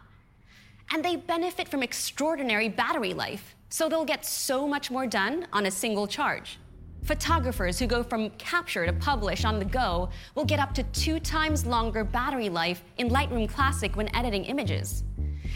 And 0.93 1.05
they 1.05 1.15
benefit 1.15 1.69
from 1.69 1.85
extraordinary 1.85 2.69
battery 2.69 3.15
life, 3.15 3.55
so 3.69 3.89
they'll 3.89 4.05
get 4.05 4.27
so 4.27 4.67
much 4.67 4.91
more 4.91 5.07
done 5.07 5.47
on 5.53 5.67
a 5.67 5.71
single 5.71 6.09
charge. 6.09 6.59
Photographers 7.05 7.79
who 7.79 7.87
go 7.87 8.03
from 8.03 8.31
capture 8.31 8.87
to 8.87 8.93
publish 8.93 9.45
on 9.45 9.59
the 9.59 9.65
go 9.65 10.11
will 10.35 10.45
get 10.45 10.61
up 10.61 10.75
to 10.75 10.83
two 10.85 11.19
times 11.19 11.67
longer 11.67 12.05
battery 12.05 12.49
life 12.49 12.83
in 12.99 13.09
Lightroom 13.09 13.49
Classic 13.49 13.97
when 13.97 14.15
editing 14.15 14.45
images. 14.45 15.05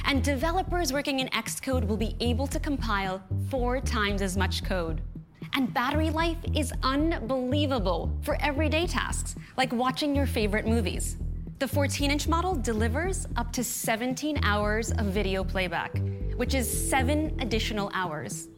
And 0.05 0.23
developers 0.23 0.93
working 0.93 1.21
in 1.21 1.29
Xcode 1.29 1.87
will 1.87 1.97
be 1.97 2.17
able 2.21 2.47
to 2.49 2.59
compile 2.59 3.23
four 3.49 3.81
times 3.81 4.23
as 4.23 4.37
much 4.37 4.65
code. 4.65 5.01
And 5.55 5.73
battery 5.73 6.11
life 6.11 6.39
is 6.55 6.73
unbelievable 6.83 8.13
for 8.23 8.37
everyday 8.41 8.87
tasks, 8.87 9.37
like 9.57 9.73
watching 9.73 10.17
your 10.17 10.27
favorite 10.27 10.67
movies. 10.67 11.17
The 11.61 11.69
14 11.69 12.11
inch 12.11 12.27
model 12.27 12.57
delivers 12.57 13.29
up 13.37 13.53
to 13.53 13.63
17 13.63 14.41
hours 14.43 14.91
of 14.91 15.07
video 15.07 15.45
playback, 15.45 16.01
which 16.37 16.55
is 16.55 16.69
seven 16.69 17.37
additional 17.41 17.91
hours. 17.95 18.49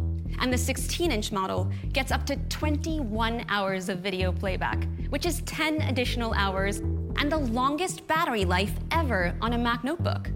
And 0.41 0.53
the 0.53 0.59
16 0.59 1.11
inch 1.11 1.33
model 1.33 1.71
gets 1.93 2.13
up 2.13 2.27
to 2.27 2.37
21 2.37 3.45
hours 3.49 3.89
of 3.89 4.01
video 4.01 4.33
playback, 4.33 4.87
which 5.09 5.27
is 5.27 5.43
10 5.43 5.83
additional 5.83 6.33
hours 6.35 6.79
and 7.19 7.31
the 7.31 7.39
longest 7.39 8.07
battery 8.07 8.45
life 8.45 8.73
ever 8.91 9.35
on 9.41 9.55
a 9.55 9.59
Mac 9.59 9.85
notebook. 9.85 10.31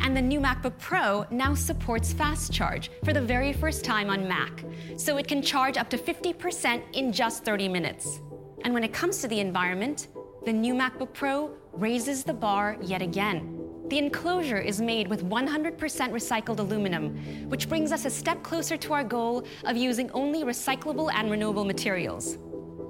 And 0.00 0.16
the 0.16 0.22
new 0.22 0.40
MacBook 0.40 0.78
Pro 0.78 1.26
now 1.30 1.54
supports 1.54 2.12
fast 2.12 2.52
charge 2.52 2.90
for 3.04 3.12
the 3.12 3.20
very 3.20 3.52
first 3.52 3.84
time 3.84 4.10
on 4.10 4.28
Mac, 4.28 4.64
so 4.96 5.16
it 5.16 5.26
can 5.26 5.42
charge 5.42 5.76
up 5.76 5.90
to 5.90 5.98
50% 5.98 6.82
in 6.92 7.12
just 7.12 7.44
30 7.44 7.68
minutes. 7.68 8.20
And 8.64 8.74
when 8.74 8.84
it 8.84 8.92
comes 8.92 9.18
to 9.18 9.28
the 9.28 9.40
environment, 9.40 10.08
the 10.44 10.52
new 10.52 10.74
MacBook 10.74 11.12
Pro 11.12 11.50
raises 11.72 12.24
the 12.24 12.32
bar 12.32 12.76
yet 12.80 13.02
again. 13.02 13.57
The 13.88 13.98
enclosure 13.98 14.58
is 14.58 14.82
made 14.82 15.08
with 15.08 15.24
100% 15.24 15.78
recycled 15.78 16.58
aluminum, 16.58 17.16
which 17.48 17.70
brings 17.70 17.90
us 17.90 18.04
a 18.04 18.10
step 18.10 18.42
closer 18.42 18.76
to 18.76 18.92
our 18.92 19.02
goal 19.02 19.46
of 19.64 19.78
using 19.78 20.10
only 20.10 20.44
recyclable 20.44 21.10
and 21.10 21.30
renewable 21.30 21.64
materials. 21.64 22.36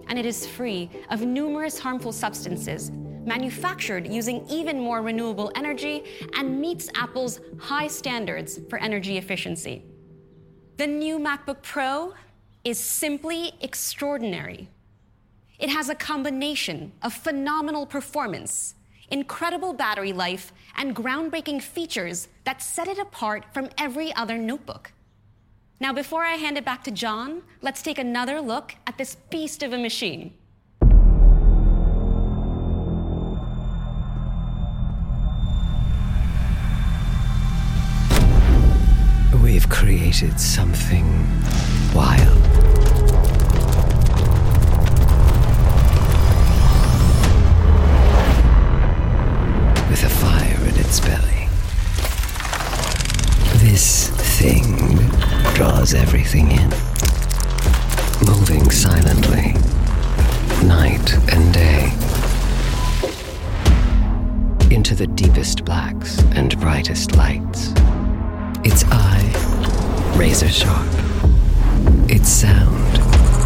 And 0.08 0.18
it 0.18 0.26
is 0.26 0.44
free 0.44 0.90
of 1.10 1.20
numerous 1.20 1.78
harmful 1.78 2.10
substances, 2.10 2.90
manufactured 2.90 4.08
using 4.08 4.44
even 4.50 4.80
more 4.80 5.00
renewable 5.00 5.52
energy, 5.54 6.02
and 6.34 6.60
meets 6.60 6.90
Apple's 6.96 7.40
high 7.60 7.86
standards 7.86 8.58
for 8.68 8.80
energy 8.80 9.18
efficiency. 9.18 9.84
The 10.78 10.86
new 10.88 11.20
MacBook 11.20 11.62
Pro 11.62 12.14
is 12.64 12.80
simply 12.80 13.52
extraordinary. 13.60 14.68
It 15.60 15.68
has 15.70 15.88
a 15.88 15.94
combination 15.94 16.92
of 17.02 17.12
phenomenal 17.12 17.86
performance, 17.86 18.74
incredible 19.10 19.72
battery 19.72 20.12
life, 20.12 20.52
and 20.76 20.94
groundbreaking 20.94 21.62
features 21.62 22.28
that 22.44 22.62
set 22.62 22.88
it 22.88 22.98
apart 22.98 23.44
from 23.52 23.68
every 23.78 24.14
other 24.14 24.38
notebook. 24.38 24.92
Now, 25.80 25.92
before 25.92 26.24
I 26.24 26.34
hand 26.34 26.58
it 26.58 26.64
back 26.64 26.82
to 26.84 26.90
John, 26.90 27.42
let's 27.62 27.82
take 27.82 27.98
another 27.98 28.40
look 28.40 28.74
at 28.86 28.98
this 28.98 29.14
beast 29.14 29.62
of 29.62 29.72
a 29.72 29.78
machine. 29.78 30.34
We've 39.42 39.68
created 39.68 40.38
something 40.38 41.06
wild. 41.94 42.77
With 50.00 50.12
a 50.12 50.14
fire 50.14 50.60
in 50.68 50.76
its 50.76 51.00
belly. 51.00 51.48
This 53.64 54.10
thing 54.38 54.96
draws 55.54 55.92
everything 55.92 56.52
in, 56.52 56.68
moving 58.24 58.70
silently, 58.70 59.54
night 60.64 61.12
and 61.32 61.52
day, 61.52 61.92
into 64.72 64.94
the 64.94 65.08
deepest 65.08 65.64
blacks 65.64 66.20
and 66.36 66.56
brightest 66.60 67.16
lights. 67.16 67.72
Its 68.62 68.84
eye, 68.92 70.14
razor 70.16 70.48
sharp. 70.48 70.86
Its 72.08 72.28
sound, 72.28 72.92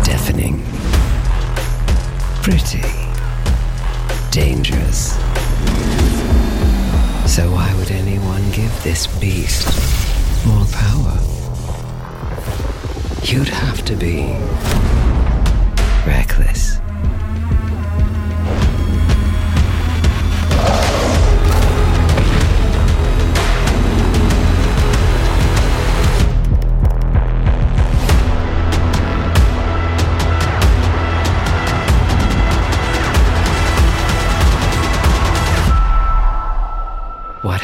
deafening. 0.04 0.62
Pretty. 2.42 2.82
Dangerous. 4.30 5.18
So 7.32 7.50
why 7.50 7.74
would 7.76 7.90
anyone 7.90 8.42
give 8.50 8.70
this 8.84 9.06
beast 9.18 9.64
more 10.46 10.66
power? 10.66 11.18
You'd 13.22 13.48
have 13.48 13.82
to 13.86 13.96
be 13.96 14.34
reckless. 16.06 16.81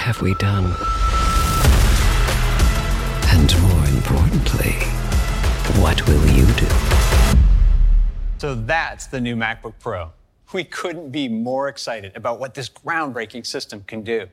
Have 0.08 0.22
we 0.22 0.32
done? 0.36 0.64
And 3.28 3.60
more 3.60 3.84
importantly, 3.88 4.72
what 5.82 6.00
will 6.08 6.26
you 6.28 6.46
do? 6.54 6.66
So 8.38 8.54
that's 8.54 9.06
the 9.06 9.20
new 9.20 9.36
MacBook 9.36 9.74
Pro. 9.78 10.10
We 10.54 10.64
couldn't 10.64 11.10
be 11.10 11.28
more 11.28 11.68
excited 11.68 12.16
about 12.16 12.40
what 12.40 12.54
this 12.54 12.70
groundbreaking 12.70 13.44
system 13.44 13.84
can 13.86 14.02
do. 14.02 14.28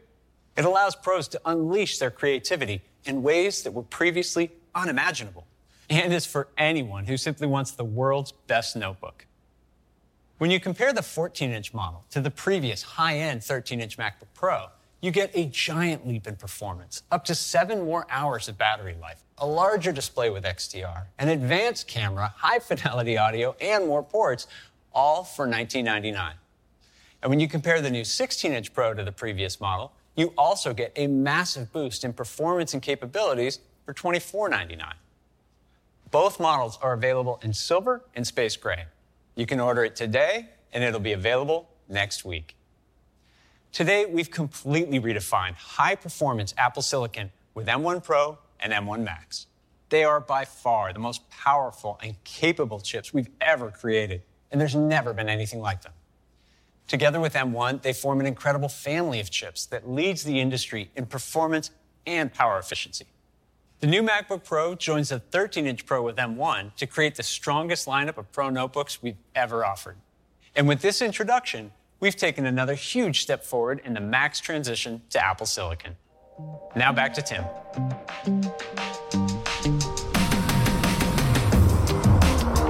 It 0.56 0.64
allows 0.64 0.96
pros 0.96 1.28
to 1.28 1.42
unleash 1.44 1.98
their 1.98 2.10
creativity 2.10 2.82
in 3.04 3.22
ways 3.22 3.62
that 3.64 3.74
were 3.74 3.84
previously 3.84 4.52
unimaginable, 4.76 5.46
and 5.90 6.14
is 6.14 6.26
for 6.26 6.48
anyone 6.58 7.04
who 7.04 7.18
simply 7.18 7.48
wants 7.48 7.72
the 7.72 7.84
world's 7.84 8.32
best 8.32 8.78
notebook. 8.78 9.26
When 10.38 10.52
you 10.52 10.62
compare 10.62 10.94
the 10.94 11.04
14 11.04 11.52
inch 11.52 11.74
model 11.74 12.06
to 12.12 12.22
the 12.22 12.32
previous 12.32 12.82
high 12.82 13.18
end 13.18 13.44
13 13.44 13.82
inch 13.82 13.98
MacBook 13.98 14.32
Pro, 14.34 14.68
you 15.06 15.12
get 15.12 15.30
a 15.36 15.46
giant 15.46 16.08
leap 16.08 16.26
in 16.26 16.36
performance, 16.36 17.04
up 17.12 17.24
to 17.26 17.36
seven 17.36 17.86
more 17.86 18.08
hours 18.10 18.48
of 18.48 18.58
battery 18.58 18.96
life, 19.00 19.24
a 19.38 19.46
larger 19.46 19.92
display 19.92 20.32
with 20.32 20.44
XDR, 20.44 21.04
an 21.20 21.30
advanced 21.30 21.88
camera, 21.88 22.34
high 22.38 22.58
fidelity 22.58 23.16
audio, 23.16 23.56
and 23.62 23.86
more 23.86 24.02
ports, 24.02 24.48
all 24.94 25.24
for 25.24 25.44
1999. 25.44 26.34
And 27.22 27.30
when 27.30 27.40
you 27.40 27.48
compare 27.48 27.82
the 27.82 27.92
new 27.92 28.04
16 28.04 28.52
inch 28.52 28.74
Pro 28.74 28.96
to 28.96 29.04
the 29.04 29.12
previous 29.12 29.62
model, 29.62 29.92
you 30.16 30.34
also 30.38 30.74
get 30.74 30.92
a 30.96 31.06
massive 31.06 31.72
boost 31.72 32.04
in 32.04 32.12
performance 32.12 32.74
and 32.74 32.82
capabilities 32.82 33.60
for 33.86 33.94
$24.99. 33.94 34.82
Both 36.10 36.40
models 36.40 36.80
are 36.82 36.94
available 36.94 37.40
in 37.44 37.54
silver 37.54 38.02
and 38.16 38.26
space 38.26 38.58
gray. 38.58 38.86
You 39.36 39.46
can 39.46 39.60
order 39.60 39.84
it 39.84 39.96
today, 39.96 40.50
and 40.74 40.84
it'll 40.84 41.00
be 41.00 41.14
available 41.14 41.70
next 41.88 42.26
week. 42.26 42.56
Today, 43.76 44.06
we've 44.06 44.32
completely 44.32 45.02
redefined 45.02 45.56
high 45.56 45.96
performance 45.96 46.54
Apple 46.58 46.82
Silicon 46.82 47.30
with 47.56 47.68
M1 47.68 48.06
Pro 48.06 48.38
and 48.62 48.72
M1 48.72 49.04
Max. 49.04 49.48
They 49.90 50.06
are 50.06 50.22
by 50.22 50.46
far 50.46 50.94
the 50.94 51.00
most 51.00 51.30
powerful 51.30 52.00
and 52.02 52.16
capable 52.24 52.80
chips 52.80 53.14
we've 53.14 53.28
ever 53.42 53.72
created, 53.72 54.22
and 54.50 54.62
there's 54.62 54.76
never 54.76 55.12
been 55.12 55.28
anything 55.28 55.60
like 55.60 55.82
them. 55.82 55.92
Together 56.88 57.20
with 57.20 57.34
M1, 57.34 57.82
they 57.82 57.92
form 57.92 58.22
an 58.22 58.26
incredible 58.26 58.70
family 58.70 59.20
of 59.20 59.30
chips 59.30 59.66
that 59.66 59.90
leads 59.90 60.24
the 60.24 60.40
industry 60.40 60.90
in 60.96 61.06
performance 61.06 61.72
and 62.08 62.34
power 62.34 62.58
efficiency. 62.58 63.08
The 63.82 63.88
new 63.88 64.04
MacBook 64.04 64.46
Pro 64.46 64.76
joins 64.76 65.10
the 65.10 65.20
13 65.20 65.68
inch 65.68 65.86
Pro 65.86 66.02
with 66.02 66.16
M1 66.16 66.76
to 66.76 66.88
create 66.88 67.16
the 67.16 67.24
strongest 67.24 67.88
lineup 67.88 68.18
of 68.18 68.32
Pro 68.32 68.50
notebooks 68.50 69.04
we've 69.04 69.18
ever 69.36 69.66
offered. 69.66 69.98
And 70.56 70.66
with 70.66 70.80
this 70.80 71.02
introduction, 71.02 71.74
we've 72.06 72.16
taken 72.16 72.46
another 72.46 72.76
huge 72.76 73.24
step 73.24 73.44
forward 73.44 73.82
in 73.84 73.96
the 73.96 74.00
Mac's 74.00 74.40
transition 74.40 75.02
to 75.10 75.26
Apple 75.26 75.48
Silicon. 75.48 75.96
Now 76.76 76.94
back 76.94 77.16
to 77.16 77.22
Tim. 77.24 77.44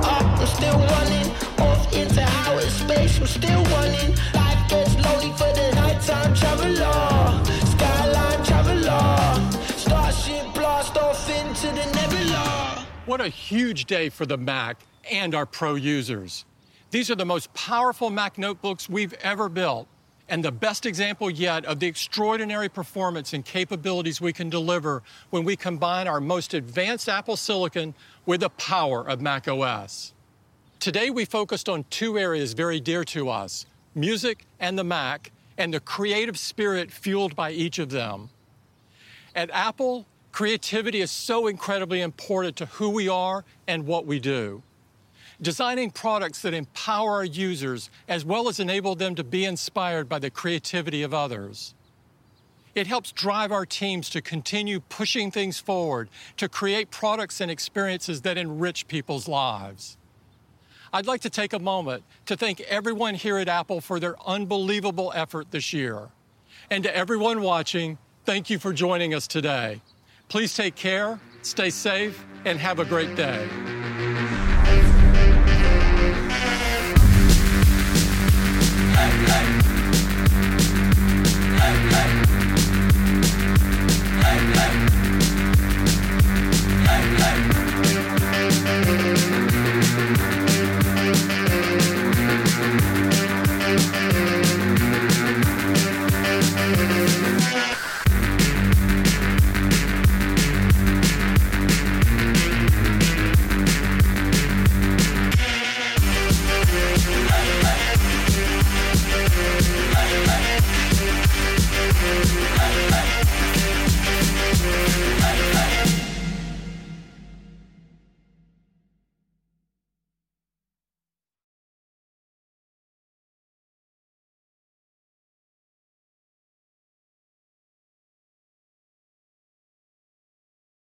I'm 0.05 0.47
still 0.47 0.79
running 0.79 1.29
off 1.59 1.93
into 1.93 2.21
outer 2.21 2.69
space. 2.69 3.19
I'm 3.19 3.27
still 3.27 3.63
running. 3.75 4.15
Life 4.33 4.69
gets 4.69 4.95
lonely 5.03 5.31
for 5.33 5.51
the 5.51 5.69
nighttime 5.75 6.33
traveler. 6.33 7.43
Skyline 7.75 8.41
traveler. 8.45 9.51
Starship 9.75 10.53
blast 10.53 10.95
off 10.95 11.29
into 11.29 11.67
the 11.67 11.85
nebula. 11.93 12.87
What 13.05 13.19
a 13.19 13.27
huge 13.27 13.83
day 13.83 14.07
for 14.07 14.25
the 14.25 14.37
Mac 14.37 14.79
and 15.11 15.35
our 15.35 15.45
Pro 15.45 15.75
users. 15.75 16.45
These 16.95 17.11
are 17.11 17.15
the 17.15 17.25
most 17.25 17.53
powerful 17.53 18.09
Mac 18.09 18.37
notebooks 18.37 18.87
we've 18.87 19.11
ever 19.15 19.49
built, 19.49 19.85
and 20.29 20.41
the 20.41 20.49
best 20.49 20.85
example 20.85 21.29
yet 21.29 21.65
of 21.65 21.81
the 21.81 21.87
extraordinary 21.87 22.69
performance 22.69 23.33
and 23.33 23.43
capabilities 23.43 24.21
we 24.21 24.31
can 24.31 24.49
deliver 24.49 25.03
when 25.29 25.43
we 25.43 25.57
combine 25.57 26.07
our 26.07 26.21
most 26.21 26.53
advanced 26.53 27.09
Apple 27.09 27.35
Silicon 27.35 27.95
with 28.25 28.39
the 28.39 28.49
power 28.51 29.05
of 29.05 29.19
Mac 29.19 29.45
OS. 29.45 30.13
Today, 30.79 31.09
we 31.09 31.25
focused 31.25 31.67
on 31.67 31.83
two 31.89 32.17
areas 32.17 32.53
very 32.53 32.79
dear 32.79 33.03
to 33.03 33.27
us 33.27 33.65
music 33.93 34.45
and 34.61 34.79
the 34.79 34.85
Mac, 34.85 35.33
and 35.57 35.73
the 35.73 35.81
creative 35.81 36.39
spirit 36.39 36.91
fueled 36.91 37.35
by 37.35 37.51
each 37.51 37.77
of 37.77 37.89
them. 37.89 38.29
At 39.35 39.49
Apple, 39.51 40.05
creativity 40.31 41.01
is 41.01 41.11
so 41.11 41.47
incredibly 41.47 41.99
important 41.99 42.55
to 42.55 42.67
who 42.67 42.89
we 42.89 43.09
are 43.09 43.43
and 43.67 43.85
what 43.85 44.05
we 44.05 44.17
do. 44.17 44.63
Designing 45.41 45.91
products 45.91 46.41
that 46.41 46.53
empower 46.53 47.11
our 47.13 47.25
users 47.25 47.89
as 48.07 48.23
well 48.23 48.47
as 48.47 48.59
enable 48.59 48.95
them 48.95 49.15
to 49.15 49.23
be 49.23 49.45
inspired 49.45 50.07
by 50.07 50.19
the 50.19 50.29
creativity 50.29 51.03
of 51.03 51.13
others. 51.13 51.73
It 52.73 52.87
helps 52.87 53.11
drive 53.11 53.51
our 53.51 53.65
teams 53.65 54.09
to 54.11 54.21
continue 54.21 54.81
pushing 54.81 55.31
things 55.31 55.59
forward 55.59 56.09
to 56.37 56.49
create 56.49 56.91
products 56.91 57.39
and 57.39 57.49
experiences 57.49 58.21
that 58.21 58.37
enrich 58.37 58.87
people's 58.87 59.27
lives. 59.27 59.97
I'd 60.91 61.07
like 61.07 61.21
to 61.21 61.29
take 61.29 61.53
a 61.53 61.59
moment 61.59 62.03
to 62.25 62.37
thank 62.37 62.61
everyone 62.61 63.15
here 63.15 63.37
at 63.37 63.47
Apple 63.47 63.81
for 63.81 63.99
their 63.99 64.15
unbelievable 64.27 65.11
effort 65.15 65.51
this 65.51 65.73
year. 65.73 66.09
And 66.69 66.83
to 66.83 66.95
everyone 66.95 67.41
watching, 67.41 67.97
thank 68.25 68.49
you 68.49 68.59
for 68.59 68.73
joining 68.73 69.13
us 69.13 69.27
today. 69.27 69.81
Please 70.27 70.53
take 70.53 70.75
care, 70.75 71.19
stay 71.41 71.69
safe, 71.69 72.25
and 72.45 72.59
have 72.59 72.79
a 72.79 72.85
great 72.85 73.15
day. 73.15 73.74